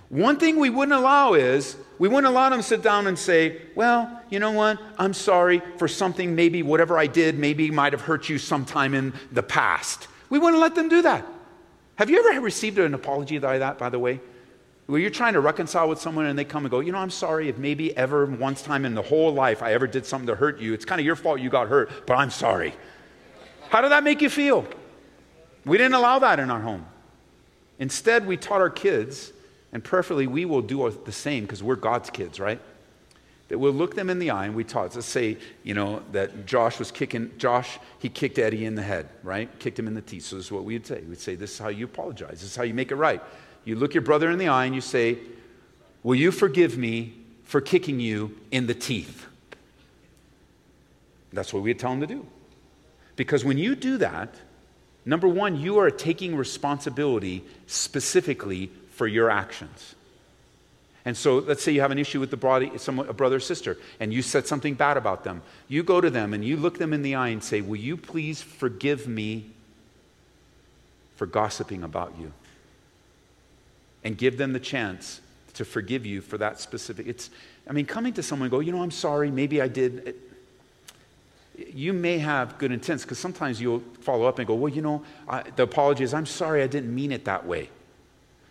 One 0.09 0.37
thing 0.37 0.57
we 0.57 0.69
wouldn't 0.69 0.97
allow 0.97 1.33
is 1.33 1.77
we 1.97 2.07
wouldn't 2.07 2.27
allow 2.27 2.49
them 2.49 2.59
to 2.59 2.63
sit 2.63 2.81
down 2.81 3.07
and 3.07 3.17
say, 3.17 3.61
Well, 3.75 4.21
you 4.29 4.39
know 4.39 4.51
what? 4.51 4.79
I'm 4.97 5.13
sorry 5.13 5.61
for 5.77 5.87
something, 5.87 6.35
maybe 6.35 6.63
whatever 6.63 6.97
I 6.97 7.07
did, 7.07 7.39
maybe 7.39 7.71
might 7.71 7.93
have 7.93 8.01
hurt 8.01 8.29
you 8.29 8.37
sometime 8.37 8.93
in 8.93 9.13
the 9.31 9.43
past. 9.43 10.07
We 10.29 10.39
wouldn't 10.39 10.61
let 10.61 10.75
them 10.75 10.89
do 10.89 11.01
that. 11.03 11.25
Have 11.95 12.09
you 12.09 12.19
ever 12.27 12.41
received 12.41 12.77
an 12.77 12.93
apology 12.93 13.39
like 13.39 13.59
that, 13.59 13.77
by 13.77 13.89
the 13.89 13.99
way? 13.99 14.19
Where 14.87 14.99
you're 14.99 15.09
trying 15.09 15.33
to 15.33 15.39
reconcile 15.39 15.89
with 15.89 15.99
someone 15.99 16.25
and 16.25 16.37
they 16.37 16.43
come 16.43 16.65
and 16.65 16.71
go, 16.71 16.81
You 16.81 16.91
know, 16.91 16.99
I'm 16.99 17.09
sorry 17.09 17.49
if 17.49 17.57
maybe 17.57 17.95
ever 17.97 18.25
once 18.25 18.61
time 18.61 18.85
in 18.85 18.93
the 18.93 19.01
whole 19.01 19.33
life 19.33 19.63
I 19.63 19.73
ever 19.73 19.87
did 19.87 20.05
something 20.05 20.27
to 20.27 20.35
hurt 20.35 20.59
you. 20.59 20.73
It's 20.73 20.85
kind 20.85 20.99
of 20.99 21.05
your 21.05 21.15
fault 21.15 21.39
you 21.39 21.49
got 21.49 21.67
hurt, 21.67 22.05
but 22.05 22.15
I'm 22.15 22.29
sorry. 22.29 22.75
How 23.69 23.81
did 23.81 23.91
that 23.91 24.03
make 24.03 24.21
you 24.21 24.29
feel? 24.29 24.67
We 25.65 25.77
didn't 25.77 25.95
allow 25.95 26.19
that 26.19 26.39
in 26.39 26.51
our 26.51 26.61
home. 26.61 26.85
Instead, 27.79 28.27
we 28.27 28.37
taught 28.37 28.61
our 28.61 28.69
kids 28.69 29.33
and 29.75 29.83
preferably, 29.83 30.25
we 30.25 30.45
will 30.45 30.61
do 30.61 30.89
the 31.03 31.11
same 31.11 31.43
because 31.43 31.61
we're 31.61 31.75
God's 31.75 32.09
kids, 32.09 32.39
right? 32.39 32.61
That 33.49 33.59
we'll 33.59 33.73
look 33.73 33.93
them 33.93 34.09
in 34.09 34.19
the 34.19 34.29
eye 34.29 34.45
and 34.45 34.55
we 34.55 34.63
taught. 34.63 34.95
Let's 34.95 35.05
say, 35.05 35.37
you 35.63 35.73
know, 35.73 36.01
that 36.13 36.45
Josh 36.45 36.79
was 36.79 36.91
kicking, 36.91 37.33
Josh, 37.37 37.77
he 37.99 38.07
kicked 38.07 38.39
Eddie 38.39 38.63
in 38.63 38.75
the 38.75 38.81
head, 38.81 39.09
right? 39.21 39.49
Kicked 39.59 39.77
him 39.77 39.87
in 39.87 39.93
the 39.93 40.01
teeth. 40.01 40.23
So 40.23 40.37
this 40.37 40.45
is 40.45 40.51
what 40.53 40.63
we'd 40.63 40.87
say. 40.87 41.01
We'd 41.01 41.19
say, 41.19 41.35
this 41.35 41.51
is 41.51 41.59
how 41.59 41.67
you 41.67 41.83
apologize. 41.83 42.39
This 42.39 42.43
is 42.43 42.55
how 42.55 42.63
you 42.63 42.73
make 42.73 42.89
it 42.89 42.95
right. 42.95 43.21
You 43.65 43.75
look 43.75 43.93
your 43.93 44.01
brother 44.01 44.31
in 44.31 44.39
the 44.39 44.47
eye 44.47 44.63
and 44.63 44.73
you 44.73 44.79
say, 44.79 45.17
will 46.03 46.15
you 46.15 46.31
forgive 46.31 46.77
me 46.77 47.13
for 47.43 47.59
kicking 47.59 47.99
you 47.99 48.33
in 48.51 48.67
the 48.67 48.73
teeth? 48.73 49.25
That's 51.33 51.53
what 51.53 51.63
we'd 51.63 51.79
tell 51.79 51.91
him 51.91 51.99
to 51.99 52.07
do. 52.07 52.25
Because 53.17 53.43
when 53.43 53.57
you 53.57 53.75
do 53.75 53.97
that, 53.97 54.35
number 55.03 55.27
one, 55.27 55.59
you 55.59 55.79
are 55.79 55.91
taking 55.91 56.33
responsibility 56.37 57.43
specifically 57.67 58.71
for 58.95 59.07
your 59.07 59.29
actions. 59.29 59.95
And 61.05 61.15
so 61.15 61.37
let's 61.37 61.61
say 61.61 61.71
you 61.71 61.81
have 61.81 61.91
an 61.91 61.99
issue 61.99 62.19
with 62.19 62.31
the 62.31 62.37
body, 62.37 62.71
a 62.87 63.13
brother 63.13 63.35
or 63.35 63.39
sister, 63.39 63.77
and 63.99 64.11
you 64.11 64.23
said 64.23 64.47
something 64.47 64.73
bad 64.73 64.97
about 64.97 65.23
them. 65.23 65.43
You 65.67 65.83
go 65.83 66.01
to 66.01 66.09
them 66.09 66.33
and 66.33 66.43
you 66.43 66.57
look 66.57 66.79
them 66.79 66.93
in 66.93 67.03
the 67.03 67.13
eye 67.13 67.27
and 67.27 67.43
say, 67.43 67.61
Will 67.61 67.75
you 67.75 67.95
please 67.95 68.41
forgive 68.41 69.07
me 69.07 69.51
for 71.15 71.27
gossiping 71.27 71.83
about 71.83 72.13
you? 72.19 72.33
And 74.03 74.17
give 74.17 74.37
them 74.37 74.53
the 74.53 74.59
chance 74.59 75.21
to 75.53 75.63
forgive 75.63 76.05
you 76.07 76.21
for 76.21 76.39
that 76.39 76.59
specific. 76.59 77.07
It's, 77.07 77.29
I 77.67 77.73
mean, 77.73 77.85
coming 77.85 78.13
to 78.13 78.23
someone 78.23 78.47
and 78.47 78.51
go, 78.51 78.59
You 78.59 78.71
know, 78.71 78.81
I'm 78.81 78.91
sorry, 78.91 79.29
maybe 79.29 79.61
I 79.61 79.67
did. 79.67 80.07
It, 80.07 80.15
you 81.73 81.93
may 81.93 82.17
have 82.17 82.57
good 82.57 82.71
intents 82.71 83.03
because 83.03 83.19
sometimes 83.19 83.61
you'll 83.61 83.83
follow 84.01 84.25
up 84.25 84.39
and 84.39 84.47
go, 84.47 84.55
Well, 84.55 84.73
you 84.73 84.81
know, 84.81 85.03
I, 85.27 85.43
the 85.55 85.63
apology 85.63 86.03
is, 86.03 86.15
I'm 86.15 86.25
sorry, 86.25 86.63
I 86.63 86.67
didn't 86.67 86.93
mean 86.93 87.11
it 87.11 87.25
that 87.25 87.45
way. 87.45 87.69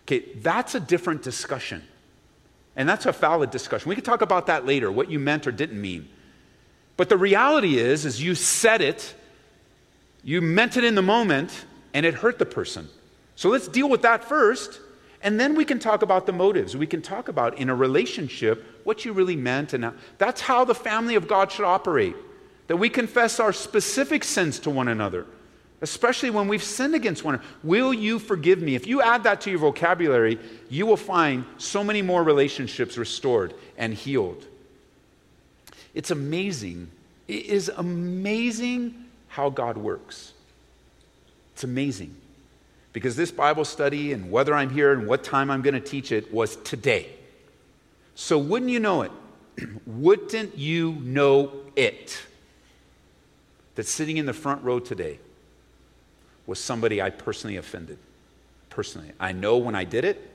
Okay, 0.05 0.25
that's 0.35 0.75
a 0.75 0.79
different 0.79 1.23
discussion. 1.23 1.83
And 2.75 2.87
that's 2.87 3.05
a 3.05 3.11
valid 3.11 3.51
discussion. 3.51 3.89
We 3.89 3.95
can 3.95 4.03
talk 4.03 4.21
about 4.21 4.47
that 4.47 4.65
later, 4.65 4.91
what 4.91 5.09
you 5.09 5.17
meant 5.17 5.47
or 5.47 5.51
didn't 5.51 5.81
mean. 5.81 6.09
But 6.97 7.09
the 7.09 7.17
reality 7.17 7.77
is, 7.77 8.05
is 8.05 8.21
you 8.21 8.35
said 8.35 8.81
it, 8.81 9.15
you 10.23 10.41
meant 10.41 10.77
it 10.77 10.83
in 10.83 10.95
the 10.95 11.01
moment, 11.01 11.65
and 11.93 12.05
it 12.05 12.15
hurt 12.15 12.39
the 12.39 12.45
person. 12.45 12.87
So 13.35 13.49
let's 13.49 13.67
deal 13.67 13.89
with 13.89 14.01
that 14.03 14.23
first, 14.23 14.79
and 15.21 15.39
then 15.39 15.55
we 15.55 15.65
can 15.65 15.79
talk 15.79 16.03
about 16.03 16.25
the 16.25 16.33
motives. 16.33 16.77
We 16.77 16.87
can 16.87 17.01
talk 17.01 17.27
about 17.27 17.57
in 17.57 17.69
a 17.69 17.75
relationship 17.75 18.81
what 18.83 19.05
you 19.05 19.13
really 19.13 19.35
meant, 19.35 19.73
and 19.73 19.91
that's 20.17 20.41
how 20.41 20.65
the 20.65 20.75
family 20.75 21.15
of 21.15 21.27
God 21.27 21.51
should 21.51 21.65
operate. 21.65 22.15
That 22.67 22.77
we 22.77 22.89
confess 22.89 23.39
our 23.39 23.53
specific 23.53 24.23
sins 24.23 24.59
to 24.59 24.69
one 24.69 24.87
another 24.87 25.25
especially 25.81 26.29
when 26.29 26.47
we've 26.47 26.63
sinned 26.63 26.95
against 26.95 27.23
one 27.23 27.35
another. 27.35 27.49
Will 27.63 27.93
you 27.93 28.19
forgive 28.19 28.61
me? 28.61 28.75
If 28.75 28.87
you 28.87 29.01
add 29.01 29.23
that 29.23 29.41
to 29.41 29.49
your 29.49 29.59
vocabulary, 29.59 30.39
you 30.69 30.85
will 30.85 30.97
find 30.97 31.45
so 31.57 31.83
many 31.83 32.01
more 32.01 32.23
relationships 32.23 32.97
restored 32.97 33.53
and 33.77 33.93
healed. 33.93 34.45
It's 35.93 36.11
amazing. 36.11 36.89
It 37.27 37.45
is 37.45 37.69
amazing 37.69 39.05
how 39.27 39.49
God 39.49 39.77
works. 39.77 40.33
It's 41.53 41.63
amazing. 41.63 42.15
Because 42.93 43.15
this 43.15 43.31
Bible 43.31 43.65
study 43.65 44.13
and 44.13 44.31
whether 44.31 44.53
I'm 44.53 44.69
here 44.69 44.93
and 44.93 45.07
what 45.07 45.23
time 45.23 45.51
I'm 45.51 45.61
going 45.61 45.73
to 45.73 45.81
teach 45.81 46.11
it 46.11 46.33
was 46.33 46.55
today. 46.57 47.09
So, 48.15 48.37
wouldn't 48.37 48.71
you 48.71 48.79
know 48.79 49.01
it? 49.01 49.11
wouldn't 49.85 50.57
you 50.57 50.93
know 50.93 51.51
it? 51.75 52.21
That 53.75 53.85
sitting 53.85 54.15
in 54.15 54.25
the 54.25 54.33
front 54.33 54.63
row 54.63 54.79
today, 54.79 55.19
was 56.47 56.59
somebody 56.59 57.01
I 57.01 57.09
personally 57.09 57.57
offended. 57.57 57.97
Personally. 58.69 59.11
I 59.19 59.31
know 59.31 59.57
when 59.57 59.75
I 59.75 59.83
did 59.83 60.05
it, 60.05 60.29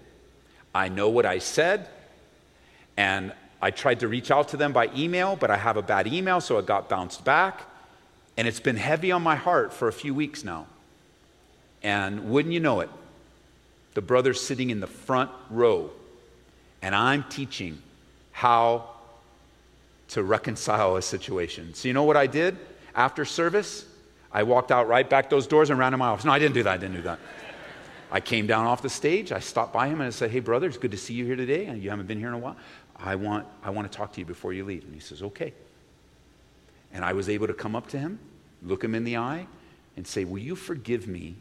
I 0.74 0.88
know 0.88 1.08
what 1.08 1.26
I 1.26 1.38
said, 1.38 1.88
and 2.96 3.32
I 3.62 3.70
tried 3.70 4.00
to 4.00 4.08
reach 4.08 4.30
out 4.30 4.48
to 4.48 4.56
them 4.56 4.72
by 4.72 4.90
email, 4.96 5.36
but 5.36 5.50
I 5.50 5.56
have 5.56 5.76
a 5.76 5.82
bad 5.82 6.06
email, 6.06 6.40
so 6.40 6.58
it 6.58 6.66
got 6.66 6.88
bounced 6.88 7.24
back. 7.24 7.62
And 8.36 8.48
it's 8.48 8.60
been 8.60 8.76
heavy 8.76 9.12
on 9.12 9.22
my 9.22 9.36
heart 9.36 9.72
for 9.72 9.88
a 9.88 9.92
few 9.92 10.14
weeks 10.14 10.44
now. 10.44 10.66
And 11.82 12.30
wouldn't 12.30 12.54
you 12.54 12.60
know 12.60 12.80
it, 12.80 12.88
the 13.94 14.00
brother's 14.00 14.40
sitting 14.40 14.70
in 14.70 14.80
the 14.80 14.86
front 14.86 15.30
row, 15.50 15.90
and 16.80 16.94
I'm 16.94 17.24
teaching 17.24 17.82
how 18.32 18.88
to 20.08 20.22
reconcile 20.22 20.96
a 20.96 21.02
situation. 21.02 21.74
So, 21.74 21.88
you 21.88 21.94
know 21.94 22.04
what 22.04 22.16
I 22.16 22.26
did 22.26 22.56
after 22.94 23.24
service? 23.24 23.84
I 24.32 24.42
walked 24.44 24.70
out 24.70 24.88
right 24.88 25.08
back 25.08 25.28
those 25.30 25.46
doors 25.46 25.70
and 25.70 25.78
ran 25.78 25.92
to 25.92 25.98
my 25.98 26.08
office. 26.08 26.24
No, 26.24 26.32
I 26.32 26.38
didn't 26.38 26.54
do 26.54 26.62
that. 26.62 26.74
I 26.74 26.76
didn't 26.76 26.96
do 26.96 27.02
that. 27.02 27.18
I 28.12 28.20
came 28.20 28.46
down 28.46 28.66
off 28.66 28.82
the 28.82 28.90
stage. 28.90 29.32
I 29.32 29.40
stopped 29.40 29.72
by 29.72 29.86
him 29.86 30.00
and 30.00 30.08
I 30.08 30.10
said, 30.10 30.30
Hey, 30.30 30.40
brother, 30.40 30.66
it's 30.66 30.78
good 30.78 30.90
to 30.90 30.96
see 30.96 31.14
you 31.14 31.24
here 31.24 31.36
today. 31.36 31.72
You 31.74 31.90
haven't 31.90 32.06
been 32.06 32.18
here 32.18 32.28
in 32.28 32.34
a 32.34 32.38
while. 32.38 32.56
I 32.96 33.14
want, 33.14 33.46
I 33.62 33.70
want 33.70 33.90
to 33.90 33.96
talk 33.96 34.12
to 34.14 34.20
you 34.20 34.26
before 34.26 34.52
you 34.52 34.64
leave. 34.64 34.84
And 34.84 34.94
he 34.94 35.00
says, 35.00 35.22
Okay. 35.22 35.52
And 36.92 37.04
I 37.04 37.12
was 37.12 37.28
able 37.28 37.46
to 37.46 37.54
come 37.54 37.76
up 37.76 37.88
to 37.88 37.98
him, 37.98 38.18
look 38.62 38.82
him 38.82 38.94
in 38.96 39.04
the 39.04 39.16
eye, 39.16 39.46
and 39.96 40.06
say, 40.06 40.24
Will 40.24 40.40
you 40.40 40.56
forgive 40.56 41.06
me? 41.06 41.36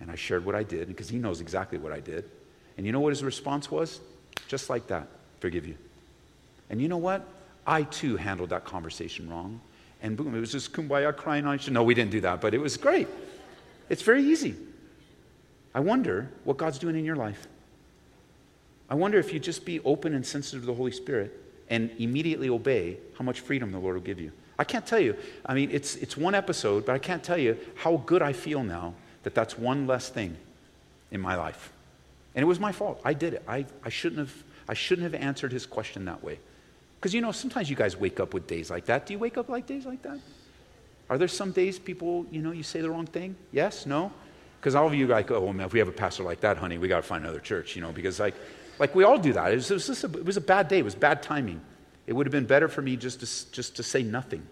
And 0.00 0.10
I 0.10 0.16
shared 0.16 0.44
what 0.44 0.54
I 0.54 0.62
did 0.62 0.88
because 0.88 1.08
he 1.08 1.18
knows 1.18 1.40
exactly 1.40 1.78
what 1.78 1.92
I 1.92 2.00
did. 2.00 2.28
And 2.76 2.84
you 2.84 2.92
know 2.92 3.00
what 3.00 3.10
his 3.10 3.24
response 3.24 3.70
was? 3.70 4.00
Just 4.48 4.68
like 4.68 4.88
that 4.88 5.08
forgive 5.40 5.66
you. 5.66 5.76
And 6.68 6.80
you 6.80 6.88
know 6.88 6.96
what? 6.96 7.26
I 7.66 7.82
too 7.84 8.16
handled 8.16 8.50
that 8.50 8.64
conversation 8.64 9.30
wrong 9.30 9.60
and 10.06 10.16
boom, 10.16 10.34
it 10.34 10.40
was 10.40 10.52
just 10.52 10.72
kumbaya 10.72 11.14
crying 11.14 11.44
on 11.46 11.58
No, 11.70 11.82
we 11.82 11.94
didn't 11.94 12.12
do 12.12 12.20
that, 12.20 12.40
but 12.40 12.54
it 12.54 12.58
was 12.58 12.76
great. 12.76 13.08
It's 13.88 14.02
very 14.02 14.22
easy. 14.22 14.54
I 15.74 15.80
wonder 15.80 16.30
what 16.44 16.56
God's 16.56 16.78
doing 16.78 16.96
in 16.96 17.04
your 17.04 17.16
life. 17.16 17.46
I 18.88 18.94
wonder 18.94 19.18
if 19.18 19.32
you 19.32 19.40
just 19.40 19.64
be 19.64 19.80
open 19.80 20.14
and 20.14 20.24
sensitive 20.24 20.60
to 20.60 20.66
the 20.66 20.74
Holy 20.74 20.92
Spirit 20.92 21.32
and 21.68 21.90
immediately 21.98 22.48
obey, 22.48 22.98
how 23.18 23.24
much 23.24 23.40
freedom 23.40 23.72
the 23.72 23.78
Lord 23.78 23.96
will 23.96 24.02
give 24.02 24.20
you. 24.20 24.30
I 24.58 24.64
can't 24.64 24.86
tell 24.86 25.00
you. 25.00 25.16
I 25.44 25.54
mean, 25.54 25.70
it's, 25.72 25.96
it's 25.96 26.16
one 26.16 26.34
episode, 26.34 26.86
but 26.86 26.94
I 26.94 26.98
can't 26.98 27.22
tell 27.22 27.36
you 27.36 27.58
how 27.74 27.98
good 28.06 28.22
I 28.22 28.32
feel 28.32 28.62
now 28.62 28.94
that 29.24 29.34
that's 29.34 29.58
one 29.58 29.88
less 29.88 30.08
thing 30.08 30.36
in 31.10 31.20
my 31.20 31.34
life. 31.34 31.72
And 32.34 32.42
it 32.42 32.46
was 32.46 32.60
my 32.60 32.70
fault. 32.70 33.00
I 33.04 33.12
did 33.12 33.34
it. 33.34 33.42
I, 33.48 33.66
I, 33.84 33.88
shouldn't, 33.88 34.20
have, 34.20 34.34
I 34.68 34.74
shouldn't 34.74 35.12
have 35.12 35.20
answered 35.20 35.52
his 35.52 35.66
question 35.66 36.04
that 36.04 36.22
way. 36.22 36.38
Because 37.06 37.14
you 37.14 37.20
know, 37.20 37.30
sometimes 37.30 37.70
you 37.70 37.76
guys 37.76 37.96
wake 37.96 38.18
up 38.18 38.34
with 38.34 38.48
days 38.48 38.68
like 38.68 38.86
that. 38.86 39.06
Do 39.06 39.12
you 39.12 39.20
wake 39.20 39.38
up 39.38 39.48
like 39.48 39.64
days 39.64 39.86
like 39.86 40.02
that? 40.02 40.18
Are 41.08 41.16
there 41.16 41.28
some 41.28 41.52
days 41.52 41.78
people, 41.78 42.26
you 42.32 42.42
know, 42.42 42.50
you 42.50 42.64
say 42.64 42.80
the 42.80 42.90
wrong 42.90 43.06
thing? 43.06 43.36
Yes? 43.52 43.86
No? 43.86 44.12
Because 44.58 44.74
all 44.74 44.88
of 44.88 44.94
you 44.96 45.04
are 45.04 45.10
like, 45.10 45.30
oh, 45.30 45.38
well, 45.38 45.60
if 45.60 45.72
we 45.72 45.78
have 45.78 45.86
a 45.86 45.92
pastor 45.92 46.24
like 46.24 46.40
that, 46.40 46.56
honey, 46.56 46.78
we 46.78 46.88
got 46.88 46.96
to 46.96 47.02
find 47.04 47.22
another 47.22 47.38
church, 47.38 47.76
you 47.76 47.80
know, 47.80 47.92
because 47.92 48.18
like, 48.18 48.34
like 48.80 48.92
we 48.96 49.04
all 49.04 49.18
do 49.18 49.32
that. 49.34 49.52
It 49.52 49.54
was, 49.54 49.70
it, 49.70 49.74
was 49.74 50.02
a, 50.02 50.06
it 50.18 50.24
was 50.24 50.36
a 50.36 50.40
bad 50.40 50.66
day. 50.66 50.80
It 50.80 50.84
was 50.84 50.96
bad 50.96 51.22
timing. 51.22 51.60
It 52.08 52.12
would 52.12 52.26
have 52.26 52.32
been 52.32 52.44
better 52.44 52.66
for 52.66 52.82
me 52.82 52.96
just 52.96 53.20
to, 53.20 53.52
just 53.52 53.76
to 53.76 53.84
say 53.84 54.02
nothing. 54.02 54.44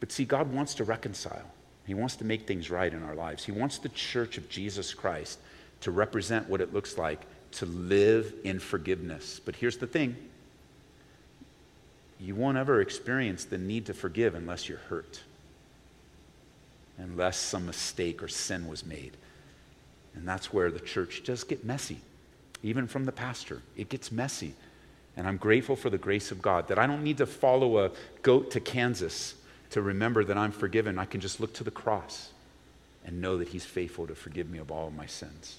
But 0.00 0.12
see, 0.12 0.26
God 0.26 0.52
wants 0.52 0.74
to 0.74 0.84
reconcile. 0.84 1.50
He 1.86 1.94
wants 1.94 2.16
to 2.16 2.26
make 2.26 2.46
things 2.46 2.68
right 2.70 2.92
in 2.92 3.02
our 3.04 3.14
lives. 3.14 3.42
He 3.42 3.52
wants 3.52 3.78
the 3.78 3.88
church 3.88 4.36
of 4.36 4.50
Jesus 4.50 4.92
Christ 4.92 5.38
to 5.80 5.90
represent 5.90 6.46
what 6.50 6.60
it 6.60 6.74
looks 6.74 6.98
like 6.98 7.22
to 7.52 7.64
live 7.64 8.34
in 8.44 8.58
forgiveness. 8.58 9.40
But 9.42 9.56
here's 9.56 9.78
the 9.78 9.86
thing 9.86 10.14
you 12.22 12.36
won't 12.36 12.56
ever 12.56 12.80
experience 12.80 13.44
the 13.44 13.58
need 13.58 13.86
to 13.86 13.94
forgive 13.94 14.34
unless 14.34 14.68
you're 14.68 14.78
hurt, 14.78 15.20
unless 16.96 17.36
some 17.36 17.66
mistake 17.66 18.22
or 18.22 18.28
sin 18.28 18.68
was 18.68 18.86
made. 18.86 19.16
And 20.14 20.26
that's 20.26 20.52
where 20.52 20.70
the 20.70 20.78
church 20.78 21.24
does 21.24 21.42
get 21.42 21.64
messy, 21.64 21.98
even 22.62 22.86
from 22.86 23.06
the 23.06 23.12
pastor. 23.12 23.62
It 23.76 23.88
gets 23.88 24.12
messy. 24.12 24.54
And 25.16 25.26
I'm 25.26 25.36
grateful 25.36 25.74
for 25.74 25.90
the 25.90 25.98
grace 25.98 26.30
of 26.30 26.40
God 26.40 26.68
that 26.68 26.78
I 26.78 26.86
don't 26.86 27.02
need 27.02 27.18
to 27.18 27.26
follow 27.26 27.84
a 27.84 27.90
goat 28.22 28.52
to 28.52 28.60
Kansas 28.60 29.34
to 29.70 29.82
remember 29.82 30.22
that 30.24 30.38
I'm 30.38 30.52
forgiven. 30.52 30.98
I 30.98 31.06
can 31.06 31.20
just 31.20 31.40
look 31.40 31.52
to 31.54 31.64
the 31.64 31.70
cross 31.70 32.30
and 33.04 33.20
know 33.20 33.38
that 33.38 33.48
He's 33.48 33.64
faithful 33.64 34.06
to 34.06 34.14
forgive 34.14 34.48
me 34.48 34.58
of 34.58 34.70
all 34.70 34.86
of 34.86 34.94
my 34.94 35.06
sins. 35.06 35.58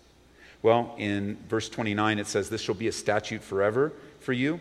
Well, 0.62 0.96
in 0.98 1.38
verse 1.50 1.68
29, 1.68 2.20
it 2.20 2.28
says, 2.28 2.50
This 2.50 2.62
shall 2.62 2.74
be 2.74 2.88
a 2.88 2.92
statute 2.92 3.44
forever 3.44 3.92
for 4.22 4.32
you. 4.32 4.60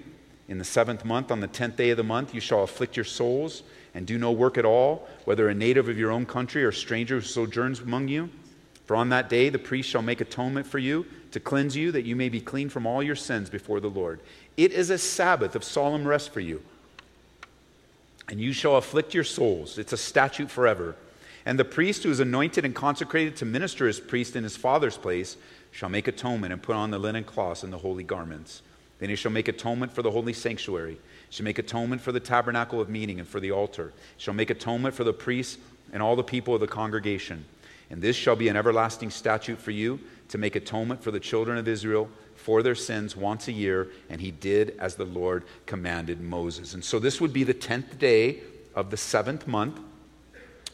In 0.48 0.58
the 0.58 0.64
seventh 0.64 1.04
month, 1.04 1.30
on 1.30 1.40
the 1.40 1.46
tenth 1.46 1.76
day 1.76 1.90
of 1.90 1.96
the 1.96 2.02
month, 2.02 2.34
you 2.34 2.40
shall 2.40 2.62
afflict 2.62 2.96
your 2.96 3.04
souls 3.04 3.62
and 3.94 4.06
do 4.06 4.18
no 4.18 4.32
work 4.32 4.58
at 4.58 4.64
all, 4.64 5.08
whether 5.24 5.48
a 5.48 5.54
native 5.54 5.88
of 5.88 5.98
your 5.98 6.10
own 6.10 6.26
country 6.26 6.64
or 6.64 6.68
a 6.68 6.74
stranger 6.74 7.16
who 7.16 7.20
sojourns 7.22 7.80
among 7.80 8.08
you. 8.08 8.30
For 8.84 8.96
on 8.96 9.10
that 9.10 9.28
day 9.28 9.48
the 9.48 9.58
priest 9.58 9.88
shall 9.88 10.02
make 10.02 10.20
atonement 10.20 10.66
for 10.66 10.78
you 10.78 11.06
to 11.30 11.40
cleanse 11.40 11.76
you, 11.76 11.92
that 11.92 12.04
you 12.04 12.16
may 12.16 12.28
be 12.28 12.40
clean 12.40 12.68
from 12.68 12.86
all 12.86 13.02
your 13.02 13.16
sins 13.16 13.48
before 13.48 13.80
the 13.80 13.88
Lord. 13.88 14.20
It 14.56 14.72
is 14.72 14.90
a 14.90 14.98
Sabbath 14.98 15.54
of 15.54 15.64
solemn 15.64 16.06
rest 16.06 16.32
for 16.32 16.40
you. 16.40 16.62
And 18.28 18.40
you 18.40 18.52
shall 18.52 18.76
afflict 18.76 19.14
your 19.14 19.24
souls. 19.24 19.78
It's 19.78 19.92
a 19.92 19.96
statute 19.96 20.50
forever. 20.50 20.96
And 21.44 21.58
the 21.58 21.64
priest 21.64 22.02
who 22.02 22.10
is 22.10 22.20
anointed 22.20 22.64
and 22.64 22.74
consecrated 22.74 23.36
to 23.36 23.44
minister 23.44 23.88
as 23.88 23.98
priest 23.98 24.36
in 24.36 24.44
his 24.44 24.56
father's 24.56 24.96
place 24.96 25.36
shall 25.70 25.88
make 25.88 26.06
atonement 26.06 26.52
and 26.52 26.62
put 26.62 26.76
on 26.76 26.90
the 26.90 26.98
linen 26.98 27.24
cloths 27.24 27.62
and 27.62 27.72
the 27.72 27.78
holy 27.78 28.04
garments. 28.04 28.62
Then 29.02 29.10
he 29.10 29.16
shall 29.16 29.32
make 29.32 29.48
atonement 29.48 29.92
for 29.92 30.02
the 30.02 30.12
holy 30.12 30.32
sanctuary. 30.32 30.96
Shall 31.28 31.42
make 31.42 31.58
atonement 31.58 32.00
for 32.00 32.12
the 32.12 32.20
tabernacle 32.20 32.80
of 32.80 32.88
meeting 32.88 33.18
and 33.18 33.26
for 33.26 33.40
the 33.40 33.50
altar. 33.50 33.92
Shall 34.16 34.32
make 34.32 34.48
atonement 34.48 34.94
for 34.94 35.02
the 35.02 35.12
priests 35.12 35.58
and 35.92 36.00
all 36.00 36.14
the 36.14 36.22
people 36.22 36.54
of 36.54 36.60
the 36.60 36.68
congregation. 36.68 37.44
And 37.90 38.00
this 38.00 38.14
shall 38.14 38.36
be 38.36 38.46
an 38.46 38.54
everlasting 38.54 39.10
statute 39.10 39.58
for 39.58 39.72
you 39.72 39.98
to 40.28 40.38
make 40.38 40.54
atonement 40.54 41.02
for 41.02 41.10
the 41.10 41.18
children 41.18 41.58
of 41.58 41.66
Israel 41.66 42.10
for 42.36 42.62
their 42.62 42.76
sins 42.76 43.16
once 43.16 43.48
a 43.48 43.52
year. 43.52 43.88
And 44.08 44.20
he 44.20 44.30
did 44.30 44.76
as 44.78 44.94
the 44.94 45.04
Lord 45.04 45.42
commanded 45.66 46.20
Moses. 46.20 46.72
And 46.72 46.84
so 46.84 47.00
this 47.00 47.20
would 47.20 47.32
be 47.32 47.42
the 47.42 47.52
tenth 47.52 47.98
day 47.98 48.38
of 48.72 48.90
the 48.90 48.96
seventh 48.96 49.48
month. 49.48 49.80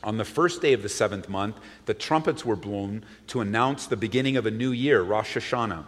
On 0.04 0.18
the 0.18 0.26
first 0.26 0.60
day 0.60 0.74
of 0.74 0.82
the 0.82 0.90
seventh 0.90 1.30
month, 1.30 1.56
the 1.86 1.94
trumpets 1.94 2.44
were 2.44 2.56
blown 2.56 3.06
to 3.28 3.40
announce 3.40 3.86
the 3.86 3.96
beginning 3.96 4.36
of 4.36 4.44
a 4.44 4.50
new 4.50 4.72
year, 4.72 5.00
Rosh 5.00 5.34
Hashanah. 5.34 5.86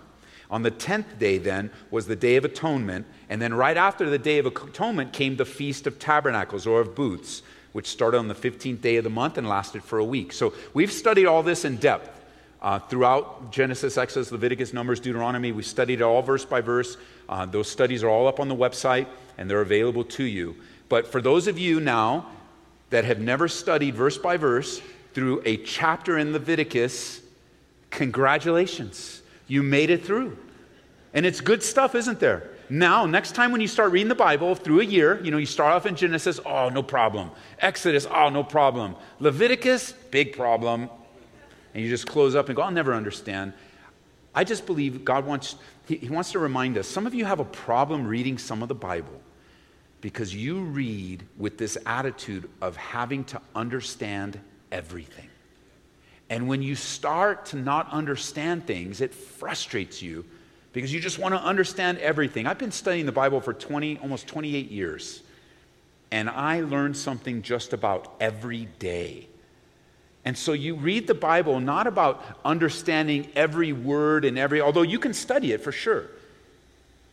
On 0.50 0.62
the 0.62 0.70
tenth 0.70 1.18
day, 1.18 1.38
then, 1.38 1.70
was 1.90 2.06
the 2.06 2.16
Day 2.16 2.36
of 2.36 2.44
Atonement. 2.44 3.06
And 3.28 3.40
then, 3.40 3.54
right 3.54 3.76
after 3.76 4.10
the 4.10 4.18
Day 4.18 4.38
of 4.38 4.46
Atonement, 4.46 5.12
came 5.12 5.36
the 5.36 5.44
Feast 5.44 5.86
of 5.86 5.98
Tabernacles 5.98 6.66
or 6.66 6.80
of 6.80 6.94
Booths, 6.94 7.42
which 7.72 7.86
started 7.86 8.18
on 8.18 8.28
the 8.28 8.34
15th 8.34 8.80
day 8.80 8.96
of 8.96 9.04
the 9.04 9.10
month 9.10 9.38
and 9.38 9.48
lasted 9.48 9.84
for 9.84 9.98
a 9.98 10.04
week. 10.04 10.32
So, 10.32 10.52
we've 10.74 10.92
studied 10.92 11.26
all 11.26 11.42
this 11.42 11.64
in 11.64 11.76
depth. 11.76 12.20
Uh, 12.62 12.78
throughout 12.78 13.50
Genesis, 13.50 13.96
Exodus, 13.96 14.30
Leviticus, 14.30 14.74
Numbers, 14.74 15.00
Deuteronomy, 15.00 15.50
we 15.50 15.62
studied 15.62 16.00
it 16.00 16.02
all 16.02 16.20
verse 16.20 16.44
by 16.44 16.60
verse. 16.60 16.98
Uh, 17.26 17.46
those 17.46 17.70
studies 17.70 18.04
are 18.04 18.08
all 18.10 18.26
up 18.26 18.38
on 18.38 18.48
the 18.48 18.56
website 18.56 19.06
and 19.38 19.48
they're 19.48 19.62
available 19.62 20.04
to 20.04 20.24
you. 20.24 20.54
But 20.90 21.06
for 21.06 21.22
those 21.22 21.46
of 21.46 21.58
you 21.58 21.80
now 21.80 22.26
that 22.90 23.04
have 23.04 23.18
never 23.18 23.48
studied 23.48 23.94
verse 23.94 24.18
by 24.18 24.36
verse 24.36 24.82
through 25.14 25.40
a 25.46 25.56
chapter 25.58 26.18
in 26.18 26.34
Leviticus, 26.34 27.22
congratulations. 27.88 29.19
You 29.50 29.64
made 29.64 29.90
it 29.90 30.04
through. 30.04 30.38
And 31.12 31.26
it's 31.26 31.40
good 31.40 31.64
stuff, 31.64 31.96
isn't 31.96 32.20
there? 32.20 32.50
Now, 32.68 33.04
next 33.04 33.34
time 33.34 33.50
when 33.50 33.60
you 33.60 33.66
start 33.66 33.90
reading 33.90 34.06
the 34.06 34.14
Bible 34.14 34.54
through 34.54 34.78
a 34.78 34.84
year, 34.84 35.20
you 35.24 35.32
know, 35.32 35.38
you 35.38 35.46
start 35.46 35.72
off 35.72 35.86
in 35.86 35.96
Genesis, 35.96 36.38
oh, 36.46 36.68
no 36.68 36.84
problem. 36.84 37.32
Exodus, 37.58 38.06
oh, 38.06 38.28
no 38.28 38.44
problem. 38.44 38.94
Leviticus, 39.18 39.90
big 40.12 40.36
problem. 40.36 40.88
And 41.74 41.82
you 41.82 41.90
just 41.90 42.06
close 42.06 42.36
up 42.36 42.48
and 42.48 42.54
go, 42.54 42.62
I'll 42.62 42.70
never 42.70 42.94
understand. 42.94 43.52
I 44.36 44.44
just 44.44 44.66
believe 44.66 45.04
God 45.04 45.26
wants, 45.26 45.56
he, 45.88 45.96
he 45.96 46.10
wants 46.10 46.30
to 46.30 46.38
remind 46.38 46.78
us. 46.78 46.86
Some 46.86 47.04
of 47.04 47.12
you 47.12 47.24
have 47.24 47.40
a 47.40 47.44
problem 47.44 48.06
reading 48.06 48.38
some 48.38 48.62
of 48.62 48.68
the 48.68 48.76
Bible 48.76 49.20
because 50.00 50.32
you 50.32 50.60
read 50.60 51.24
with 51.38 51.58
this 51.58 51.76
attitude 51.86 52.48
of 52.62 52.76
having 52.76 53.24
to 53.24 53.40
understand 53.56 54.38
everything. 54.70 55.29
And 56.30 56.46
when 56.46 56.62
you 56.62 56.76
start 56.76 57.46
to 57.46 57.56
not 57.56 57.90
understand 57.90 58.64
things, 58.64 59.00
it 59.00 59.12
frustrates 59.12 60.00
you 60.00 60.24
because 60.72 60.94
you 60.94 61.00
just 61.00 61.18
want 61.18 61.34
to 61.34 61.42
understand 61.42 61.98
everything. 61.98 62.46
I've 62.46 62.56
been 62.56 62.70
studying 62.70 63.04
the 63.04 63.12
Bible 63.12 63.40
for 63.40 63.52
20, 63.52 63.98
almost 63.98 64.28
28 64.28 64.70
years, 64.70 65.22
and 66.12 66.30
I 66.30 66.60
learn 66.60 66.94
something 66.94 67.42
just 67.42 67.72
about 67.72 68.14
every 68.20 68.66
day. 68.78 69.26
And 70.24 70.38
so 70.38 70.52
you 70.52 70.76
read 70.76 71.08
the 71.08 71.14
Bible 71.14 71.58
not 71.58 71.88
about 71.88 72.22
understanding 72.44 73.28
every 73.34 73.72
word 73.72 74.24
and 74.24 74.38
every, 74.38 74.60
although 74.60 74.82
you 74.82 75.00
can 75.00 75.14
study 75.14 75.50
it 75.50 75.60
for 75.62 75.72
sure. 75.72 76.04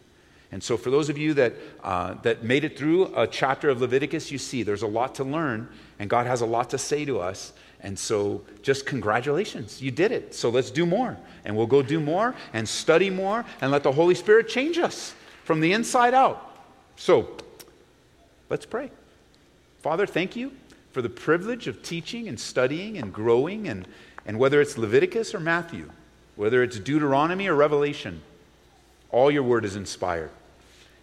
And 0.53 0.63
so, 0.63 0.77
for 0.77 0.91
those 0.91 1.09
of 1.09 1.17
you 1.17 1.35
that, 1.35 1.55
uh, 1.85 2.15
that 2.23 2.43
made 2.43 2.65
it 2.65 2.77
through 2.77 3.15
a 3.17 3.27
chapter 3.27 3.69
of 3.69 3.81
Leviticus, 3.81 4.33
you 4.33 4.39
see 4.39 4.65
there's 4.65 4.83
a 4.83 4.87
lot 4.87 5.15
to 5.17 5.25
learn, 5.25 5.69
and 6.01 6.11
God 6.11 6.27
has 6.27 6.41
a 6.41 6.47
lot 6.47 6.71
to 6.71 6.79
say 6.79 7.05
to 7.05 7.21
us. 7.21 7.53
And 7.83 7.97
so, 7.97 8.43
just 8.63 8.85
congratulations, 8.85 9.81
you 9.81 9.93
did 9.93 10.11
it. 10.11 10.35
So, 10.35 10.51
let's 10.51 10.73
do 10.73 10.87
more. 10.87 11.17
And 11.45 11.57
we'll 11.57 11.69
go 11.69 11.83
do 11.83 12.01
more 12.01 12.35
and 12.53 12.69
study 12.69 13.11
more 13.11 13.45
and 13.61 13.71
let 13.71 13.85
the 13.85 13.93
Holy 13.93 14.17
Spirit 14.17 14.49
change 14.49 14.77
us 14.77 15.15
from 15.45 15.61
the 15.61 15.73
inside 15.73 16.15
out. 16.15 16.57
So, 16.97 17.37
let's 18.49 18.67
pray. 18.67 18.91
Father, 19.81 20.07
thank 20.07 20.37
you 20.37 20.53
for 20.93 21.03
the 21.03 21.09
privilege 21.09 21.67
of 21.67 21.83
teaching 21.83 22.29
and 22.29 22.39
studying 22.39 22.99
and 22.99 23.13
growing, 23.13 23.69
and, 23.69 23.87
and 24.27 24.39
whether 24.39 24.61
it's 24.61 24.77
Leviticus 24.77 25.35
or 25.35 25.41
Matthew, 25.41 25.91
whether 26.37 26.63
it's 26.63 26.79
Deuteronomy 26.79 27.49
or 27.49 27.55
Revelation, 27.55 28.21
all 29.11 29.31
your 29.31 29.43
word 29.43 29.65
is 29.65 29.77
inspired. 29.77 30.31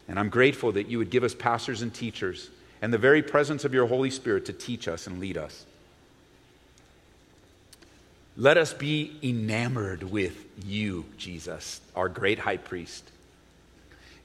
And 0.07 0.19
I'm 0.19 0.29
grateful 0.29 0.71
that 0.73 0.87
you 0.87 0.99
would 0.99 1.09
give 1.09 1.23
us 1.23 1.33
pastors 1.33 1.81
and 1.81 1.93
teachers 1.93 2.49
and 2.81 2.93
the 2.93 2.97
very 2.97 3.23
presence 3.23 3.65
of 3.65 3.73
your 3.73 3.87
Holy 3.87 4.09
Spirit 4.09 4.45
to 4.45 4.53
teach 4.53 4.87
us 4.87 5.07
and 5.07 5.19
lead 5.19 5.37
us. 5.37 5.65
Let 8.35 8.57
us 8.57 8.73
be 8.73 9.17
enamored 9.23 10.03
with 10.03 10.45
you, 10.63 11.05
Jesus, 11.17 11.81
our 11.95 12.07
great 12.07 12.37
high 12.37 12.57
priest, 12.57 13.09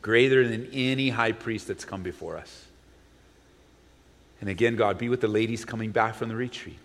greater 0.03 0.47
than 0.47 0.69
any 0.73 1.09
high 1.09 1.33
priest 1.33 1.67
that's 1.67 1.87
come 1.87 2.03
before 2.03 2.37
us. 2.37 2.67
And 4.43 4.51
again, 4.51 4.77
God, 4.77 4.99
be 4.99 5.09
with 5.09 5.23
the 5.23 5.29
ladies 5.29 5.65
coming 5.65 5.91
back 5.91 6.17
from 6.17 6.29
the 6.29 6.37
retreat. 6.37 6.79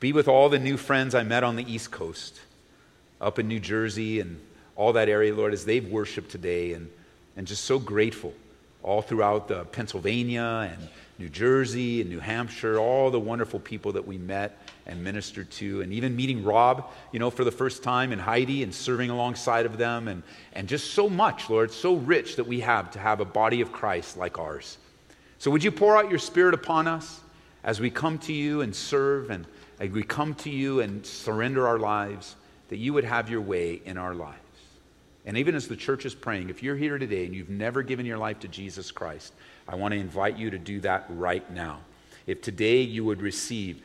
Be 0.00 0.12
with 0.12 0.28
all 0.28 0.50
the 0.50 0.58
new 0.58 0.76
friends 0.76 1.14
I 1.14 1.22
met 1.22 1.44
on 1.44 1.56
the 1.56 1.72
East 1.72 1.90
Coast, 1.90 2.40
up 3.22 3.38
in 3.38 3.48
New 3.48 3.60
Jersey 3.60 4.20
and 4.20 4.38
all 4.76 4.92
that 4.92 5.08
area, 5.08 5.34
Lord, 5.34 5.54
as 5.54 5.64
they've 5.64 5.86
worshiped 5.88 6.30
today 6.30 6.74
and 6.74 6.90
and 7.36 7.46
just 7.46 7.64
so 7.64 7.78
grateful 7.78 8.34
all 8.82 9.02
throughout 9.02 9.72
Pennsylvania 9.72 10.70
and 10.72 10.88
New 11.18 11.28
Jersey 11.28 12.00
and 12.00 12.08
New 12.10 12.18
Hampshire, 12.18 12.78
all 12.78 13.10
the 13.10 13.20
wonderful 13.20 13.60
people 13.60 13.92
that 13.92 14.06
we 14.06 14.18
met 14.18 14.58
and 14.86 15.04
ministered 15.04 15.50
to, 15.52 15.82
and 15.82 15.92
even 15.92 16.16
meeting 16.16 16.44
Rob, 16.44 16.90
you 17.12 17.18
know, 17.18 17.30
for 17.30 17.44
the 17.44 17.50
first 17.50 17.82
time, 17.82 18.12
and 18.12 18.20
Heidi, 18.20 18.62
and 18.62 18.74
serving 18.74 19.10
alongside 19.10 19.66
of 19.66 19.76
them, 19.78 20.08
and, 20.08 20.22
and 20.54 20.66
just 20.66 20.92
so 20.92 21.08
much, 21.10 21.50
Lord, 21.50 21.70
so 21.72 21.94
rich 21.94 22.36
that 22.36 22.46
we 22.46 22.60
have 22.60 22.90
to 22.92 22.98
have 22.98 23.20
a 23.20 23.24
body 23.24 23.60
of 23.60 23.70
Christ 23.70 24.16
like 24.16 24.38
ours. 24.38 24.78
So 25.40 25.50
would 25.50 25.64
you 25.64 25.72
pour 25.72 25.96
out 25.96 26.10
your 26.10 26.18
Spirit 26.18 26.52
upon 26.52 26.86
us 26.86 27.18
as 27.64 27.80
we 27.80 27.88
come 27.88 28.18
to 28.18 28.32
you 28.32 28.60
and 28.60 28.76
serve, 28.76 29.30
and 29.30 29.46
as 29.80 29.88
we 29.88 30.02
come 30.02 30.34
to 30.34 30.50
you 30.50 30.80
and 30.80 31.04
surrender 31.04 31.66
our 31.66 31.78
lives, 31.78 32.36
that 32.68 32.76
you 32.76 32.92
would 32.92 33.04
have 33.04 33.30
your 33.30 33.40
way 33.40 33.80
in 33.86 33.96
our 33.96 34.14
lives. 34.14 34.36
And 35.24 35.38
even 35.38 35.54
as 35.54 35.66
the 35.66 35.76
church 35.76 36.04
is 36.04 36.14
praying, 36.14 36.50
if 36.50 36.62
you're 36.62 36.76
here 36.76 36.98
today 36.98 37.24
and 37.24 37.34
you've 37.34 37.48
never 37.48 37.82
given 37.82 38.04
your 38.04 38.18
life 38.18 38.40
to 38.40 38.48
Jesus 38.48 38.90
Christ, 38.90 39.32
I 39.66 39.76
want 39.76 39.92
to 39.92 39.98
invite 39.98 40.36
you 40.36 40.50
to 40.50 40.58
do 40.58 40.78
that 40.80 41.06
right 41.08 41.50
now. 41.50 41.80
If 42.26 42.42
today 42.42 42.82
you 42.82 43.06
would 43.06 43.22
receive 43.22 43.80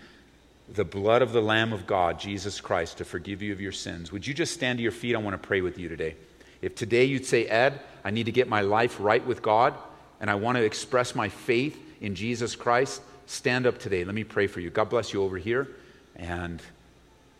the 0.73 0.83
blood 0.83 1.21
of 1.21 1.31
the 1.31 1.41
Lamb 1.41 1.71
of 1.71 1.87
God, 1.87 2.19
Jesus 2.19 2.59
Christ, 2.59 2.97
to 2.97 3.05
forgive 3.05 3.41
you 3.41 3.53
of 3.53 3.61
your 3.61 3.71
sins, 3.71 4.11
would 4.11 4.27
you 4.27 4.33
just 4.33 4.53
stand 4.53 4.79
to 4.79 4.83
your 4.83 4.91
feet? 4.91 5.15
I 5.15 5.19
want 5.19 5.41
to 5.41 5.47
pray 5.47 5.61
with 5.61 5.79
you 5.79 5.87
today. 5.87 6.15
If 6.61 6.75
today 6.75 7.05
you'd 7.05 7.25
say, 7.25 7.45
Ed, 7.45 7.79
I 8.03 8.11
need 8.11 8.25
to 8.25 8.33
get 8.33 8.49
my 8.49 8.59
life 8.59 8.97
right 8.99 9.25
with 9.25 9.41
God, 9.41 9.73
and 10.19 10.29
I 10.29 10.35
want 10.35 10.57
to 10.57 10.63
express 10.63 11.15
my 11.15 11.29
faith 11.29 11.79
in 12.01 12.15
Jesus 12.15 12.55
Christ, 12.55 13.01
stand 13.25 13.65
up 13.65 13.77
today. 13.77 14.03
Let 14.03 14.15
me 14.15 14.23
pray 14.23 14.47
for 14.47 14.59
you. 14.59 14.69
God 14.69 14.89
bless 14.89 15.13
you 15.13 15.23
over 15.23 15.37
here. 15.37 15.67
And 16.15 16.61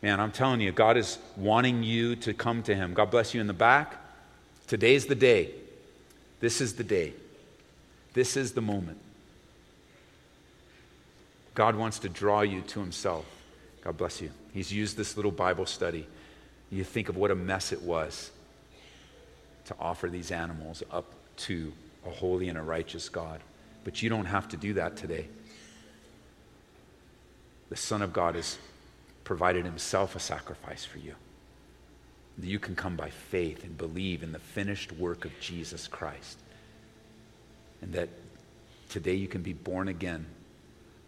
Man, 0.06 0.20
I'm 0.20 0.32
telling 0.32 0.62
you, 0.62 0.72
God 0.72 0.98
is 0.98 1.18
wanting 1.36 1.82
you 1.82 2.16
to 2.18 2.34
come 2.36 2.62
to 2.64 2.76
Him. 2.76 2.94
God 2.94 3.10
bless 3.10 3.34
you 3.34 3.42
in 3.42 3.48
the 3.48 3.54
back. 3.54 3.96
Today's 4.68 5.08
the 5.08 5.16
day. 5.16 5.50
This 6.40 6.62
is 6.62 6.76
the 6.76 6.84
day. 6.84 7.14
This 8.14 8.38
is 8.38 8.52
the 8.52 8.62
moment. 8.62 9.00
God 11.56 11.76
wants 11.76 11.98
to 12.00 12.10
draw 12.10 12.42
you 12.42 12.62
to 12.62 12.80
Himself. 12.80 13.26
God 13.82 13.98
bless 13.98 14.22
you. 14.22 14.30
He's 14.54 14.72
used 14.72 14.96
this 14.96 15.16
little 15.16 15.32
Bible 15.32 15.66
study. 15.66 16.06
You 16.70 16.84
think 16.84 17.10
of 17.10 17.18
what 17.18 17.32
a 17.32 17.36
mess 17.36 17.72
it 17.72 17.82
was 17.82 18.30
to 19.66 19.76
offer 19.80 20.08
these 20.08 20.30
animals 20.30 20.84
up 20.92 21.06
to 21.38 21.74
a 22.06 22.10
holy 22.10 22.50
and 22.50 22.58
a 22.58 22.62
righteous 22.62 23.10
God. 23.10 23.42
But 23.84 24.02
you 24.02 24.10
don't 24.10 24.26
have 24.26 24.48
to 24.50 24.58
do 24.58 24.74
that 24.74 24.98
today. 24.98 25.28
The 27.70 27.76
Son 27.76 28.02
of 28.02 28.14
God 28.14 28.36
has 28.36 28.58
provided 29.24 29.66
himself 29.66 30.16
a 30.16 30.20
sacrifice 30.20 30.86
for 30.86 31.00
you. 31.00 31.16
You 32.42 32.60
can 32.60 32.76
come 32.76 32.96
by 32.96 33.10
faith 33.10 33.64
and 33.64 33.78
believe 33.78 34.22
in 34.22 34.32
the 34.32 34.40
finished 34.40 34.92
work 34.92 35.26
of 35.26 35.40
Jesus 35.40 35.88
Christ. 35.88 36.38
And 37.82 37.94
that 37.94 38.10
today 38.90 39.16
you 39.16 39.28
can 39.28 39.42
be 39.42 39.54
born 39.54 39.88
again. 39.88 40.26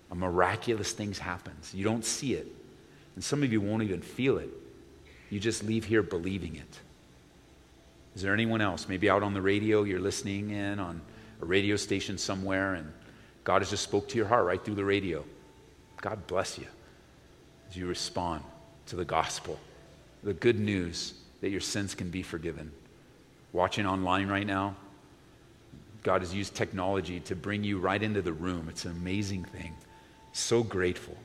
A 0.09 0.15
miraculous 0.15 0.93
thing 0.93 1.13
happens. 1.13 1.73
You 1.73 1.83
don't 1.83 2.05
see 2.05 2.33
it. 2.33 2.47
And 3.15 3.23
some 3.23 3.43
of 3.43 3.51
you 3.51 3.59
won't 3.59 3.83
even 3.83 4.01
feel 4.01 4.37
it. 4.37 4.49
You 5.29 5.39
just 5.39 5.63
leave 5.63 5.85
here 5.85 6.03
believing 6.03 6.55
it. 6.55 6.79
Is 8.18 8.24
there 8.24 8.34
anyone 8.34 8.61
else? 8.61 8.89
Maybe 8.89 9.11
out 9.11 9.22
on 9.22 9.36
the 9.36 9.43
radio, 9.43 9.84
you're 9.84 9.99
listening 9.99 10.49
in 10.49 10.80
on 10.80 11.01
a 11.39 11.45
radio 11.45 11.76
station 11.76 12.18
somewhere, 12.18 12.74
and 12.74 12.91
God 13.43 13.61
has 13.61 13.70
just 13.70 13.84
spoke 13.84 14.09
to 14.09 14.18
your 14.18 14.26
heart 14.26 14.43
right 14.43 14.65
through 14.65 14.74
the 14.74 14.84
radio. 14.84 15.24
God 16.01 16.26
bless 16.26 16.57
you 16.57 16.65
as 17.70 17.78
you 17.78 17.86
respond 17.86 18.41
to 18.88 18.95
the 18.95 19.05
gospel, 19.05 19.59
the 20.24 20.34
good 20.34 20.59
news 20.59 21.13
that 21.41 21.51
your 21.51 21.61
sins 21.61 21.93
can 21.93 22.09
be 22.09 22.24
forgiven. 22.24 22.72
Watching 23.53 23.86
online 23.86 24.30
right 24.30 24.47
now, 24.47 24.76
God 26.01 26.22
has 26.22 26.34
used 26.34 26.55
technology 26.55 27.20
to 27.20 27.36
bring 27.36 27.63
you 27.63 27.78
right 27.78 28.01
into 28.01 28.24
the 28.24 28.34
room. 28.34 28.65
It's 28.68 28.86
an 28.86 28.93
amazing 28.93 29.43
thing. 29.43 29.76
So 30.34 30.63
grateful. 30.63 31.18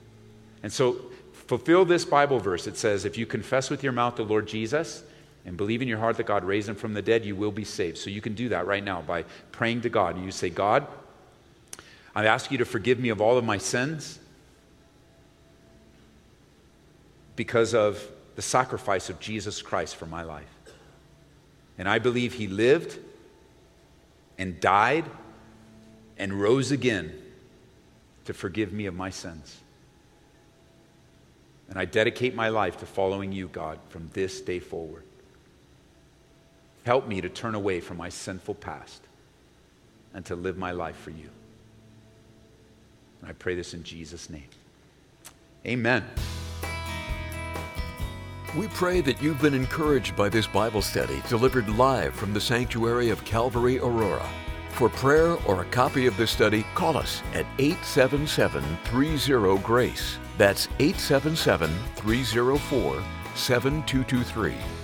And 0.63 0.71
so, 0.71 0.97
fulfill 1.33 1.87
this 1.87 2.05
Bible 2.05 2.39
verse. 2.39 2.67
It 2.67 2.77
says, 2.77 3.07
If 3.07 3.17
you 3.17 3.25
confess 3.25 3.71
with 3.71 3.83
your 3.83 3.93
mouth 3.93 4.17
the 4.17 4.25
Lord 4.25 4.47
Jesus 4.47 5.05
and 5.45 5.57
believe 5.57 5.83
in 5.83 5.89
your 5.89 5.99
heart 5.99 6.17
that 6.19 6.27
God 6.27 6.45
raised 6.45 6.69
him 6.69 6.77
from 6.77 6.95
the 6.95 7.03
dead, 7.03 7.25
you 7.25 7.35
will 7.35 7.51
be 7.51 7.65
saved. 7.65 7.99
So, 7.99 8.11
you 8.11 8.21
can 8.21 8.35
do 8.35 8.49
that 8.51 8.67
right 8.67 8.83
now 8.83 9.03
by 9.03 9.25
praying 9.51 9.81
to 9.83 9.89
God. 9.89 10.23
You 10.23 10.31
say, 10.31 10.51
God, 10.51 10.87
I 12.15 12.27
ask 12.27 12.51
you 12.51 12.59
to 12.59 12.65
forgive 12.65 12.99
me 12.99 13.09
of 13.09 13.21
all 13.21 13.39
of 13.39 13.45
my 13.45 13.59
sins. 13.59 14.19
because 17.37 17.75
of 17.75 18.07
the 18.37 18.43
sacrifice 18.43 19.11
of 19.11 19.21
Jesus 19.21 19.63
Christ 19.63 19.97
for 19.97 20.07
my 20.07 20.23
life. 20.23 20.49
And 21.79 21.89
I 21.89 21.99
believe 21.99 22.35
he 22.35 22.47
lived 22.47 22.99
and 24.39 24.61
died 24.61 25.05
and 26.19 26.41
rose 26.41 26.71
again 26.71 27.19
to 28.27 28.35
forgive 28.35 28.73
me 28.73 28.87
of 28.87 28.95
my 28.95 29.11
sins. 29.11 29.59
And 31.69 31.79
I 31.79 31.85
dedicate 31.85 32.35
my 32.35 32.51
life 32.51 32.77
to 32.79 32.87
following 32.87 33.33
you, 33.33 33.49
God, 33.49 33.79
from 33.89 34.11
this 34.13 34.41
day 34.41 34.59
forward. 34.59 35.05
Help 36.85 37.07
me 37.07 37.21
to 37.21 37.29
turn 37.29 37.55
away 37.55 37.81
from 37.81 37.97
my 37.97 38.09
sinful 38.09 38.55
past 38.57 39.03
and 40.15 40.25
to 40.27 40.35
live 40.35 40.59
my 40.59 40.73
life 40.73 40.97
for 40.97 41.11
you. 41.11 41.29
And 43.21 43.31
I 43.31 43.33
pray 43.35 43.55
this 43.55 43.73
in 43.73 43.85
Jesus' 43.85 44.29
name. 44.29 44.49
Amen. 45.65 46.05
We 48.57 48.69
pray 48.69 49.01
that 49.01 49.23
you've 49.23 49.41
been 49.41 49.55
encouraged 49.55 50.15
by 50.15 50.29
this 50.29 50.47
Bible 50.47 50.83
study 50.83 51.23
delivered 51.29 51.69
live 51.71 52.15
from 52.15 52.35
the 52.35 52.41
sanctuary 52.41 53.09
of 53.09 53.25
Calvary 53.25 53.79
Aurora. 53.79 54.29
For 54.73 54.89
prayer 54.89 55.37
or 55.47 55.63
a 55.63 55.67
copy 55.67 56.07
of 56.07 56.17
this 56.17 56.31
study, 56.31 56.65
call 56.75 56.97
us 56.97 57.23
at 57.33 57.47
877 57.59 58.63
30 58.85 59.63
GRACE. 59.63 60.19
That's 60.37 60.67
877 60.81 61.71
304 61.97 63.03
7223. 63.35 64.82